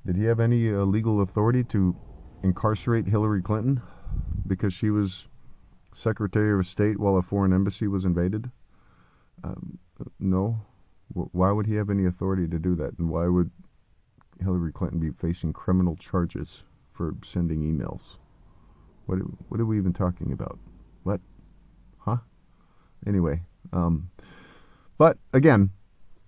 Did 0.08 0.16
he 0.16 0.24
have 0.24 0.40
any 0.40 0.72
uh, 0.72 0.84
legal 0.84 1.20
authority 1.20 1.64
to 1.64 1.94
incarcerate 2.42 3.06
Hillary 3.06 3.42
Clinton 3.42 3.82
because 4.46 4.72
she 4.72 4.88
was 4.88 5.26
Secretary 5.92 6.58
of 6.58 6.66
State 6.66 6.98
while 6.98 7.18
a 7.18 7.22
foreign 7.22 7.52
embassy 7.52 7.88
was 7.88 8.06
invaded? 8.06 8.50
Um, 9.44 9.78
no. 10.18 10.62
Why 11.12 11.52
would 11.52 11.66
he 11.66 11.74
have 11.74 11.90
any 11.90 12.06
authority 12.06 12.48
to 12.48 12.58
do 12.58 12.74
that? 12.76 12.98
And 12.98 13.10
why 13.10 13.26
would 13.26 13.50
Hillary 14.40 14.72
Clinton 14.72 14.98
be 14.98 15.10
facing 15.20 15.52
criminal 15.52 15.94
charges 15.96 16.48
for 16.96 17.14
sending 17.30 17.60
emails? 17.60 18.00
What 19.04 19.18
what 19.50 19.60
are 19.60 19.66
we 19.66 19.76
even 19.76 19.92
talking 19.92 20.32
about? 20.32 20.58
What? 21.02 21.20
Huh? 21.98 22.16
Anyway, 23.06 23.42
um, 23.74 24.08
but 24.96 25.18
again, 25.34 25.68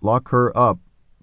lock 0.03 0.28
her 0.28 0.55
up 0.55 0.78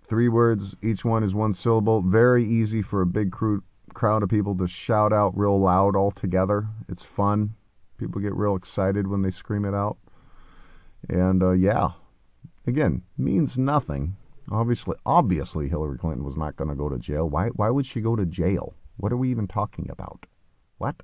Three 0.10 0.30
words, 0.30 0.76
each 0.82 1.03
one 1.03 1.24
is 1.24 1.34
one 1.34 1.53
syllable. 1.53 2.01
Very 2.01 2.47
easy 2.47 2.82
for 2.82 3.01
a 3.01 3.05
big 3.05 3.32
crew, 3.32 3.62
crowd 3.93 4.24
of 4.24 4.30
people 4.30 4.55
to 4.58 4.68
shout 4.68 5.12
out 5.12 5.38
real 5.38 5.60
loud 5.60 5.95
all 5.95 6.12
together. 6.12 6.68
It's 6.88 7.03
fun. 7.16 7.55
People 7.97 8.22
get 8.22 8.34
real 8.34 8.55
excited 8.55 9.08
when 9.08 9.22
they 9.22 9.32
scream 9.32 9.66
it 9.66 9.74
out. 9.74 9.97
And 11.10 11.43
uh, 11.43 11.51
yeah, 11.51 11.89
again, 12.66 13.01
means 13.18 13.58
nothing. 13.58 14.16
Obviously, 14.49 14.95
obviously, 15.05 15.68
Hillary 15.68 15.97
Clinton 15.97 16.24
was 16.24 16.38
not 16.38 16.55
going 16.55 16.70
to 16.70 16.76
go 16.76 16.88
to 16.88 16.97
jail. 16.97 17.30
Why? 17.30 17.47
Why 17.47 17.70
would 17.70 17.86
she 17.86 17.99
go 17.99 18.16
to 18.16 18.26
jail? 18.26 18.74
What 18.97 19.12
are 19.12 19.18
we 19.18 19.30
even 19.30 19.47
talking 19.47 19.89
about? 19.89 20.26
What? 20.78 20.95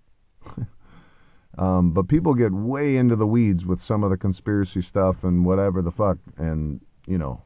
um, 1.58 1.92
but 1.92 2.08
people 2.08 2.36
get 2.36 2.54
way 2.54 2.96
into 2.96 3.18
the 3.18 3.28
weeds 3.28 3.66
with 3.66 3.82
some 3.84 4.04
of 4.04 4.12
the 4.12 4.18
conspiracy 4.18 4.82
stuff 4.82 5.18
and 5.24 5.46
whatever 5.46 5.82
the 5.82 5.92
fuck, 5.92 6.18
and 6.38 6.80
you 7.06 7.18
know, 7.18 7.42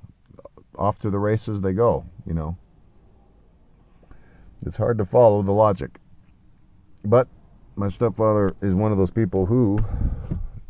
off 0.77 0.99
to 0.99 1.09
the 1.09 1.19
races 1.19 1.61
they 1.61 1.73
go, 1.73 2.05
you 2.25 2.33
know. 2.33 2.57
It's 4.65 4.77
hard 4.77 4.97
to 4.97 5.05
follow 5.05 5.43
the 5.43 5.51
logic. 5.51 5.99
But 7.05 7.27
my 7.75 7.89
stepfather 7.89 8.55
is 8.61 8.73
one 8.73 8.91
of 8.91 8.97
those 8.97 9.11
people 9.11 9.45
who 9.45 9.79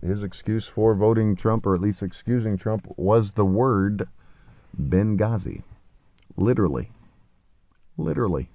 his 0.01 0.23
excuse 0.23 0.67
for 0.73 0.93
voting 0.93 1.35
Trump, 1.35 1.65
or 1.65 1.75
at 1.75 1.81
least 1.81 2.01
excusing 2.01 2.57
Trump, 2.57 2.85
was 2.97 3.31
the 3.31 3.45
word 3.45 4.07
Benghazi. 4.79 5.63
Literally. 6.35 6.91
Literally. 7.97 8.49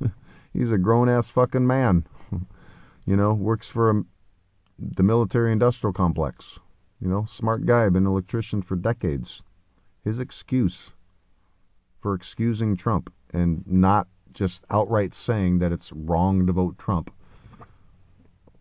He's 0.52 0.72
a 0.72 0.78
grown 0.78 1.08
ass 1.08 1.28
fucking 1.30 1.66
man. 1.66 2.06
you 3.06 3.16
know, 3.16 3.32
works 3.32 3.68
for 3.72 3.90
a, 3.90 4.02
the 4.78 5.02
military 5.02 5.52
industrial 5.52 5.92
complex. 5.92 6.44
You 7.00 7.08
know, 7.08 7.26
smart 7.38 7.64
guy, 7.64 7.88
been 7.88 8.04
an 8.04 8.06
electrician 8.06 8.62
for 8.62 8.74
decades. 8.74 9.42
His 10.04 10.18
excuse 10.18 10.90
for 12.00 12.14
excusing 12.14 12.76
Trump 12.76 13.12
and 13.32 13.64
not 13.66 14.06
just 14.32 14.60
outright 14.70 15.12
saying 15.14 15.58
that 15.58 15.72
it's 15.72 15.90
wrong 15.92 16.46
to 16.46 16.52
vote 16.52 16.78
Trump 16.78 17.10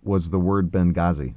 was 0.03 0.29
the 0.29 0.39
word 0.39 0.71
Benghazi. 0.71 1.35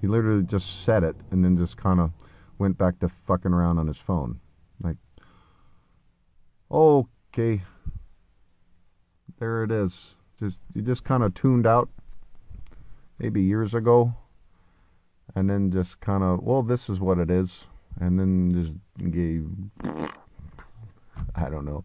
He 0.00 0.06
literally 0.06 0.42
just 0.42 0.84
said 0.84 1.02
it 1.02 1.16
and 1.30 1.44
then 1.44 1.56
just 1.56 1.76
kind 1.76 2.00
of 2.00 2.10
went 2.58 2.76
back 2.76 2.98
to 3.00 3.10
fucking 3.26 3.52
around 3.52 3.78
on 3.78 3.86
his 3.86 3.98
phone. 4.06 4.40
Like, 4.82 4.96
okay, 6.70 7.62
there 9.38 9.64
it 9.64 9.70
is. 9.70 9.92
Just 10.38 10.58
you 10.74 10.82
just 10.82 11.04
kind 11.04 11.22
of 11.22 11.34
tuned 11.34 11.66
out 11.66 11.88
maybe 13.18 13.42
years 13.42 13.72
ago, 13.72 14.12
and 15.34 15.48
then 15.48 15.72
just 15.72 15.98
kind 16.00 16.22
of 16.22 16.42
well, 16.42 16.62
this 16.62 16.88
is 16.88 17.00
what 17.00 17.18
it 17.18 17.30
is, 17.30 17.50
and 17.98 18.18
then 18.18 18.52
just 18.52 19.12
gave 19.12 19.46
I 21.44 21.50
don't 21.50 21.64
know. 21.64 21.84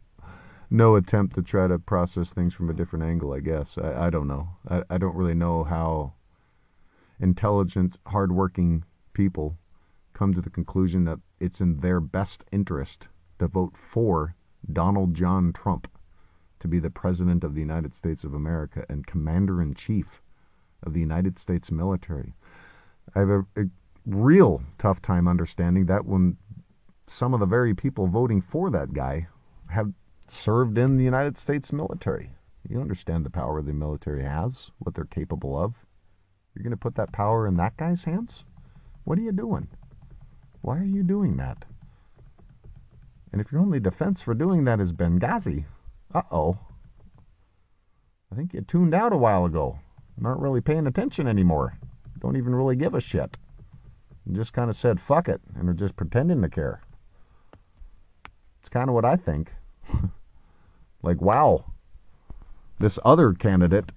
No 0.69 0.95
attempt 0.95 1.35
to 1.35 1.41
try 1.41 1.67
to 1.67 1.77
process 1.79 2.29
things 2.33 2.53
from 2.53 2.69
a 2.69 2.73
different 2.73 3.03
angle, 3.03 3.33
I 3.33 3.41
guess. 3.41 3.67
I, 3.77 4.05
I 4.05 4.09
don't 4.09 4.27
know. 4.27 4.47
I, 4.69 4.83
I 4.89 4.97
don't 4.97 5.15
really 5.15 5.33
know 5.33 5.63
how 5.63 6.13
intelligent, 7.19 7.97
hardworking 8.07 8.85
people 9.13 9.57
come 10.13 10.33
to 10.33 10.41
the 10.41 10.49
conclusion 10.49 11.03
that 11.05 11.19
it's 11.39 11.59
in 11.59 11.77
their 11.81 11.99
best 11.99 12.43
interest 12.51 13.07
to 13.39 13.47
vote 13.47 13.73
for 13.93 14.35
Donald 14.71 15.13
John 15.13 15.51
Trump 15.51 15.87
to 16.61 16.67
be 16.67 16.79
the 16.79 16.89
President 16.89 17.43
of 17.43 17.53
the 17.53 17.59
United 17.59 17.95
States 17.95 18.23
of 18.23 18.33
America 18.33 18.85
and 18.87 19.05
Commander 19.05 19.61
in 19.61 19.73
Chief 19.73 20.05
of 20.83 20.93
the 20.93 20.99
United 20.99 21.37
States 21.39 21.71
military. 21.71 22.33
I 23.15 23.19
have 23.19 23.29
a, 23.29 23.39
a 23.57 23.63
real 24.05 24.61
tough 24.79 25.01
time 25.01 25.27
understanding 25.27 25.87
that 25.87 26.05
when 26.05 26.37
some 27.07 27.33
of 27.33 27.39
the 27.39 27.45
very 27.45 27.73
people 27.73 28.07
voting 28.07 28.41
for 28.41 28.69
that 28.71 28.93
guy 28.93 29.27
have 29.71 29.91
served 30.43 30.77
in 30.77 30.97
the 30.97 31.03
United 31.03 31.37
States 31.37 31.71
military. 31.71 32.31
You 32.69 32.79
understand 32.79 33.25
the 33.25 33.29
power 33.29 33.61
the 33.61 33.73
military 33.73 34.23
has, 34.23 34.53
what 34.79 34.95
they're 34.95 35.05
capable 35.05 35.61
of. 35.61 35.73
You're 36.53 36.63
going 36.63 36.71
to 36.71 36.77
put 36.77 36.95
that 36.95 37.11
power 37.11 37.47
in 37.47 37.57
that 37.57 37.77
guy's 37.77 38.03
hands? 38.03 38.43
What 39.03 39.17
are 39.17 39.21
you 39.21 39.31
doing? 39.31 39.67
Why 40.61 40.77
are 40.77 40.85
you 40.85 41.03
doing 41.03 41.37
that? 41.37 41.65
And 43.31 43.41
if 43.41 43.51
your 43.51 43.61
only 43.61 43.79
defense 43.79 44.21
for 44.21 44.33
doing 44.33 44.65
that 44.65 44.79
is 44.79 44.91
Benghazi, 44.91 45.65
uh 46.13 46.21
oh. 46.31 46.59
I 48.31 48.35
think 48.35 48.53
you 48.53 48.61
tuned 48.61 48.93
out 48.93 49.13
a 49.13 49.17
while 49.17 49.45
ago 49.45 49.79
aren't 50.23 50.41
really 50.41 50.61
paying 50.61 50.87
attention 50.87 51.27
anymore. 51.27 51.77
Don't 52.19 52.37
even 52.37 52.53
really 52.53 52.75
give 52.75 52.93
a 52.93 53.01
shit. 53.01 53.35
You 54.25 54.35
just 54.35 54.53
kind 54.53 54.69
of 54.69 54.77
said 54.77 54.99
fuck 55.07 55.27
it 55.27 55.41
and 55.55 55.67
are 55.67 55.73
just 55.73 55.95
pretending 55.95 56.41
to 56.41 56.49
care. 56.49 56.81
It's 58.59 58.69
kind 58.69 58.89
of 58.89 58.93
what 58.93 59.05
I 59.05 59.15
think. 59.15 59.49
like, 61.03 61.21
wow, 61.21 61.65
this 62.79 62.97
other 63.05 63.33
candidate, 63.33 63.91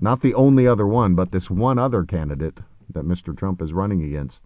not 0.00 0.22
the 0.22 0.34
only 0.34 0.66
other 0.66 0.86
one, 0.86 1.14
but 1.14 1.32
this 1.32 1.50
one 1.50 1.78
other 1.78 2.04
candidate 2.04 2.58
that 2.92 3.04
Mr. 3.04 3.36
Trump 3.36 3.62
is 3.62 3.72
running 3.72 4.02
against, 4.02 4.40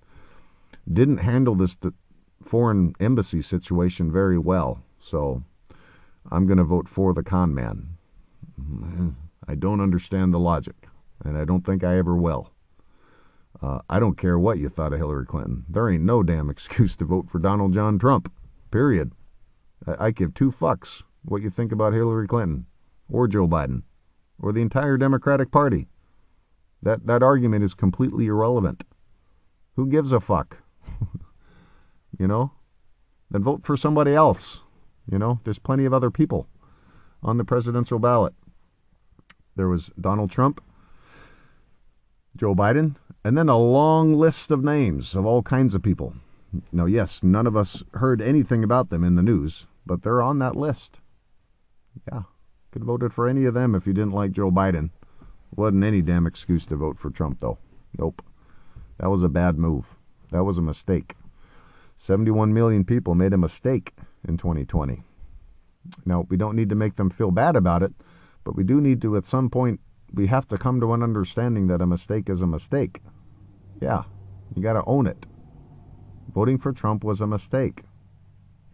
didn't 0.93 1.19
handle 1.19 1.55
this 1.55 1.77
foreign 2.47 2.95
embassy 3.01 3.43
situation 3.43 4.13
very 4.13 4.39
well. 4.39 4.83
So 5.01 5.43
I'm 6.31 6.47
going 6.47 6.59
to 6.59 6.65
vote 6.65 6.89
for 6.89 7.15
the 7.15 7.23
con 7.23 7.55
man. 7.55 7.97
I 9.47 9.55
don't 9.55 9.81
understand 9.81 10.33
the 10.33 10.39
logic, 10.39 10.89
and 11.25 11.39
I 11.39 11.45
don't 11.45 11.65
think 11.65 11.85
I 11.85 11.99
ever 11.99 12.17
will. 12.17 12.51
Uh, 13.63 13.79
I 13.89 13.99
don't 13.99 14.19
care 14.19 14.39
what 14.39 14.59
you 14.59 14.69
thought 14.69 14.93
of 14.93 14.99
Hillary 14.99 15.27
Clinton. 15.27 15.65
There 15.69 15.89
ain't 15.91 16.05
no 16.05 16.23
damn 16.23 16.51
excuse 16.55 16.97
to 16.97 17.05
vote 17.05 17.29
for 17.31 17.39
Donald 17.39 17.75
John 17.75 17.99
Trump. 17.99 18.31
Period. 18.71 19.13
I, 19.87 20.11
give 20.11 20.35
two 20.35 20.53
fucks 20.53 21.03
what 21.25 21.43
you 21.43 21.51
think 21.51 21.73
about 21.73 21.93
Hillary 21.93 22.27
Clinton 22.27 22.67
or 23.11 23.29
Joe 23.29 23.47
Biden 23.47 23.83
or 24.41 24.53
the 24.53 24.61
entire 24.61 24.97
Democratic 24.97 25.51
Party. 25.51 25.89
That 26.83 27.07
that 27.07 27.23
argument 27.23 27.65
is 27.65 27.75
completely 27.75 28.27
irrelevant. 28.27 28.85
Who 29.77 29.87
gives 29.87 30.13
a 30.13 30.21
fuck? 30.21 30.57
you 32.19 32.27
know? 32.27 32.53
Then 33.31 33.43
vote 33.43 33.63
for 33.65 33.77
somebody 33.77 34.15
else. 34.15 34.59
You 35.11 35.19
know, 35.19 35.41
there's 35.45 35.59
plenty 35.59 35.85
of 35.85 35.95
other 35.95 36.11
people 36.11 36.49
on 37.23 37.39
the 37.39 37.45
presidential 37.45 37.99
ballot. 37.99 38.35
There 39.57 39.69
was 39.69 39.91
Donald 40.01 40.31
Trump, 40.31 40.61
Joe 42.37 42.55
Biden, 42.55 42.97
and 43.25 43.37
then 43.37 43.49
a 43.49 43.59
long 43.59 44.15
list 44.15 44.51
of 44.51 44.63
names 44.63 45.15
of 45.15 45.27
all 45.27 45.43
kinds 45.43 45.75
of 45.75 45.83
people. 45.83 46.15
Now, 46.73 46.87
yes, 46.87 47.21
none 47.23 47.47
of 47.47 47.57
us 47.57 47.83
heard 47.95 48.23
anything 48.23 48.65
about 48.65 48.89
them 48.91 49.05
in 49.05 49.17
the 49.17 49.23
news, 49.23 49.67
but 49.87 50.03
they're 50.03 50.23
on 50.23 50.39
that 50.39 50.57
list. 50.57 50.97
Yeah, 52.11 52.23
could 52.73 52.83
have 52.83 52.87
voted 52.87 53.13
for 53.13 53.29
any 53.29 53.45
of 53.45 53.55
them 53.55 53.75
if 53.75 53.87
you 53.87 53.93
didn't 53.93 54.13
like 54.13 54.33
Joe 54.33 54.51
Biden. 54.51 54.91
Wasn't 55.57 55.85
any 55.85 56.03
damn 56.03 56.27
excuse 56.27 56.65
to 56.67 56.77
vote 56.77 56.99
for 57.01 57.11
Trump, 57.11 57.39
though. 57.41 57.59
Nope. 57.99 58.23
That 58.99 59.11
was 59.11 59.23
a 59.23 59.29
bad 59.29 59.59
move. 59.59 59.85
That 60.31 60.45
was 60.45 60.59
a 60.59 60.63
mistake. 60.63 61.15
71 61.99 62.53
million 62.53 62.85
people 62.85 63.15
made 63.15 63.33
a 63.33 63.39
mistake 63.39 63.93
in 64.27 64.39
2020. 64.39 65.03
Now, 66.05 66.27
we 66.29 66.37
don't 66.37 66.57
need 66.57 66.69
to 66.69 66.75
make 66.75 66.97
them 66.97 67.11
feel 67.11 67.31
bad 67.31 67.57
about 67.57 67.83
it, 67.83 67.93
but 68.45 68.57
we 68.57 68.65
do 68.65 68.81
need 68.81 69.01
to, 69.03 69.17
at 69.17 69.27
some 69.27 69.51
point, 69.51 69.81
we 70.13 70.27
have 70.27 70.49
to 70.49 70.59
come 70.59 70.81
to 70.81 70.93
an 70.93 71.03
understanding 71.03 71.67
that 71.69 71.81
a 71.81 71.87
mistake 71.87 72.29
is 72.29 72.41
a 72.41 72.47
mistake. 72.47 73.01
Yeah, 73.81 74.05
you 74.55 74.63
got 74.63 74.75
to 74.75 74.85
own 74.87 75.07
it. 75.07 75.27
Voting 76.35 76.59
for 76.59 76.73
Trump 76.73 77.05
was 77.05 77.21
a 77.21 77.27
mistake. 77.27 77.83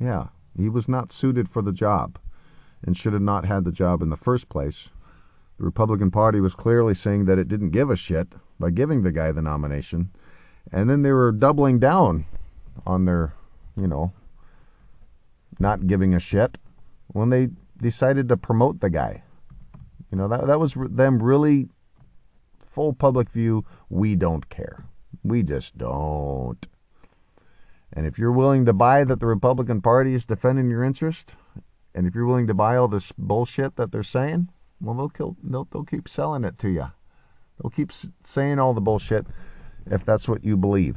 Yeah, 0.01 0.29
he 0.57 0.69
was 0.69 0.89
not 0.89 1.13
suited 1.13 1.49
for 1.49 1.63
the 1.63 1.73
job 1.73 2.19
and 2.85 2.97
should 2.97 3.13
have 3.13 3.23
not 3.23 3.45
had 3.45 3.65
the 3.65 3.73
job 3.73 4.03
in 4.03 4.11
the 4.11 4.17
first 4.17 4.49
place. 4.49 4.89
The 5.59 5.65
Republican 5.65 6.11
Party 6.11 6.41
was 6.41 6.55
clearly 6.55 6.95
saying 6.95 7.27
that 7.27 7.39
it 7.39 7.49
didn't 7.49 7.71
give 7.71 7.91
a 7.91 7.97
shit 7.97 8.29
by 8.59 8.71
giving 8.71 9.03
the 9.03 9.13
guy 9.13 9.33
the 9.33 9.43
nomination, 9.43 10.11
and 10.73 10.91
then 10.91 11.03
they 11.03 11.13
were 11.13 11.33
doubling 11.33 11.79
down 11.79 12.27
on 12.87 13.05
their, 13.05 13.35
you 13.77 13.87
know, 13.87 14.13
not 15.59 15.87
giving 15.87 16.15
a 16.15 16.21
shit 16.21 16.59
when 17.09 17.31
they 17.31 17.49
decided 17.81 18.29
to 18.29 18.37
promote 18.37 18.81
the 18.81 18.91
guy. 18.91 19.23
You 20.11 20.19
know, 20.19 20.29
that 20.29 20.47
that 20.47 20.61
was 20.61 20.75
them 20.77 21.23
really 21.23 21.69
full 22.75 22.93
public 22.93 23.31
view, 23.31 23.65
we 23.89 24.17
don't 24.17 24.49
care. 24.51 24.85
We 25.23 25.43
just 25.43 25.77
don't. 25.79 26.67
And 27.95 28.07
if 28.07 28.19
you're 28.19 28.33
willing 28.33 28.65
to 28.67 28.73
buy 28.73 29.05
that 29.05 29.21
the 29.21 29.27
Republican 29.27 29.81
Party 29.81 30.15
is 30.15 30.25
defending 30.25 30.69
your 30.69 30.83
interest, 30.83 31.31
and 31.95 32.07
if 32.07 32.15
you're 32.15 32.27
willing 32.27 32.49
to 32.49 32.55
buy 32.55 32.77
all 32.77 32.89
this 32.89 33.13
bullshit 33.17 33.77
that 33.77 33.93
they're 33.93 34.03
saying, 34.03 34.49
well, 34.81 34.97
they'll, 34.97 35.09
kill, 35.09 35.37
they'll, 35.43 35.69
they'll 35.73 35.85
keep 35.85 36.09
selling 36.09 36.45
it 36.45 36.59
to 36.59 36.69
you. 36.69 36.87
They'll 37.61 37.71
keep 37.71 37.93
saying 38.29 38.59
all 38.59 38.75
the 38.75 38.81
bullshit 38.81 39.27
if 39.87 40.05
that's 40.05 40.27
what 40.27 40.45
you 40.45 40.57
believe. 40.57 40.97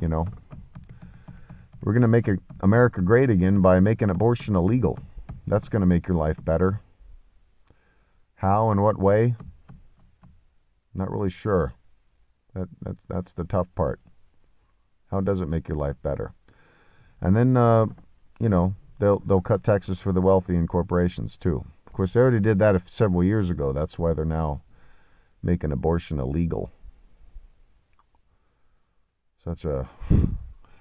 You 0.00 0.08
know, 0.08 0.26
we're 1.82 1.92
going 1.92 2.02
to 2.02 2.08
make 2.08 2.26
America 2.60 3.00
great 3.00 3.30
again 3.30 3.62
by 3.62 3.78
making 3.78 4.10
abortion 4.10 4.56
illegal. 4.56 4.98
That's 5.46 5.68
going 5.68 5.80
to 5.80 5.86
make 5.86 6.08
your 6.08 6.16
life 6.16 6.38
better. 6.44 6.80
How 8.34 8.70
and 8.70 8.82
what 8.82 8.98
way? 8.98 9.36
Not 10.92 11.10
really 11.10 11.30
sure. 11.30 11.72
That, 12.54 12.68
that's 12.82 13.00
that's 13.08 13.32
the 13.32 13.44
tough 13.44 13.68
part. 13.76 14.00
How 15.10 15.20
does 15.20 15.40
it 15.40 15.48
make 15.48 15.68
your 15.68 15.78
life 15.78 15.96
better? 16.02 16.32
And 17.20 17.36
then, 17.36 17.56
uh, 17.56 17.86
you 18.38 18.48
know, 18.48 18.74
they'll 18.98 19.20
they'll 19.20 19.40
cut 19.40 19.64
taxes 19.64 19.98
for 19.98 20.12
the 20.12 20.20
wealthy 20.20 20.56
and 20.56 20.68
corporations 20.68 21.36
too. 21.36 21.64
Of 21.86 21.92
course, 21.92 22.12
they 22.12 22.20
already 22.20 22.40
did 22.40 22.58
that 22.58 22.82
several 22.88 23.24
years 23.24 23.50
ago. 23.50 23.72
That's 23.72 23.98
why 23.98 24.14
they're 24.14 24.24
now 24.24 24.62
making 25.42 25.72
abortion 25.72 26.20
illegal. 26.20 26.70
Such 29.44 29.64
a 29.64 29.88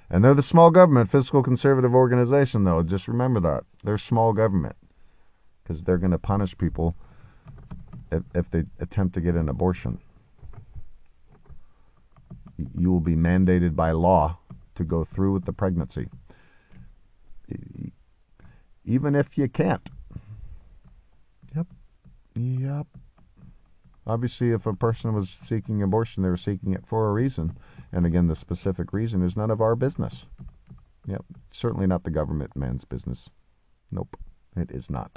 and 0.10 0.24
they're 0.24 0.34
the 0.34 0.44
small 0.44 0.72
government 0.72 1.12
fiscal 1.12 1.44
conservative 1.44 1.94
organization 1.94 2.64
though. 2.64 2.84
Just 2.84 3.08
remember 3.08 3.40
that. 3.42 3.64
They're 3.84 3.98
small 3.98 4.34
government 4.34 4.76
because 5.64 5.84
they're 5.84 5.98
going 5.98 6.12
to 6.12 6.18
punish 6.18 6.58
people 6.58 6.96
if, 8.12 8.24
if 8.34 8.50
they 8.52 8.64
attempt 8.80 9.16
to 9.16 9.22
get 9.22 9.36
an 9.36 9.50
abortion. 9.50 10.00
You 12.78 12.92
will 12.92 13.00
be 13.00 13.16
mandated 13.16 13.76
by 13.76 13.92
law 13.92 14.38
to 14.76 14.84
go 14.84 15.08
through 15.14 15.34
with 15.34 15.46
the 15.46 15.54
pregnancy 15.54 16.08
even 18.86 19.16
if 19.16 19.38
you 19.38 19.50
can't. 19.50 19.90
Yep. 21.56 21.68
Yep. 22.36 22.88
Obviously, 24.08 24.52
if 24.52 24.66
a 24.66 24.74
person 24.74 25.14
was 25.14 25.28
seeking 25.50 25.82
abortion, 25.82 26.22
they 26.22 26.30
were 26.30 26.38
seeking 26.38 26.74
it 26.74 26.84
for 26.88 27.10
a 27.10 27.14
reason. 27.14 27.58
And 27.92 28.06
again, 28.06 28.28
the 28.28 28.36
specific 28.36 28.94
reason 28.94 29.26
is 29.26 29.36
none 29.36 29.50
of 29.50 29.62
our 29.62 29.76
business. 29.76 30.14
Yep. 31.08 31.26
Certainly 31.52 31.88
not 31.88 32.04
the 32.04 32.12
government 32.12 32.56
man's 32.56 32.86
business. 32.86 33.30
Nope. 33.92 34.16
It 34.56 34.70
is 34.72 34.86
not. 34.90 35.12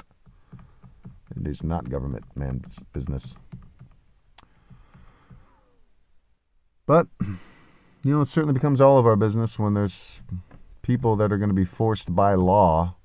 It 1.35 1.47
is 1.47 1.61
not 1.61 1.89
government 1.89 2.25
man's 2.35 2.65
business. 2.93 3.35
But, 6.89 7.05
you 7.21 8.15
know, 8.15 8.21
it 8.21 8.29
certainly 8.29 8.55
becomes 8.55 8.81
all 8.81 8.97
of 8.97 9.05
our 9.05 9.15
business 9.15 9.59
when 9.59 9.75
there's 9.75 9.93
people 10.81 11.17
that 11.17 11.31
are 11.31 11.37
going 11.37 11.51
to 11.51 11.55
be 11.55 11.63
forced 11.63 12.15
by 12.15 12.33
law 12.33 12.95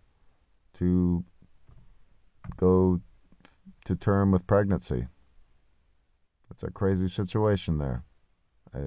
to 0.79 1.23
go 2.59 3.03
to 3.85 3.95
term 3.95 4.31
with 4.31 4.47
pregnancy. 4.47 5.07
It's 6.51 6.63
a 6.63 6.71
crazy 6.71 7.11
situation 7.11 7.77
there. 7.77 8.05
I, 8.75 8.79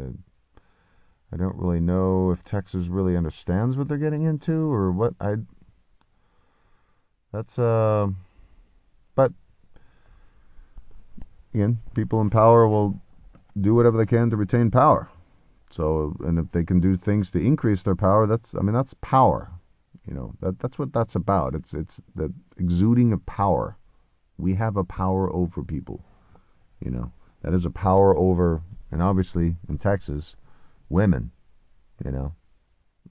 I 1.32 1.38
don't 1.38 1.58
really 1.58 1.80
know 1.80 2.32
if 2.32 2.44
Texas 2.44 2.88
really 2.88 3.16
understands 3.16 3.78
what 3.78 3.88
they're 3.88 4.00
getting 4.00 4.24
into 4.24 4.74
or 4.74 4.92
what 4.92 5.14
I 5.22 5.36
that's 7.32 7.60
uh 7.60 8.08
but 9.14 9.32
again, 11.54 11.78
people 11.94 12.20
in 12.22 12.32
power 12.32 12.68
will 12.68 13.00
do 13.62 13.74
whatever 13.76 13.98
they 13.98 14.06
can 14.06 14.30
to 14.30 14.38
retain 14.38 14.72
power. 14.72 15.10
So 15.72 16.16
and 16.22 16.40
if 16.40 16.52
they 16.52 16.64
can 16.64 16.80
do 16.80 16.98
things 16.98 17.30
to 17.32 17.40
increase 17.40 17.84
their 17.84 17.96
power, 17.96 18.28
that's 18.28 18.54
I 18.56 18.62
mean 18.62 18.74
that's 18.74 18.94
power. 19.02 19.50
You 20.08 20.14
know, 20.14 20.34
that 20.42 20.60
that's 20.60 20.80
what 20.80 20.94
that's 20.94 21.16
about. 21.16 21.56
It's 21.56 21.74
it's 21.74 22.00
the 22.16 22.34
exuding 22.58 23.12
of 23.12 23.26
power. 23.26 23.78
We 24.38 24.56
have 24.56 24.78
a 24.78 24.84
power 24.84 25.32
over 25.34 25.64
people. 25.64 26.04
You 26.84 26.92
know, 26.92 27.12
that 27.42 27.54
is 27.54 27.66
a 27.66 27.70
power 27.70 28.16
over, 28.16 28.62
and 28.92 29.02
obviously 29.02 29.58
in 29.68 29.78
Texas, 29.78 30.36
women. 30.90 31.32
You 32.06 32.12
know, 32.12 32.34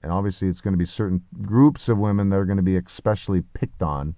and 0.01 0.11
obviously 0.11 0.47
it's 0.47 0.61
going 0.61 0.73
to 0.73 0.77
be 0.77 0.85
certain 0.85 1.21
groups 1.41 1.89
of 1.89 1.97
women 1.97 2.29
that 2.29 2.37
are 2.37 2.45
going 2.45 2.57
to 2.57 2.63
be 2.63 2.77
especially 2.77 3.41
picked 3.53 3.81
on 3.81 4.15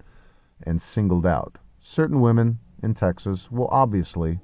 and 0.62 0.80
singled 0.80 1.26
out. 1.26 1.58
Certain 1.82 2.20
women 2.20 2.58
in 2.82 2.94
Texas 2.94 3.50
will 3.50 3.68
obviously, 3.68 4.40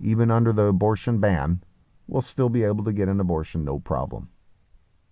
even 0.00 0.30
under 0.30 0.52
the 0.52 0.64
abortion 0.64 1.18
ban, 1.18 1.62
will 2.06 2.22
still 2.22 2.48
be 2.48 2.62
able 2.62 2.84
to 2.84 2.92
get 2.92 3.08
an 3.08 3.20
abortion 3.20 3.64
no 3.64 3.78
problem. 3.78 4.28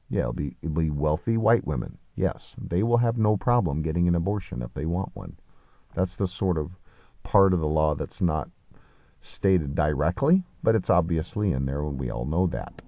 Yeah, 0.08 0.20
it'll 0.20 0.32
be 0.34 0.56
it'll 0.62 0.74
be 0.74 0.90
wealthy 0.90 1.36
white 1.36 1.66
women. 1.66 1.98
Yes, 2.14 2.54
they 2.58 2.82
will 2.82 2.98
have 2.98 3.16
no 3.16 3.36
problem 3.36 3.82
getting 3.82 4.08
an 4.08 4.14
abortion 4.14 4.60
if 4.60 4.74
they 4.74 4.84
want 4.84 5.10
one. 5.14 5.38
That's 5.94 6.16
the 6.16 6.28
sort 6.28 6.58
of 6.58 6.72
part 7.22 7.54
of 7.54 7.60
the 7.60 7.66
law 7.66 7.94
that's 7.94 8.20
not 8.20 8.50
stated 9.22 9.74
directly, 9.74 10.42
but 10.62 10.74
it's 10.74 10.90
obviously 10.90 11.52
in 11.52 11.64
there, 11.64 11.82
and 11.82 11.98
we 11.98 12.10
all 12.10 12.26
know 12.26 12.46
that. 12.48 12.82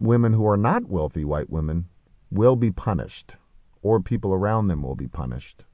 Women 0.00 0.32
who 0.32 0.46
are 0.46 0.56
not 0.56 0.88
wealthy 0.88 1.24
white 1.24 1.50
women 1.50 1.86
will 2.30 2.56
be 2.56 2.70
punished, 2.70 3.34
or 3.82 4.00
people 4.00 4.32
around 4.32 4.68
them 4.68 4.82
will 4.82 4.94
be 4.94 5.08
punished 5.08 5.64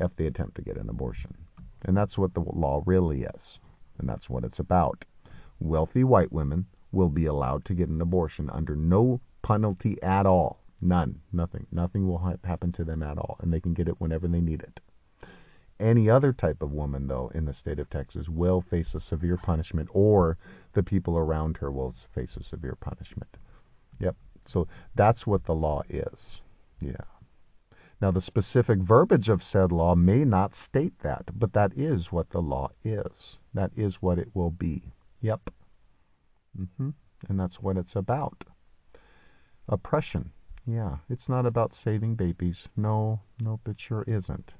if 0.00 0.14
they 0.16 0.26
attempt 0.26 0.56
to 0.56 0.62
get 0.62 0.76
an 0.76 0.88
abortion. 0.88 1.34
And 1.84 1.96
that's 1.96 2.18
what 2.18 2.34
the 2.34 2.40
law 2.40 2.82
really 2.86 3.22
is, 3.22 3.58
and 3.98 4.08
that's 4.08 4.28
what 4.28 4.44
it's 4.44 4.58
about. 4.58 5.04
Wealthy 5.60 6.04
white 6.04 6.32
women 6.32 6.66
will 6.92 7.08
be 7.08 7.26
allowed 7.26 7.64
to 7.66 7.74
get 7.74 7.88
an 7.88 8.00
abortion 8.00 8.50
under 8.50 8.74
no 8.74 9.20
penalty 9.42 9.96
at 10.02 10.26
all. 10.26 10.60
None. 10.80 11.20
Nothing. 11.32 11.66
Nothing 11.72 12.06
will 12.06 12.18
ha- 12.18 12.36
happen 12.44 12.72
to 12.72 12.84
them 12.84 13.02
at 13.02 13.18
all, 13.18 13.36
and 13.40 13.52
they 13.52 13.60
can 13.60 13.74
get 13.74 13.88
it 13.88 14.00
whenever 14.00 14.28
they 14.28 14.40
need 14.40 14.62
it. 14.62 14.80
Any 15.80 16.10
other 16.10 16.32
type 16.32 16.62
of 16.62 16.72
woman, 16.72 17.06
though, 17.06 17.30
in 17.34 17.44
the 17.44 17.54
state 17.54 17.78
of 17.78 17.88
Texas 17.88 18.28
will 18.28 18.60
face 18.60 18.94
a 18.94 19.00
severe 19.00 19.36
punishment, 19.36 19.88
or 19.92 20.36
the 20.74 20.82
people 20.82 21.16
around 21.16 21.56
her 21.58 21.70
will 21.70 21.94
face 22.14 22.36
a 22.36 22.42
severe 22.42 22.74
punishment. 22.74 23.36
Yep. 24.00 24.16
So 24.46 24.66
that's 24.96 25.26
what 25.26 25.44
the 25.44 25.54
law 25.54 25.82
is. 25.88 26.40
Yeah. 26.80 27.04
Now, 28.00 28.12
the 28.12 28.20
specific 28.20 28.78
verbiage 28.78 29.28
of 29.28 29.42
said 29.42 29.72
law 29.72 29.96
may 29.96 30.24
not 30.24 30.54
state 30.54 30.98
that, 31.00 31.30
but 31.36 31.52
that 31.54 31.76
is 31.76 32.12
what 32.12 32.30
the 32.30 32.40
law 32.40 32.70
is. 32.84 33.38
That 33.54 33.72
is 33.76 34.00
what 34.00 34.18
it 34.18 34.34
will 34.34 34.50
be. 34.50 34.92
Yep. 35.20 35.50
hmm 36.76 36.90
And 37.28 37.40
that's 37.40 37.60
what 37.60 37.76
it's 37.76 37.96
about. 37.96 38.44
Oppression. 39.68 40.30
Yeah, 40.64 40.98
it's 41.08 41.28
not 41.28 41.44
about 41.44 41.74
saving 41.74 42.14
babies. 42.14 42.68
No, 42.76 43.20
nope, 43.40 43.66
it 43.68 43.80
sure 43.80 44.04
isn't. 44.06 44.52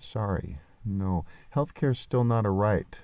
Sorry, 0.00 0.58
no. 0.84 1.24
Healthcare 1.54 1.92
is 1.92 1.98
still 1.98 2.24
not 2.24 2.46
a 2.46 2.50
right. 2.50 2.98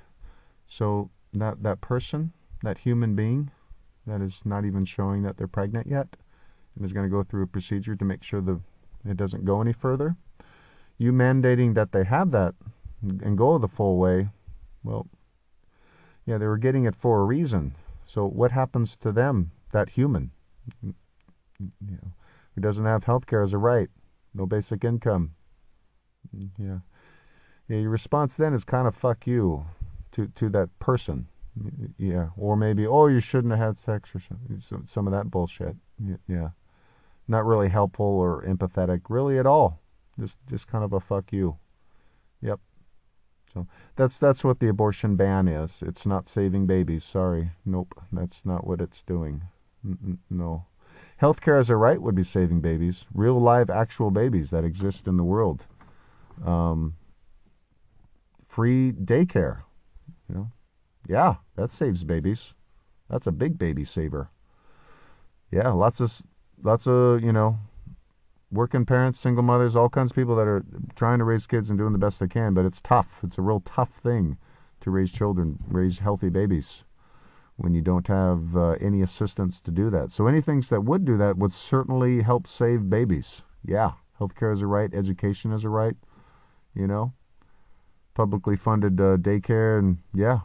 So 0.67 1.11
that 1.35 1.63
that 1.63 1.81
person, 1.81 2.33
that 2.63 2.79
human 2.79 3.15
being, 3.15 3.51
that 4.07 4.21
is 4.21 4.35
not 4.45 4.65
even 4.65 4.85
showing 4.85 5.23
that 5.23 5.37
they're 5.37 5.47
pregnant 5.47 5.87
yet, 5.87 6.17
and 6.75 6.85
is 6.85 6.93
going 6.93 7.07
to 7.09 7.15
go 7.15 7.23
through 7.23 7.43
a 7.45 7.47
procedure 7.47 7.95
to 7.95 8.05
make 8.05 8.23
sure 8.23 8.41
the 8.41 8.61
it 9.05 9.17
doesn't 9.17 9.45
go 9.45 9.61
any 9.61 9.73
further. 9.73 10.17
You 10.99 11.13
mandating 11.13 11.75
that 11.75 11.93
they 11.93 12.05
have 12.05 12.31
that 12.33 12.55
and 13.03 13.37
go 13.37 13.59
the 13.59 13.69
full 13.69 13.99
way, 13.99 14.29
well, 14.85 15.09
yeah, 16.27 16.39
they 16.39 16.47
were 16.47 16.59
getting 16.59 16.85
it 16.85 16.95
for 17.01 17.21
a 17.21 17.25
reason. 17.25 17.75
So 18.07 18.27
what 18.27 18.53
happens 18.53 18.97
to 19.03 19.11
them, 19.11 19.51
that 19.73 19.89
human, 19.89 20.31
you 20.83 20.95
know, 21.81 22.13
who 22.55 22.61
doesn't 22.61 22.85
have 22.85 23.05
health 23.05 23.27
care 23.27 23.43
as 23.43 23.53
a 23.53 23.59
right, 23.59 23.89
no 24.35 24.47
basic 24.47 24.85
income? 24.85 25.35
Yeah. 26.59 26.79
Yeah, 27.69 27.79
your 27.79 27.91
response 27.91 28.35
then 28.39 28.55
is 28.55 28.65
kind 28.65 28.87
of 28.87 28.95
fuck 28.95 29.27
you 29.27 29.65
to 30.13 30.29
to 30.37 30.49
that 30.51 30.69
person. 30.79 31.27
Yeah, 31.99 32.29
or 32.37 32.57
maybe 32.57 32.87
oh 32.87 33.07
you 33.07 33.21
shouldn't 33.21 33.53
have 33.53 33.77
had 33.77 33.79
sex 33.79 34.11
or 34.15 34.21
something. 34.21 34.87
Some 34.93 35.07
of 35.07 35.13
that 35.13 35.31
bullshit. 35.31 35.77
Yeah 36.29 36.49
not 37.29 37.45
really 37.45 37.69
helpful 37.69 38.07
or 38.07 38.45
empathetic 38.47 39.03
really 39.09 39.39
at 39.39 39.47
all. 39.47 39.81
Just 40.19 40.37
just 40.51 40.67
kind 40.67 40.85
of 40.85 40.93
a 40.93 41.01
fuck 41.01 41.33
you. 41.33 41.57
Yep. 42.41 42.61
So 43.53 43.67
that's 43.97 44.19
that's 44.19 44.45
what 44.45 44.61
the 44.61 44.69
abortion 44.69 45.17
ban 45.17 45.49
is. 45.49 45.73
It's 45.83 46.07
not 46.07 46.29
saving 46.29 46.67
babies. 46.67 47.05
Sorry. 47.11 47.51
Nope. 47.65 47.95
That's 48.13 48.41
not 48.45 48.67
what 48.67 48.81
it's 48.81 49.03
doing. 49.07 49.43
N- 49.85 50.19
no. 50.31 50.67
Healthcare 51.21 51.61
as 51.61 51.71
a 51.71 51.77
right 51.77 52.01
would 52.03 52.17
be 52.17 52.25
saving 52.25 52.61
babies, 52.61 53.05
real 53.15 53.41
live 53.41 53.71
actual 53.71 54.11
babies 54.11 54.51
that 54.51 54.65
exist 54.65 55.07
in 55.07 55.17
the 55.17 55.25
world. 55.25 55.63
Um, 56.45 56.95
free 58.49 58.93
daycare, 58.93 59.63
you 60.29 60.35
know. 60.35 60.51
Yeah, 61.09 61.37
that 61.57 61.73
saves 61.73 62.05
babies. 62.05 62.41
That's 63.09 63.27
a 63.27 63.33
big 63.33 63.59
baby 63.59 63.85
saver. 63.85 64.31
Yeah, 65.51 65.71
lots 65.71 66.01
of 66.01 66.11
lots 66.63 66.87
of 66.87 67.23
you 67.23 67.33
know 67.33 67.59
working 68.51 68.85
parents, 68.85 69.19
single 69.19 69.43
mothers, 69.43 69.75
all 69.75 69.89
kinds 69.89 70.13
of 70.13 70.17
people 70.17 70.37
that 70.37 70.47
are 70.47 70.65
trying 70.95 71.19
to 71.19 71.25
raise 71.25 71.47
kids 71.47 71.69
and 71.69 71.79
doing 71.79 71.93
the 71.93 71.99
best 71.99 72.21
they 72.21 72.29
can. 72.29 72.55
But 72.55 72.67
it's 72.67 72.81
tough. 72.83 73.07
It's 73.23 73.39
a 73.39 73.43
real 73.43 73.63
tough 73.65 73.89
thing 74.03 74.37
to 74.83 74.91
raise 74.91 75.11
children, 75.11 75.59
raise 75.69 75.99
healthy 75.99 76.29
babies 76.29 76.67
when 77.57 77.75
you 77.75 77.83
don't 77.83 78.07
have 78.07 78.57
uh, 78.57 78.71
any 78.81 79.03
assistance 79.03 79.61
to 79.65 79.71
do 79.71 79.91
that. 79.91 80.11
So 80.11 80.27
any 80.27 80.41
things 80.41 80.69
that 80.71 80.85
would 80.85 81.05
do 81.05 81.17
that 81.19 81.37
would 81.39 81.53
certainly 81.53 82.23
help 82.23 82.47
save 82.47 82.89
babies. 82.91 83.43
Yeah, 83.65 83.93
healthcare 84.21 84.55
is 84.55 84.63
a 84.63 84.67
right, 84.67 84.93
education 84.93 85.53
is 85.53 85.65
a 85.65 85.69
right. 85.69 85.97
You 86.75 86.87
know, 86.87 87.13
publicly 88.15 88.57
funded 88.57 89.01
uh, 89.01 89.17
daycare 89.19 89.79
and 89.79 89.99
yeah, 90.15 90.41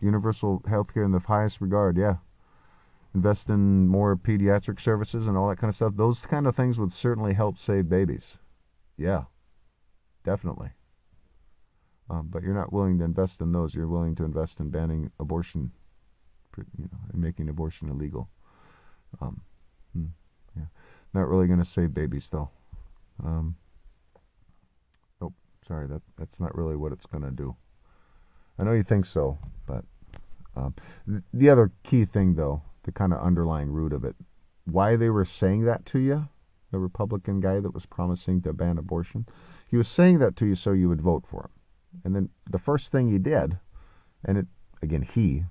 universal 0.00 0.62
healthcare 0.68 1.04
in 1.04 1.12
the 1.12 1.18
highest 1.18 1.60
regard. 1.60 1.96
Yeah 1.96 2.16
invest 3.16 3.48
in 3.48 3.88
more 3.88 4.14
pediatric 4.14 4.82
services 4.84 5.26
and 5.26 5.36
all 5.36 5.48
that 5.48 5.58
kind 5.58 5.70
of 5.70 5.76
stuff, 5.76 5.94
those 5.96 6.18
kind 6.30 6.46
of 6.46 6.54
things 6.54 6.76
would 6.76 6.92
certainly 6.92 7.32
help 7.32 7.56
save 7.58 7.88
babies. 7.88 8.22
Yeah, 8.98 9.22
definitely. 10.24 10.68
Um, 12.10 12.28
but 12.30 12.42
you're 12.42 12.54
not 12.54 12.72
willing 12.72 12.98
to 12.98 13.04
invest 13.04 13.40
in 13.40 13.52
those. 13.52 13.74
You're 13.74 13.88
willing 13.88 14.14
to 14.16 14.24
invest 14.24 14.60
in 14.60 14.68
banning 14.68 15.10
abortion, 15.18 15.72
you 16.56 16.84
know, 16.92 16.98
and 17.12 17.20
making 17.20 17.48
abortion 17.48 17.88
illegal. 17.88 18.28
Um, 19.20 19.40
hmm, 19.94 20.04
yeah, 20.54 20.66
not 21.14 21.28
really 21.28 21.46
going 21.46 21.64
to 21.64 21.70
save 21.74 21.94
babies 21.94 22.24
though. 22.30 22.50
Um, 23.24 23.56
sorry, 25.66 25.86
that 25.88 26.02
that's 26.18 26.38
not 26.38 26.54
really 26.54 26.76
what 26.76 26.92
it's 26.92 27.06
going 27.06 27.24
to 27.24 27.30
do. 27.30 27.56
I 28.58 28.64
know 28.64 28.72
you 28.72 28.84
think 28.84 29.06
so, 29.06 29.38
but 29.66 29.84
um, 30.54 30.74
the 31.32 31.48
other 31.48 31.72
key 31.82 32.04
thing 32.04 32.34
though 32.34 32.62
the 32.86 32.92
kind 32.92 33.12
of 33.12 33.20
underlying 33.20 33.70
root 33.70 33.92
of 33.92 34.04
it. 34.04 34.16
Why 34.64 34.96
they 34.96 35.10
were 35.10 35.26
saying 35.26 35.64
that 35.66 35.84
to 35.86 35.98
you, 35.98 36.28
the 36.72 36.78
Republican 36.78 37.40
guy 37.40 37.60
that 37.60 37.74
was 37.74 37.84
promising 37.86 38.40
to 38.42 38.52
ban 38.52 38.78
abortion, 38.78 39.26
he 39.68 39.76
was 39.76 39.88
saying 39.88 40.20
that 40.20 40.36
to 40.36 40.46
you 40.46 40.56
so 40.56 40.72
you 40.72 40.88
would 40.88 41.02
vote 41.02 41.24
for 41.30 41.42
him. 41.42 41.50
And 42.04 42.14
then 42.14 42.30
the 42.50 42.58
first 42.58 42.90
thing 42.90 43.10
he 43.10 43.18
did, 43.18 43.58
and 44.24 44.38
it 44.38 44.46
again 44.82 45.02
he, 45.02 45.44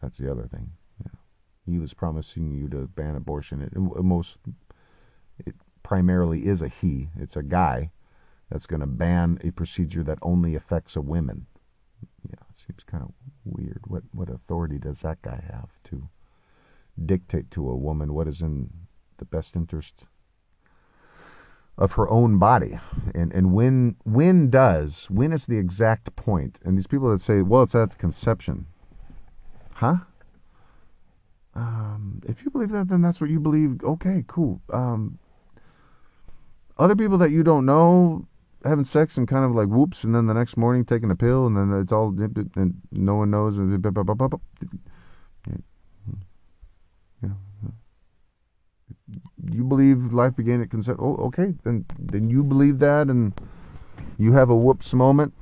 that's 0.00 0.18
the 0.18 0.30
other 0.30 0.48
thing. 0.48 0.70
Yeah, 1.00 1.18
he 1.64 1.78
was 1.78 1.94
promising 1.94 2.52
you 2.52 2.68
to 2.70 2.88
ban 2.88 3.16
abortion. 3.16 3.62
It, 3.62 3.72
it 3.74 4.04
most 4.04 4.36
it 5.44 5.54
primarily 5.82 6.40
is 6.40 6.60
a 6.60 6.68
he. 6.68 7.08
It's 7.18 7.36
a 7.36 7.42
guy 7.42 7.90
that's 8.50 8.66
going 8.66 8.80
to 8.80 8.86
ban 8.86 9.38
a 9.44 9.50
procedure 9.50 10.04
that 10.04 10.18
only 10.22 10.54
affects 10.54 10.96
a 10.96 11.00
woman. 11.00 11.46
Yeah, 12.28 12.34
it 12.34 12.56
seems 12.66 12.82
kind 12.90 13.02
of 13.02 13.12
weird. 13.44 13.82
What 13.86 14.02
what 14.12 14.30
authority 14.30 14.78
does 14.78 14.96
that 15.02 15.20
guy 15.22 15.42
have 15.52 15.70
to 15.90 16.08
dictate 17.04 17.50
to 17.52 17.68
a 17.68 17.76
woman 17.76 18.14
what 18.14 18.28
is 18.28 18.40
in 18.40 18.70
the 19.18 19.24
best 19.24 19.56
interest 19.56 19.92
of 21.78 21.92
her 21.92 22.08
own 22.08 22.38
body. 22.38 22.78
And 23.14 23.32
and 23.32 23.52
when 23.52 23.96
when 24.04 24.50
does 24.50 25.06
when 25.08 25.32
is 25.32 25.44
the 25.46 25.58
exact 25.58 26.14
point? 26.16 26.58
And 26.64 26.76
these 26.76 26.86
people 26.86 27.10
that 27.10 27.22
say, 27.22 27.42
well, 27.42 27.64
it's 27.64 27.74
at 27.74 27.98
conception, 27.98 28.66
huh? 29.74 29.96
Um, 31.54 32.22
if 32.28 32.44
you 32.44 32.50
believe 32.50 32.70
that, 32.70 32.88
then 32.88 33.00
that's 33.00 33.20
what 33.20 33.30
you 33.30 33.40
believe. 33.40 33.80
Okay, 33.82 34.24
cool. 34.28 34.60
Um, 34.70 35.18
other 36.78 36.94
people 36.94 37.18
that 37.18 37.30
you 37.30 37.42
don't 37.42 37.64
know 37.64 38.26
having 38.62 38.84
sex 38.84 39.16
and 39.16 39.28
kind 39.28 39.44
of 39.44 39.52
like 39.52 39.68
whoops, 39.68 40.04
and 40.04 40.14
then 40.14 40.26
the 40.26 40.34
next 40.34 40.56
morning 40.56 40.84
taking 40.84 41.10
a 41.10 41.16
pill, 41.16 41.46
and 41.46 41.56
then 41.56 41.80
it's 41.80 41.92
all 41.92 42.08
and 42.08 42.74
no 42.90 43.14
one 43.14 43.30
knows. 43.30 43.56
And 43.56 43.72
you 47.22 47.28
know, 47.28 47.36
you 49.50 49.64
believe 49.64 50.12
life 50.12 50.36
began 50.36 50.60
at 50.60 50.70
conception. 50.70 51.04
Oh, 51.04 51.16
okay, 51.26 51.54
then 51.64 51.84
then 51.98 52.28
you 52.30 52.42
believe 52.42 52.78
that, 52.80 53.08
and 53.08 53.32
you 54.18 54.32
have 54.32 54.50
a 54.50 54.56
whoops 54.56 54.92
moment. 54.92 55.32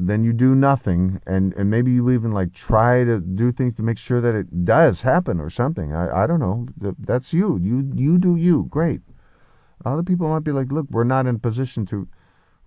Then 0.00 0.22
you 0.22 0.32
do 0.32 0.54
nothing, 0.54 1.20
and 1.26 1.52
and 1.54 1.70
maybe 1.70 1.90
you 1.90 2.10
even 2.10 2.32
like 2.32 2.52
try 2.54 3.04
to 3.04 3.18
do 3.18 3.50
things 3.50 3.74
to 3.74 3.82
make 3.82 3.98
sure 3.98 4.20
that 4.20 4.34
it 4.34 4.64
does 4.64 5.00
happen 5.00 5.40
or 5.40 5.50
something. 5.50 5.92
I 5.92 6.22
I 6.22 6.26
don't 6.26 6.40
know. 6.40 6.68
That's 6.98 7.32
you. 7.32 7.58
You 7.58 7.90
you 7.94 8.18
do 8.18 8.36
you. 8.36 8.66
Great. 8.70 9.00
Other 9.84 10.02
people 10.02 10.28
might 10.28 10.44
be 10.44 10.52
like, 10.52 10.70
look, 10.70 10.86
we're 10.90 11.04
not 11.04 11.26
in 11.26 11.36
a 11.36 11.38
position 11.38 11.86
to 11.86 12.08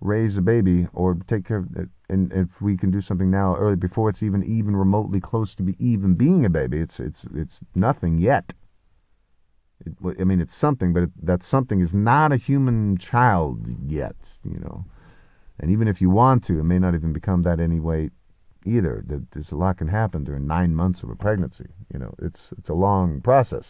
raise 0.02 0.36
a 0.36 0.42
baby 0.42 0.86
or 0.92 1.16
take 1.28 1.46
care 1.46 1.58
of 1.58 1.76
it, 1.76 1.88
and 2.08 2.32
if 2.32 2.48
we 2.60 2.76
can 2.76 2.90
do 2.90 3.00
something 3.00 3.30
now 3.30 3.56
early 3.56 3.76
before 3.76 4.10
it's 4.10 4.22
even 4.22 4.42
even 4.44 4.76
remotely 4.76 5.20
close 5.20 5.54
to 5.54 5.62
be 5.62 5.76
even 5.78 6.14
being 6.14 6.44
a 6.44 6.50
baby, 6.50 6.78
it's 6.78 7.00
it's 7.00 7.24
it's 7.34 7.58
nothing 7.74 8.18
yet. 8.18 8.52
It, 9.84 9.94
I 10.20 10.24
mean, 10.24 10.40
it's 10.40 10.56
something, 10.56 10.92
but 10.92 11.04
it, 11.04 11.26
that 11.26 11.42
something 11.42 11.80
is 11.80 11.92
not 11.92 12.32
a 12.32 12.36
human 12.36 12.98
child 12.98 13.66
yet, 13.86 14.16
you 14.44 14.58
know. 14.60 14.84
And 15.58 15.70
even 15.70 15.88
if 15.88 16.00
you 16.00 16.10
want 16.10 16.44
to, 16.46 16.58
it 16.58 16.64
may 16.64 16.78
not 16.78 16.94
even 16.94 17.12
become 17.12 17.42
that 17.42 17.60
anyway 17.60 18.10
either. 18.64 19.04
There's 19.32 19.50
a 19.50 19.56
lot 19.56 19.78
can 19.78 19.88
happen 19.88 20.24
during 20.24 20.46
nine 20.46 20.74
months 20.74 21.02
of 21.02 21.10
a 21.10 21.16
pregnancy. 21.16 21.68
You 21.92 21.98
know, 21.98 22.14
it's 22.20 22.40
it's 22.58 22.68
a 22.68 22.74
long 22.74 23.20
process. 23.20 23.66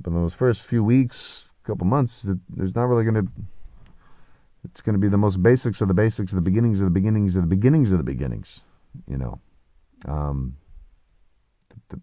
But 0.00 0.10
in 0.10 0.16
those 0.16 0.34
first 0.34 0.62
few 0.62 0.84
weeks, 0.84 1.46
couple 1.66 1.86
months, 1.86 2.24
there's 2.48 2.74
not 2.74 2.84
really 2.84 3.04
going 3.04 3.26
to. 3.26 3.32
It's 4.70 4.80
going 4.80 4.94
to 4.94 4.98
be 4.98 5.08
the 5.08 5.16
most 5.16 5.42
basics 5.42 5.80
of 5.80 5.88
the 5.88 5.94
basics 5.94 6.32
of 6.32 6.36
the 6.36 6.42
beginnings 6.42 6.78
of 6.80 6.84
the 6.84 6.90
beginnings 6.90 7.36
of 7.36 7.42
the 7.42 7.48
beginnings 7.48 7.92
of 7.92 7.98
the 7.98 8.04
beginnings. 8.04 8.60
You 9.08 9.18
know, 9.18 9.40
um, 10.06 10.56
the, 11.90 12.00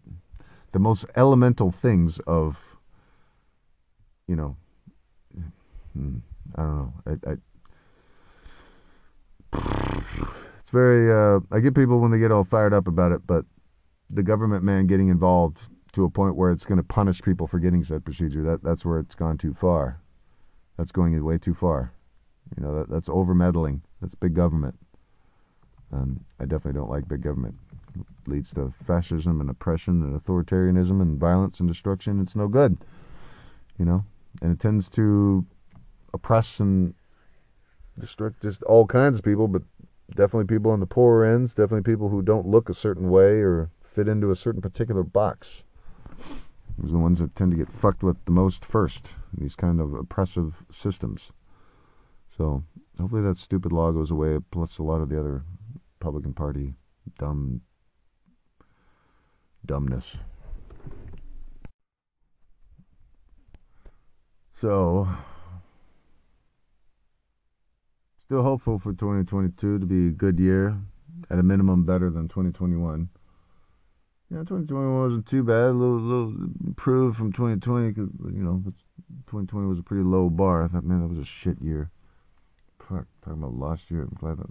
the 0.72 0.80
most 0.80 1.06
elemental 1.16 1.74
things 1.82 2.20
of. 2.28 2.56
You 4.28 4.38
know, 4.38 4.56
hmm, 5.94 6.18
I 6.56 6.62
don't 6.62 6.78
know. 6.78 6.94
I, 7.06 7.32
I 7.32 7.36
it's 9.54 10.72
very. 10.72 11.12
Uh, 11.12 11.40
I 11.52 11.60
get 11.60 11.76
people 11.76 12.00
when 12.00 12.12
they 12.12 12.20
get 12.20 12.32
all 12.32 12.46
fired 12.46 12.74
up 12.74 12.88
about 12.88 13.12
it, 13.12 13.28
but 13.28 13.46
the 14.10 14.24
government 14.24 14.64
man 14.64 14.88
getting 14.88 15.10
involved 15.10 15.58
to 15.94 16.06
a 16.06 16.10
point 16.10 16.36
where 16.36 16.52
it's 16.52 16.64
going 16.64 16.78
to 16.78 16.84
punish 16.84 17.22
people 17.22 17.48
for 17.48 17.60
getting 17.60 17.84
said 17.84 18.06
procedure. 18.06 18.44
That 18.44 18.64
that's 18.64 18.86
where 18.86 19.00
it's 19.00 19.16
gone 19.16 19.38
too 19.38 19.56
far. 19.60 20.00
That's 20.78 20.92
going 20.92 21.22
way 21.24 21.38
too 21.38 21.56
far. 21.60 21.93
You 22.58 22.64
know, 22.64 22.80
that, 22.80 22.90
that's 22.90 23.10
over 23.10 23.34
meddling. 23.34 23.82
That's 24.02 24.16
big 24.16 24.36
government. 24.36 24.76
And 25.92 26.24
I 26.40 26.44
definitely 26.44 26.80
don't 26.80 26.90
like 26.90 27.08
big 27.08 27.22
government. 27.22 27.56
It 27.96 28.06
leads 28.28 28.50
to 28.52 28.74
fascism 28.88 29.42
and 29.42 29.50
oppression 29.50 30.02
and 30.02 30.20
authoritarianism 30.20 31.02
and 31.02 31.20
violence 31.20 31.60
and 31.60 31.68
destruction. 31.68 32.22
It's 32.22 32.36
no 32.36 32.48
good. 32.48 32.78
You 33.78 33.86
know, 33.86 34.06
and 34.42 34.52
it 34.52 34.60
tends 34.60 34.90
to 34.96 35.46
oppress 36.14 36.60
and 36.60 36.94
destruct 38.00 38.36
just 38.42 38.64
all 38.64 38.86
kinds 38.86 39.18
of 39.20 39.26
people, 39.26 39.48
but 39.48 39.62
definitely 40.10 40.46
people 40.46 40.72
on 40.72 40.80
the 40.80 40.86
poorer 40.86 41.26
ends, 41.26 41.52
definitely 41.52 41.82
people 41.82 42.10
who 42.10 42.22
don't 42.22 42.48
look 42.48 42.70
a 42.70 42.74
certain 42.74 43.10
way 43.10 43.42
or 43.42 43.70
fit 43.96 44.08
into 44.08 44.32
a 44.32 44.36
certain 44.36 44.62
particular 44.62 45.04
box. 45.04 45.64
Those 46.78 46.90
are 46.90 46.94
the 46.94 46.98
ones 46.98 47.20
that 47.20 47.36
tend 47.36 47.52
to 47.52 47.58
get 47.58 47.68
fucked 47.82 48.04
with 48.04 48.18
the 48.26 48.32
most 48.32 48.66
first. 48.66 49.10
These 49.38 49.56
kind 49.56 49.80
of 49.80 49.94
oppressive 49.94 50.54
systems. 50.72 51.22
So 52.38 52.64
hopefully 53.00 53.22
that 53.24 53.38
stupid 53.38 53.72
law 53.72 53.92
goes 53.92 54.12
away. 54.12 54.38
Plus 54.52 54.78
a 54.78 54.84
lot 54.84 55.02
of 55.02 55.10
the 55.10 55.20
other 55.20 55.44
Republican 56.00 56.34
Party 56.34 56.74
dumb 57.20 57.62
dumbness. 59.66 60.06
So 64.62 65.08
still 68.26 68.44
hopeful 68.44 68.80
for 68.80 68.94
2022 68.94 69.80
to 69.80 69.86
be 69.86 70.08
a 70.08 70.12
good 70.12 70.40
year, 70.40 70.78
at 71.30 71.40
a 71.40 71.44
minimum 71.44 71.86
better 71.86 72.10
than 72.10 72.28
2021. 72.30 73.10
Yeah, 74.32 74.40
2021 74.40 75.02
wasn't 75.02 75.28
too 75.28 75.44
bad. 75.44 75.70
A 75.70 75.72
little, 75.72 76.00
little 76.00 76.34
improved 76.66 77.18
from 77.18 77.32
2020 77.34 77.92
because 77.92 78.10
you 78.34 78.42
know 78.42 78.64
2020 79.28 79.68
was 79.68 79.80
a 79.80 79.84
pretty 79.84 80.04
low 80.04 80.30
bar. 80.30 80.64
I 80.64 80.68
thought, 80.70 80.84
man, 80.84 81.02
that 81.02 81.08
was 81.08 81.20
a 81.20 81.30
shit 81.44 81.62
year. 81.62 81.92
Fuck, 82.90 83.06
talking 83.24 83.42
about 83.42 83.58
last 83.58 83.84
year. 83.90 84.02
I'm 84.02 84.18
glad 84.20 84.38
that 84.38 84.48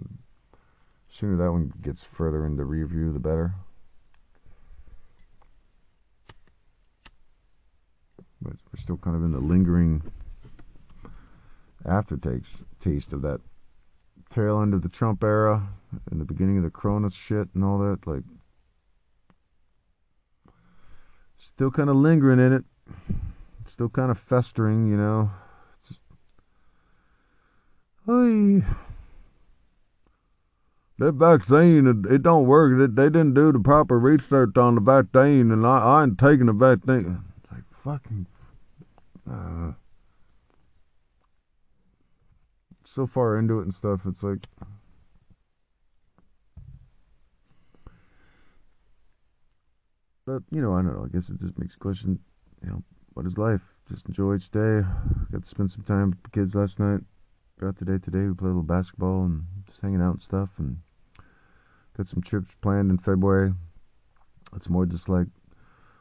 sooner 1.19 1.37
that 1.37 1.51
one 1.51 1.71
gets 1.81 2.01
further 2.17 2.45
into 2.45 2.63
review, 2.63 3.13
the 3.13 3.19
better. 3.19 3.53
But 8.41 8.53
we're 8.53 8.81
still 8.81 8.97
kind 8.97 9.15
of 9.15 9.23
in 9.23 9.31
the 9.31 9.39
lingering 9.39 10.01
aftertaste 11.85 12.63
taste 12.83 13.13
of 13.13 13.21
that 13.21 13.39
tail 14.33 14.61
end 14.61 14.73
of 14.73 14.81
the 14.81 14.89
Trump 14.89 15.23
era 15.23 15.69
and 16.09 16.19
the 16.19 16.25
beginning 16.25 16.57
of 16.57 16.63
the 16.63 16.71
Corona 16.71 17.09
shit 17.27 17.49
and 17.53 17.63
all 17.63 17.77
that. 17.79 17.99
Like, 18.07 18.23
still 21.53 21.69
kind 21.69 21.89
of 21.89 21.95
lingering 21.95 22.39
in 22.39 22.53
it, 22.53 22.63
still 23.71 23.89
kind 23.89 24.09
of 24.09 24.17
festering, 24.27 24.87
you 24.87 24.97
know. 24.97 25.29
Hey, 28.05 28.61
that 30.99 31.13
vaccine, 31.13 32.05
it, 32.11 32.21
don't 32.21 32.45
work. 32.45 32.79
It, 32.81 32.95
they 32.95 33.05
didn't 33.05 33.33
do 33.33 33.53
the 33.53 33.59
proper 33.59 33.97
research 33.97 34.57
on 34.57 34.75
the 34.75 34.81
vaccine, 34.81 35.51
and 35.51 35.65
I, 35.65 35.77
I 35.77 36.03
ain't 36.03 36.17
taking 36.17 36.47
the 36.47 36.53
vaccine. 36.53 37.23
It's 37.37 37.51
like 37.51 37.63
fucking. 37.83 38.25
Uh, 39.29 39.71
so 42.93 43.07
far 43.07 43.39
into 43.39 43.59
it 43.59 43.63
and 43.63 43.73
stuff. 43.73 44.01
It's 44.05 44.21
like 44.21 44.45
But, 50.25 50.41
you 50.51 50.61
know, 50.61 50.73
I 50.73 50.81
don't 50.81 50.93
know. 50.93 51.03
I 51.03 51.09
guess 51.09 51.29
it 51.29 51.39
just 51.41 51.57
makes 51.59 51.75
a 51.75 51.79
question, 51.79 52.17
you 52.63 52.69
know, 52.69 52.83
what 53.13 53.25
is 53.25 53.37
life? 53.37 53.61
Just 53.89 54.05
enjoy 54.07 54.35
each 54.35 54.49
day. 54.51 54.81
Got 55.31 55.43
to 55.43 55.49
spend 55.49 55.71
some 55.71 55.83
time 55.83 56.11
with 56.11 56.23
the 56.23 56.29
kids 56.29 56.55
last 56.55 56.79
night. 56.79 57.01
Got 57.59 57.77
today 57.77 57.99
today. 58.03 58.25
We 58.25 58.33
played 58.33 58.47
a 58.47 58.57
little 58.57 58.63
basketball 58.63 59.25
and 59.25 59.45
just 59.67 59.79
hanging 59.79 60.01
out 60.01 60.15
and 60.15 60.23
stuff. 60.23 60.49
And 60.57 60.77
got 61.95 62.07
some 62.07 62.23
trips 62.23 62.49
planned 62.61 62.89
in 62.89 62.97
February. 62.97 63.53
It's 64.55 64.69
more 64.69 64.87
just 64.87 65.07
like, 65.07 65.27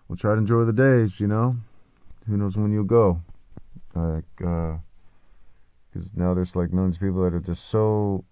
we'll 0.09 0.17
try 0.17 0.33
to 0.33 0.39
enjoy 0.39 0.65
the 0.65 0.73
days, 0.73 1.21
you 1.21 1.27
know? 1.27 1.57
Who 2.27 2.39
knows 2.39 2.57
when 2.57 2.73
you'll 2.73 2.85
go? 2.85 3.21
Like, 3.95 4.25
uh, 4.45 4.79
because 5.93 6.09
now 6.17 6.33
there's 6.33 6.55
like 6.55 6.73
millions 6.73 6.97
of 6.97 7.03
people 7.03 7.23
that 7.23 7.35
are 7.35 7.41
just 7.41 7.71
so, 7.71 8.25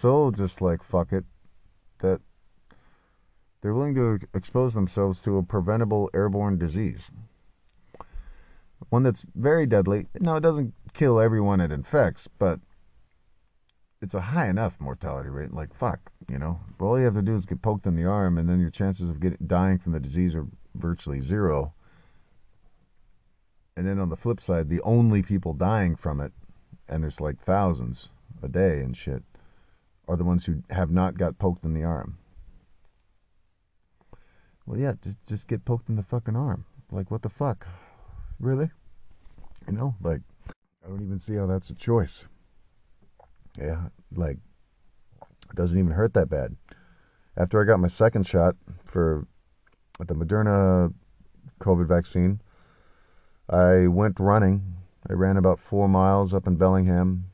so 0.00 0.32
just 0.36 0.60
like 0.60 0.80
fuck 0.88 1.12
it, 1.12 1.24
that 2.00 2.20
they're 3.60 3.74
willing 3.74 3.96
to 3.96 4.20
expose 4.34 4.72
themselves 4.72 5.18
to 5.24 5.38
a 5.38 5.42
preventable 5.42 6.10
airborne 6.14 6.58
disease. 6.58 7.00
One 8.90 9.02
that's 9.02 9.22
very 9.34 9.66
deadly. 9.66 10.06
No, 10.20 10.36
it 10.36 10.40
doesn't 10.40 10.72
kill 10.98 11.20
everyone 11.20 11.60
it 11.60 11.72
infects, 11.72 12.22
but 12.38 12.60
it's 14.02 14.14
a 14.14 14.20
high 14.20 14.48
enough 14.48 14.74
mortality 14.78 15.28
rate. 15.28 15.52
Like, 15.52 15.76
fuck, 15.78 15.98
you 16.28 16.38
know? 16.38 16.60
All 16.80 16.98
you 16.98 17.04
have 17.04 17.14
to 17.14 17.22
do 17.22 17.36
is 17.36 17.44
get 17.44 17.62
poked 17.62 17.86
in 17.86 17.96
the 17.96 18.04
arm, 18.04 18.38
and 18.38 18.48
then 18.48 18.60
your 18.60 18.70
chances 18.70 19.08
of 19.08 19.20
getting 19.20 19.46
dying 19.46 19.78
from 19.78 19.92
the 19.92 20.00
disease 20.00 20.34
are 20.34 20.46
virtually 20.74 21.20
zero. 21.20 21.72
And 23.76 23.86
then 23.86 23.98
on 23.98 24.08
the 24.08 24.16
flip 24.16 24.40
side, 24.40 24.68
the 24.68 24.80
only 24.82 25.22
people 25.22 25.52
dying 25.52 25.96
from 25.96 26.20
it, 26.20 26.32
and 26.88 27.02
there's 27.02 27.20
like 27.20 27.44
thousands 27.44 28.08
a 28.42 28.48
day 28.48 28.80
and 28.80 28.96
shit, 28.96 29.22
are 30.08 30.16
the 30.16 30.24
ones 30.24 30.44
who 30.44 30.62
have 30.70 30.90
not 30.90 31.18
got 31.18 31.38
poked 31.38 31.64
in 31.64 31.74
the 31.74 31.84
arm. 31.84 32.18
Well, 34.66 34.78
yeah, 34.78 34.94
just 35.02 35.16
just 35.26 35.46
get 35.46 35.64
poked 35.64 35.88
in 35.88 35.96
the 35.96 36.02
fucking 36.02 36.36
arm. 36.36 36.64
Like, 36.90 37.10
what 37.10 37.22
the 37.22 37.28
fuck? 37.28 37.66
Really? 38.40 38.70
You 39.66 39.72
know, 39.72 39.94
like, 40.02 40.20
I 40.86 40.88
don't 40.88 41.02
even 41.02 41.20
see 41.26 41.34
how 41.34 41.46
that's 41.46 41.68
a 41.70 41.74
choice. 41.74 42.22
Yeah, 43.58 43.88
like, 44.14 44.36
it 45.20 45.56
doesn't 45.56 45.76
even 45.76 45.90
hurt 45.90 46.14
that 46.14 46.30
bad. 46.30 46.54
After 47.36 47.60
I 47.60 47.66
got 47.66 47.80
my 47.80 47.88
second 47.88 48.26
shot 48.28 48.54
for 48.84 49.26
the 49.98 50.14
Moderna 50.14 50.94
COVID 51.60 51.88
vaccine, 51.88 52.40
I 53.50 53.88
went 53.88 54.20
running. 54.20 54.76
I 55.10 55.14
ran 55.14 55.36
about 55.36 55.58
four 55.58 55.88
miles 55.88 56.32
up 56.32 56.46
in 56.46 56.54
Bellingham. 56.54 57.32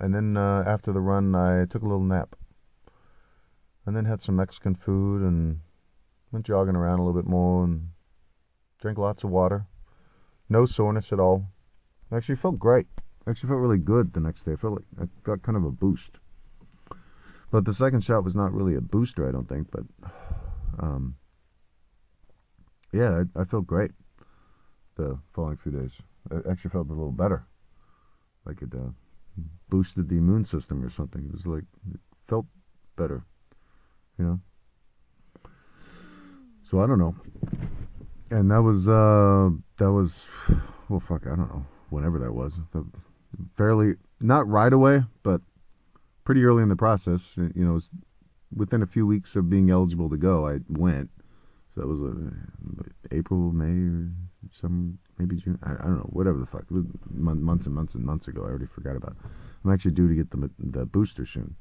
And 0.00 0.12
then 0.12 0.36
uh, 0.36 0.64
after 0.66 0.92
the 0.92 1.00
run, 1.00 1.36
I 1.36 1.66
took 1.66 1.82
a 1.82 1.86
little 1.86 2.02
nap. 2.02 2.34
And 3.86 3.96
then 3.96 4.04
had 4.04 4.20
some 4.22 4.34
Mexican 4.34 4.74
food 4.74 5.22
and 5.22 5.60
Went 6.34 6.46
jogging 6.46 6.74
around 6.74 6.98
a 6.98 7.04
little 7.04 7.22
bit 7.22 7.30
more 7.30 7.62
and 7.62 7.90
drank 8.80 8.98
lots 8.98 9.22
of 9.22 9.30
water. 9.30 9.66
No 10.48 10.66
soreness 10.66 11.12
at 11.12 11.20
all. 11.20 11.44
I 12.14 12.18
actually 12.18 12.36
felt 12.36 12.60
great. 12.60 12.86
I 13.26 13.30
actually 13.30 13.48
felt 13.48 13.60
really 13.60 13.78
good 13.78 14.12
the 14.12 14.20
next 14.20 14.44
day. 14.44 14.52
I 14.52 14.56
felt 14.56 14.74
like 14.74 14.84
I 15.02 15.08
got 15.24 15.42
kind 15.42 15.56
of 15.56 15.64
a 15.64 15.70
boost. 15.72 16.10
But 17.50 17.64
the 17.64 17.74
second 17.74 18.04
shot 18.04 18.22
was 18.22 18.36
not 18.36 18.54
really 18.54 18.76
a 18.76 18.80
booster, 18.80 19.28
I 19.28 19.32
don't 19.32 19.48
think. 19.48 19.66
But 19.72 19.82
um, 20.78 21.16
yeah, 22.92 23.24
I, 23.36 23.40
I 23.40 23.44
felt 23.44 23.66
great 23.66 23.90
the 24.96 25.18
following 25.34 25.56
few 25.56 25.72
days. 25.72 25.90
I 26.30 26.36
actually 26.48 26.70
felt 26.70 26.86
a 26.86 26.92
little 26.92 27.10
better. 27.10 27.46
Like 28.46 28.62
it 28.62 28.68
uh, 28.72 28.90
boosted 29.68 30.08
the 30.08 30.14
immune 30.14 30.44
system 30.44 30.84
or 30.84 30.90
something. 30.90 31.24
It 31.24 31.32
was 31.32 31.44
like 31.46 31.64
it 31.92 32.00
felt 32.28 32.46
better, 32.96 33.24
you 34.20 34.24
know. 34.24 34.40
So 36.70 36.80
I 36.80 36.86
don't 36.86 37.00
know. 37.00 37.16
And 38.30 38.52
that 38.52 38.62
was 38.62 38.86
uh 38.86 39.50
that 39.78 39.90
was 39.90 40.12
well 40.88 41.02
fuck 41.08 41.22
I 41.26 41.30
don't 41.30 41.48
know 41.48 41.66
whenever 41.94 42.18
that 42.18 42.32
was 42.32 42.52
fairly 43.56 43.94
not 44.20 44.48
right 44.48 44.72
away 44.72 45.02
but 45.22 45.40
pretty 46.24 46.44
early 46.44 46.62
in 46.62 46.68
the 46.68 46.76
process 46.76 47.20
you 47.36 47.64
know 47.64 47.80
within 48.54 48.82
a 48.82 48.86
few 48.86 49.06
weeks 49.06 49.34
of 49.36 49.50
being 49.50 49.70
eligible 49.70 50.08
to 50.08 50.16
go 50.16 50.46
I 50.46 50.58
went 50.68 51.10
so 51.74 51.80
that 51.80 51.86
was 51.88 52.00
uh, 52.00 53.16
April 53.16 53.52
May 53.52 54.10
some 54.60 54.98
maybe 55.18 55.36
June 55.36 55.58
I, 55.62 55.72
I, 55.72 55.84
don't 55.84 55.96
know 55.96 56.10
whatever 56.12 56.38
the 56.38 56.46
fuck 56.46 56.62
it 56.62 56.70
was 56.70 56.84
months 57.10 57.66
and 57.66 57.74
months 57.74 57.94
and 57.94 58.04
months 58.04 58.28
ago 58.28 58.42
I 58.42 58.48
already 58.48 58.66
forgot 58.74 58.96
about 58.96 59.12
it. 59.12 59.30
I'm 59.64 59.72
actually 59.72 59.92
due 59.92 60.08
to 60.08 60.14
get 60.14 60.30
the 60.30 60.50
the 60.58 60.84
booster 60.84 61.26
soon 61.26 61.56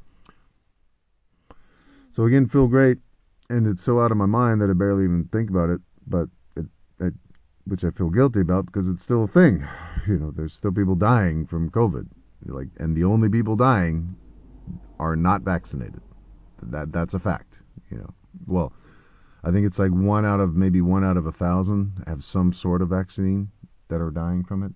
So 2.15 2.25
again, 2.25 2.47
feel 2.47 2.67
great, 2.67 2.97
and 3.49 3.65
it's 3.65 3.83
so 3.83 3.99
out 3.99 4.11
of 4.11 4.17
my 4.17 4.27
mind 4.27 4.61
that 4.61 4.69
I 4.69 4.73
barely 4.73 5.05
even 5.05 5.29
think 5.31 5.49
about 5.49 5.69
it. 5.69 5.81
But 6.05 6.29
it, 6.55 6.65
it, 6.99 7.13
which 7.65 7.83
I 7.83 7.91
feel 7.91 8.09
guilty 8.09 8.41
about 8.41 8.65
because 8.65 8.87
it's 8.87 9.03
still 9.03 9.23
a 9.23 9.27
thing. 9.27 9.65
You 10.05 10.19
know, 10.19 10.33
there's 10.35 10.51
still 10.51 10.73
people 10.73 10.95
dying 10.95 11.47
from 11.47 11.69
COVID. 11.69 12.05
Like, 12.45 12.67
and 12.77 12.93
the 12.93 13.05
only 13.05 13.29
people 13.29 13.55
dying 13.55 14.17
are 14.99 15.15
not 15.15 15.43
vaccinated. 15.43 16.01
That 16.61 16.91
that's 16.91 17.13
a 17.13 17.19
fact. 17.19 17.53
You 17.89 17.99
know, 17.99 18.13
well, 18.45 18.73
I 19.45 19.51
think 19.51 19.65
it's 19.65 19.79
like 19.79 19.91
one 19.91 20.25
out 20.25 20.41
of 20.41 20.55
maybe 20.55 20.81
one 20.81 21.05
out 21.05 21.15
of 21.15 21.25
a 21.25 21.31
thousand 21.31 22.03
have 22.05 22.21
some 22.21 22.51
sort 22.51 22.81
of 22.81 22.89
vaccine 22.89 23.49
that 23.87 24.01
are 24.01 24.11
dying 24.11 24.43
from 24.43 24.63
it. 24.63 24.73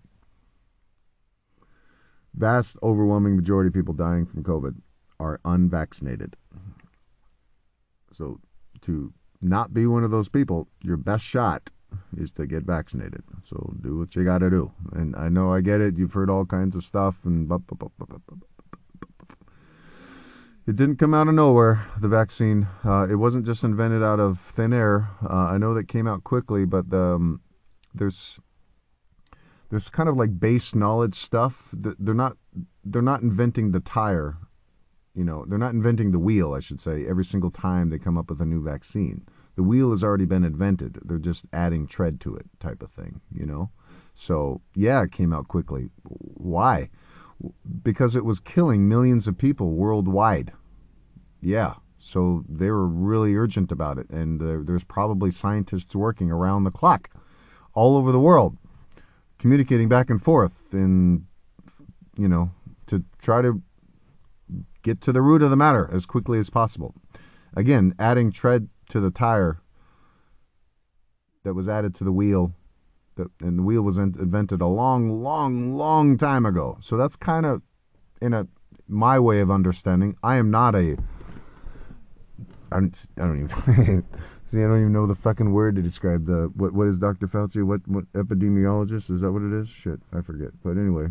Vast, 2.35 2.77
overwhelming 2.81 3.35
majority 3.35 3.67
of 3.67 3.73
people 3.73 3.93
dying 3.93 4.25
from 4.25 4.43
COVID 4.43 4.75
are 5.19 5.41
unvaccinated. 5.43 6.37
So 8.13 8.39
to 8.83 9.11
not 9.41 9.73
be 9.73 9.87
one 9.87 10.03
of 10.03 10.11
those 10.11 10.29
people, 10.29 10.67
your 10.83 10.97
best 10.97 11.25
shot 11.25 11.69
is 12.17 12.31
to 12.37 12.45
get 12.45 12.63
vaccinated. 12.63 13.23
So 13.49 13.73
do 13.81 13.97
what 13.97 14.15
you 14.15 14.23
got 14.23 14.39
to 14.39 14.49
do. 14.49 14.71
And 14.93 15.15
I 15.15 15.29
know 15.29 15.53
I 15.53 15.61
get 15.61 15.81
it. 15.81 15.97
You've 15.97 16.13
heard 16.13 16.29
all 16.29 16.45
kinds 16.45 16.75
of 16.75 16.83
stuff 16.83 17.15
and 17.23 17.47
blah, 17.47 17.57
blah, 17.57 17.89
blah, 17.97 18.17
it 20.67 20.75
didn't 20.75 20.97
come 20.97 21.13
out 21.13 21.29
of 21.29 21.33
nowhere. 21.33 21.87
The 22.01 22.09
vaccine. 22.09 22.67
Uh, 22.85 23.07
it 23.09 23.15
wasn't 23.15 23.45
just 23.45 23.63
invented 23.63 24.03
out 24.03 24.19
of 24.19 24.37
thin 24.55 24.73
air. 24.73 25.09
Uh, 25.23 25.33
I 25.33 25.57
know 25.57 25.73
that 25.75 25.87
came 25.87 26.07
out 26.07 26.25
quickly, 26.25 26.65
but 26.65 26.85
um, 26.91 27.39
there's 27.93 28.17
there's 29.69 29.87
kind 29.89 30.09
of 30.09 30.17
like 30.17 30.37
base 30.37 30.75
knowledge 30.75 31.15
stuff. 31.25 31.53
They're 31.71 32.13
not 32.13 32.35
they're 32.83 33.01
not 33.01 33.21
inventing 33.21 33.71
the 33.71 33.79
tire. 33.79 34.37
You 35.15 35.23
know, 35.23 35.45
they're 35.47 35.57
not 35.57 35.73
inventing 35.73 36.11
the 36.11 36.19
wheel. 36.19 36.53
I 36.53 36.59
should 36.59 36.81
say 36.81 37.05
every 37.09 37.23
single 37.23 37.49
time 37.49 37.89
they 37.89 37.97
come 37.97 38.17
up 38.17 38.29
with 38.29 38.41
a 38.41 38.45
new 38.45 38.61
vaccine 38.61 39.25
the 39.57 39.63
wheel 39.63 39.91
has 39.91 40.03
already 40.03 40.25
been 40.25 40.45
invented. 40.45 40.99
They're 41.03 41.17
just 41.17 41.41
adding 41.51 41.87
tread 41.87 42.21
to 42.21 42.35
it, 42.35 42.45
type 42.61 42.81
of 42.83 42.91
thing, 42.91 43.19
you 43.33 43.45
know? 43.45 43.71
So, 44.27 44.61
yeah, 44.75 45.03
it 45.03 45.11
came 45.11 45.33
out 45.33 45.47
quickly. 45.47 45.89
Why? 46.03 46.89
Because 47.83 48.15
it 48.15 48.23
was 48.23 48.39
killing 48.39 48.87
millions 48.87 49.27
of 49.27 49.37
people 49.37 49.71
worldwide. 49.71 50.53
Yeah. 51.41 51.73
So 52.13 52.45
they 52.47 52.69
were 52.69 52.87
really 52.87 53.35
urgent 53.35 53.71
about 53.71 53.97
it. 53.97 54.09
And 54.11 54.39
there's 54.39 54.83
probably 54.83 55.31
scientists 55.31 55.95
working 55.95 56.31
around 56.31 56.63
the 56.63 56.71
clock 56.71 57.09
all 57.73 57.97
over 57.97 58.11
the 58.11 58.19
world, 58.19 58.55
communicating 59.39 59.89
back 59.89 60.11
and 60.11 60.21
forth 60.21 60.53
and, 60.71 61.25
you 62.15 62.27
know, 62.27 62.51
to 62.87 63.03
try 63.21 63.41
to 63.41 63.61
get 64.83 65.01
to 65.01 65.11
the 65.11 65.21
root 65.21 65.41
of 65.41 65.49
the 65.49 65.55
matter 65.55 65.89
as 65.91 66.05
quickly 66.05 66.39
as 66.39 66.49
possible. 66.49 66.93
Again, 67.55 67.95
adding 67.99 68.31
tread 68.31 68.69
to 68.89 68.99
the 68.99 69.11
tire 69.11 69.59
that 71.43 71.53
was 71.53 71.67
added 71.67 71.95
to 71.95 72.03
the 72.03 72.11
wheel 72.11 72.53
that, 73.15 73.27
and 73.41 73.59
the 73.59 73.63
wheel 73.63 73.81
was 73.81 73.97
invented 73.97 74.61
a 74.61 74.67
long 74.67 75.23
long 75.23 75.75
long 75.75 76.17
time 76.17 76.45
ago. 76.45 76.77
So 76.83 76.97
that's 76.97 77.15
kind 77.15 77.45
of 77.45 77.61
in 78.21 78.33
a 78.33 78.47
my 78.87 79.19
way 79.19 79.39
of 79.39 79.51
understanding. 79.51 80.15
I 80.23 80.37
am 80.37 80.51
not 80.51 80.75
a 80.75 80.97
i 82.69 82.79
don't, 82.79 82.95
I 83.17 83.21
don't 83.21 83.45
even 83.45 84.03
see 84.51 84.57
i 84.57 84.61
don't 84.61 84.81
even 84.81 84.91
know 84.91 85.07
the 85.07 85.15
fucking 85.15 85.53
word 85.53 85.77
to 85.77 85.81
describe 85.81 86.25
the 86.25 86.51
what 86.55 86.73
what 86.73 86.87
is 86.87 86.97
dr 86.97 87.25
fauci? 87.27 87.65
What 87.65 87.87
what 87.87 88.11
epidemiologist? 88.13 89.09
Is 89.09 89.21
that 89.21 89.31
what 89.31 89.41
it 89.41 89.53
is? 89.61 89.67
Shit 89.83 89.99
i 90.13 90.21
forget. 90.21 90.49
But 90.63 90.71
anyway 90.71 91.07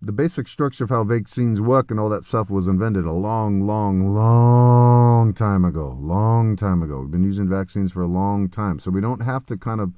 the 0.00 0.12
basic 0.12 0.46
structure 0.46 0.84
of 0.84 0.90
how 0.90 1.02
vaccines 1.02 1.60
work 1.60 1.90
and 1.90 1.98
all 1.98 2.08
that 2.08 2.24
stuff 2.24 2.48
was 2.48 2.68
invented 2.68 3.04
a 3.04 3.12
long, 3.12 3.66
long, 3.66 4.14
long 4.14 5.34
time 5.34 5.64
ago. 5.64 5.98
Long 6.00 6.56
time 6.56 6.82
ago. 6.82 7.00
We've 7.00 7.10
been 7.10 7.24
using 7.24 7.48
vaccines 7.48 7.90
for 7.90 8.02
a 8.02 8.06
long 8.06 8.48
time. 8.48 8.78
So 8.78 8.92
we 8.92 9.00
don't 9.00 9.20
have 9.20 9.44
to 9.46 9.56
kind 9.56 9.80
of 9.80 9.92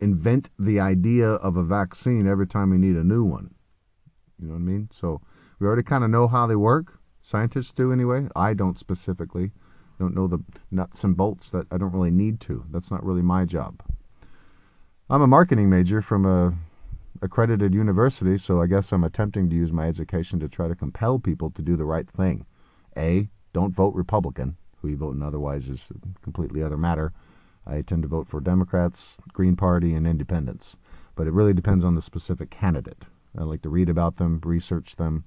invent 0.00 0.48
the 0.58 0.80
idea 0.80 1.28
of 1.28 1.56
a 1.56 1.62
vaccine 1.62 2.26
every 2.26 2.46
time 2.46 2.70
we 2.70 2.78
need 2.78 2.96
a 2.96 3.04
new 3.04 3.22
one. 3.22 3.54
You 4.40 4.48
know 4.48 4.54
what 4.54 4.60
I 4.60 4.62
mean? 4.62 4.88
So 4.98 5.20
we 5.58 5.66
already 5.66 5.82
kind 5.82 6.02
of 6.02 6.08
know 6.08 6.26
how 6.26 6.46
they 6.46 6.56
work. 6.56 6.98
Scientists 7.20 7.72
do 7.76 7.92
anyway. 7.92 8.26
I 8.34 8.54
don't 8.54 8.78
specifically. 8.78 9.50
Don't 9.98 10.14
know 10.14 10.28
the 10.28 10.42
nuts 10.70 11.04
and 11.04 11.14
bolts 11.14 11.50
that 11.52 11.66
I 11.70 11.76
don't 11.76 11.92
really 11.92 12.10
need 12.10 12.40
to. 12.42 12.64
That's 12.70 12.90
not 12.90 13.04
really 13.04 13.20
my 13.20 13.44
job. 13.44 13.82
I'm 15.10 15.20
a 15.20 15.26
marketing 15.26 15.68
major 15.68 16.00
from 16.00 16.24
a 16.24 16.54
accredited 17.22 17.74
university, 17.74 18.38
so 18.38 18.60
I 18.60 18.66
guess 18.66 18.92
I'm 18.92 19.04
attempting 19.04 19.50
to 19.50 19.56
use 19.56 19.72
my 19.72 19.86
education 19.86 20.40
to 20.40 20.48
try 20.48 20.68
to 20.68 20.74
compel 20.74 21.18
people 21.18 21.50
to 21.50 21.62
do 21.62 21.76
the 21.76 21.84
right 21.84 22.08
thing. 22.16 22.46
A, 22.96 23.28
don't 23.52 23.74
vote 23.74 23.94
Republican. 23.94 24.56
Who 24.76 24.88
you 24.88 24.96
vote 24.96 25.14
in 25.14 25.22
otherwise 25.22 25.68
is 25.68 25.80
a 25.90 26.22
completely 26.22 26.62
other 26.62 26.78
matter. 26.78 27.12
I 27.66 27.82
tend 27.82 28.02
to 28.02 28.08
vote 28.08 28.28
for 28.30 28.40
Democrats, 28.40 28.98
Green 29.32 29.56
Party, 29.56 29.94
and 29.94 30.06
Independents. 30.06 30.76
But 31.16 31.26
it 31.26 31.32
really 31.32 31.52
depends 31.52 31.84
on 31.84 31.94
the 31.94 32.02
specific 32.02 32.50
candidate. 32.50 33.02
I 33.38 33.42
like 33.42 33.62
to 33.62 33.68
read 33.68 33.88
about 33.88 34.16
them, 34.16 34.40
research 34.44 34.96
them, 34.96 35.24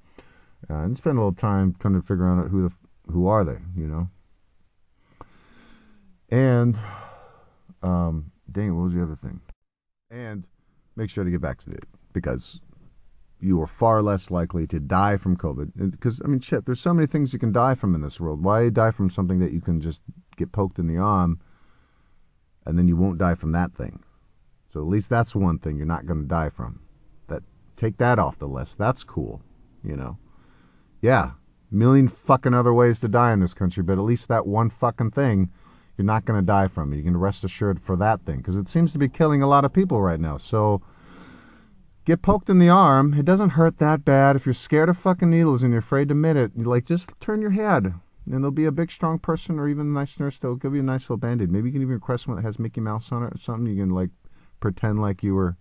uh, 0.69 0.75
and 0.75 0.97
spend 0.97 1.17
a 1.17 1.21
little 1.21 1.35
time 1.35 1.75
trying 1.79 1.93
to 1.93 2.01
figure 2.01 2.27
out 2.27 2.49
who 2.49 2.63
the 2.63 2.73
who 3.11 3.27
are 3.27 3.43
they, 3.43 3.57
you 3.75 3.87
know. 3.87 4.09
And 6.29 6.77
um, 7.81 8.31
dang, 8.51 8.75
what 8.75 8.85
was 8.85 8.93
the 8.93 9.03
other 9.03 9.17
thing? 9.21 9.41
And 10.09 10.45
make 10.95 11.09
sure 11.09 11.23
to 11.23 11.31
get 11.31 11.41
vaccinated 11.41 11.85
because 12.13 12.59
you 13.39 13.61
are 13.61 13.69
far 13.79 14.01
less 14.01 14.31
likely 14.31 14.65
to 14.67 14.79
die 14.79 15.17
from 15.17 15.35
COVID. 15.35 15.71
Uh, 15.81 15.85
because, 15.87 16.21
I 16.23 16.27
mean, 16.27 16.39
shit, 16.39 16.65
there's 16.65 16.81
so 16.81 16.93
many 16.93 17.07
things 17.07 17.33
you 17.33 17.39
can 17.39 17.51
die 17.51 17.75
from 17.75 17.93
in 17.93 18.01
this 18.01 18.19
world. 18.19 18.41
Why 18.41 18.69
die 18.69 18.91
from 18.91 19.09
something 19.09 19.39
that 19.39 19.51
you 19.51 19.61
can 19.61 19.81
just 19.81 19.99
get 20.37 20.51
poked 20.51 20.79
in 20.79 20.87
the 20.87 20.97
arm 20.97 21.39
and 22.65 22.77
then 22.77 22.87
you 22.87 22.95
won't 22.95 23.19
die 23.19 23.35
from 23.35 23.51
that 23.51 23.75
thing? 23.75 24.01
So 24.71 24.79
at 24.79 24.87
least 24.87 25.09
that's 25.09 25.35
one 25.35 25.59
thing 25.59 25.77
you're 25.77 25.85
not 25.85 26.07
going 26.07 26.21
to 26.21 26.27
die 26.27 26.49
from. 26.55 26.79
That 27.27 27.43
Take 27.77 27.97
that 27.97 28.17
off 28.17 28.39
the 28.39 28.47
list. 28.47 28.75
That's 28.77 29.03
cool, 29.03 29.41
you 29.83 29.97
know. 29.97 30.17
Yeah, 31.01 31.31
million 31.69 32.11
fucking 32.25 32.53
other 32.53 32.73
ways 32.73 32.99
to 32.99 33.07
die 33.09 33.33
in 33.33 33.41
this 33.41 33.53
country, 33.53 33.83
but 33.83 33.97
at 33.97 34.05
least 34.05 34.29
that 34.29 34.47
one 34.47 34.71
fucking 34.79 35.11
thing 35.11 35.49
you're 35.97 36.05
not 36.05 36.25
going 36.25 36.39
to 36.39 36.45
die 36.45 36.67
from 36.67 36.91
it. 36.91 36.97
You 36.97 37.03
can 37.03 37.17
rest 37.17 37.43
assured 37.43 37.79
for 37.85 37.95
that 37.97 38.25
thing 38.25 38.37
because 38.37 38.55
it 38.55 38.69
seems 38.69 38.91
to 38.93 38.97
be 38.97 39.09
killing 39.09 39.41
a 39.41 39.47
lot 39.47 39.65
of 39.65 39.73
people 39.73 40.01
right 40.01 40.19
now. 40.19 40.37
So 40.37 40.81
get 42.05 42.21
poked 42.21 42.49
in 42.49 42.59
the 42.59 42.69
arm. 42.69 43.13
It 43.13 43.25
doesn't 43.25 43.51
hurt 43.51 43.77
that 43.79 44.03
bad. 44.03 44.35
If 44.35 44.45
you're 44.45 44.55
scared 44.55 44.89
of 44.89 44.97
fucking 44.97 45.29
needles 45.29 45.61
and 45.61 45.71
you're 45.71 45.81
afraid 45.81 46.09
to 46.09 46.13
admit 46.13 46.37
it, 46.37 46.57
like 46.57 46.85
just 46.85 47.09
turn 47.21 47.41
your 47.41 47.51
head. 47.51 47.93
And 48.25 48.35
there'll 48.35 48.51
be 48.51 48.65
a 48.65 48.71
big, 48.71 48.89
strong 48.89 49.19
person 49.19 49.59
or 49.59 49.67
even 49.67 49.87
a 49.87 49.99
nice 49.99 50.17
nurse 50.17 50.37
that'll 50.39 50.55
give 50.55 50.73
you 50.73 50.79
a 50.79 50.83
nice 50.83 51.01
little 51.01 51.17
band-aid. 51.17 51.51
Maybe 51.51 51.67
you 51.67 51.73
can 51.73 51.81
even 51.81 51.93
request 51.93 52.27
one 52.27 52.37
that 52.37 52.45
has 52.45 52.57
Mickey 52.57 52.81
Mouse 52.81 53.07
on 53.11 53.23
it 53.23 53.33
or 53.33 53.39
something. 53.45 53.67
You 53.67 53.83
can 53.83 53.93
like 53.93 54.09
pretend 54.61 55.01
like 55.01 55.23
you 55.23 55.35
were, 55.35 55.57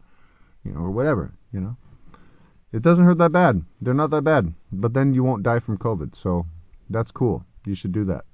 you 0.64 0.72
know, 0.72 0.80
or 0.80 0.90
whatever, 0.90 1.32
you 1.52 1.60
know. 1.60 1.76
It 2.72 2.82
doesn't 2.82 3.04
hurt 3.04 3.18
that 3.18 3.32
bad. 3.32 3.62
They're 3.82 3.92
not 3.92 4.10
that 4.10 4.24
bad. 4.24 4.54
But 4.70 4.94
then 4.94 5.12
you 5.12 5.24
won't 5.24 5.42
die 5.42 5.58
from 5.58 5.76
COVID. 5.76 6.14
So 6.22 6.46
that's 6.88 7.10
cool. 7.10 7.44
You 7.66 7.74
should 7.74 7.92
do 7.92 8.04
that. 8.06 8.24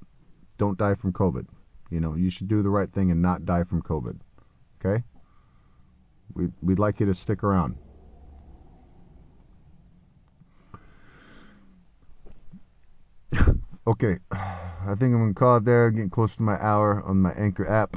Don't 0.59 0.79
die 0.79 0.95
from 0.95 1.13
COVID. 1.13 1.47
You 1.91 2.01
know, 2.01 2.15
you 2.15 2.31
should 2.31 2.49
do 2.49 2.63
the 2.63 2.69
right 2.69 2.93
thing 2.93 3.11
and 3.11 3.23
not 3.23 3.45
die 3.47 3.65
from 3.65 3.83
COVID. 3.83 4.19
Okay? 4.85 5.03
We'd, 6.35 6.53
we'd 6.63 6.79
like 6.79 7.01
you 7.01 7.07
to 7.07 7.15
stick 7.15 7.43
around. 7.43 7.77
okay, 13.87 14.19
I 14.31 14.95
think 14.99 15.15
I'm 15.15 15.19
going 15.19 15.35
to 15.35 15.39
call 15.39 15.57
it 15.59 15.65
there. 15.65 15.91
Getting 15.91 16.11
close 16.11 16.35
to 16.37 16.43
my 16.43 16.57
hour 16.63 17.03
on 17.03 17.21
my 17.21 17.33
Anchor 17.33 17.69
app. 17.69 17.95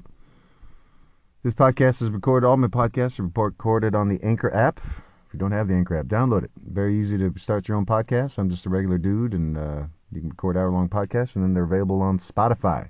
This 1.44 1.54
podcast 1.54 2.02
is 2.02 2.10
recorded. 2.10 2.48
All 2.48 2.58
my 2.58 2.68
podcasts 2.68 3.20
are 3.20 3.30
recorded 3.44 3.96
on 3.96 4.10
the 4.10 4.20
Anchor 4.26 4.54
app. 4.54 4.80
If 4.80 5.34
you 5.34 5.40
don't 5.40 5.52
have 5.52 5.68
the 5.68 5.74
Anchor 5.74 5.98
app, 5.98 6.06
download 6.06 6.44
it. 6.44 6.52
Very 6.70 7.02
easy 7.02 7.18
to 7.18 7.34
start 7.40 7.68
your 7.68 7.78
own 7.78 7.86
podcast. 7.86 8.38
I'm 8.38 8.50
just 8.50 8.66
a 8.66 8.70
regular 8.70 8.98
dude, 8.98 9.34
and 9.34 9.58
uh, 9.58 9.84
you 10.12 10.20
can 10.22 10.30
record 10.30 10.58
hour-long 10.58 10.90
podcasts, 10.90 11.36
and 11.36 11.44
then 11.44 11.54
they're 11.54 11.64
available 11.64 12.02
on 12.02 12.20
Spotify. 12.20 12.90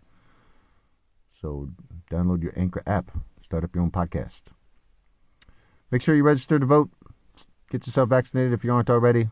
So 1.42 1.70
download 2.12 2.44
your 2.44 2.54
Anchor 2.56 2.84
app, 2.86 3.12
start 3.44 3.64
up 3.64 3.74
your 3.74 3.84
own 3.84 3.92
podcast. 3.92 4.42
Make 5.90 6.02
sure 6.02 6.16
you 6.16 6.24
register 6.24 6.60
to 6.60 6.66
vote. 6.66 6.90
Get 7.72 7.88
yourself 7.88 8.10
vaccinated 8.10 8.54
if 8.54 8.64
you 8.64 8.72
aren't 8.72 8.90
already. 8.90 9.30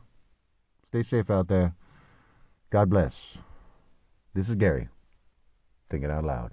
Stay 0.90 1.04
safe 1.04 1.30
out 1.30 1.48
there. 1.48 1.76
God 2.72 2.90
bless. 2.90 3.14
This 4.34 4.50
is 4.50 4.56
Gary, 4.56 4.90
thinking 5.90 6.10
out 6.10 6.24
loud. 6.24 6.52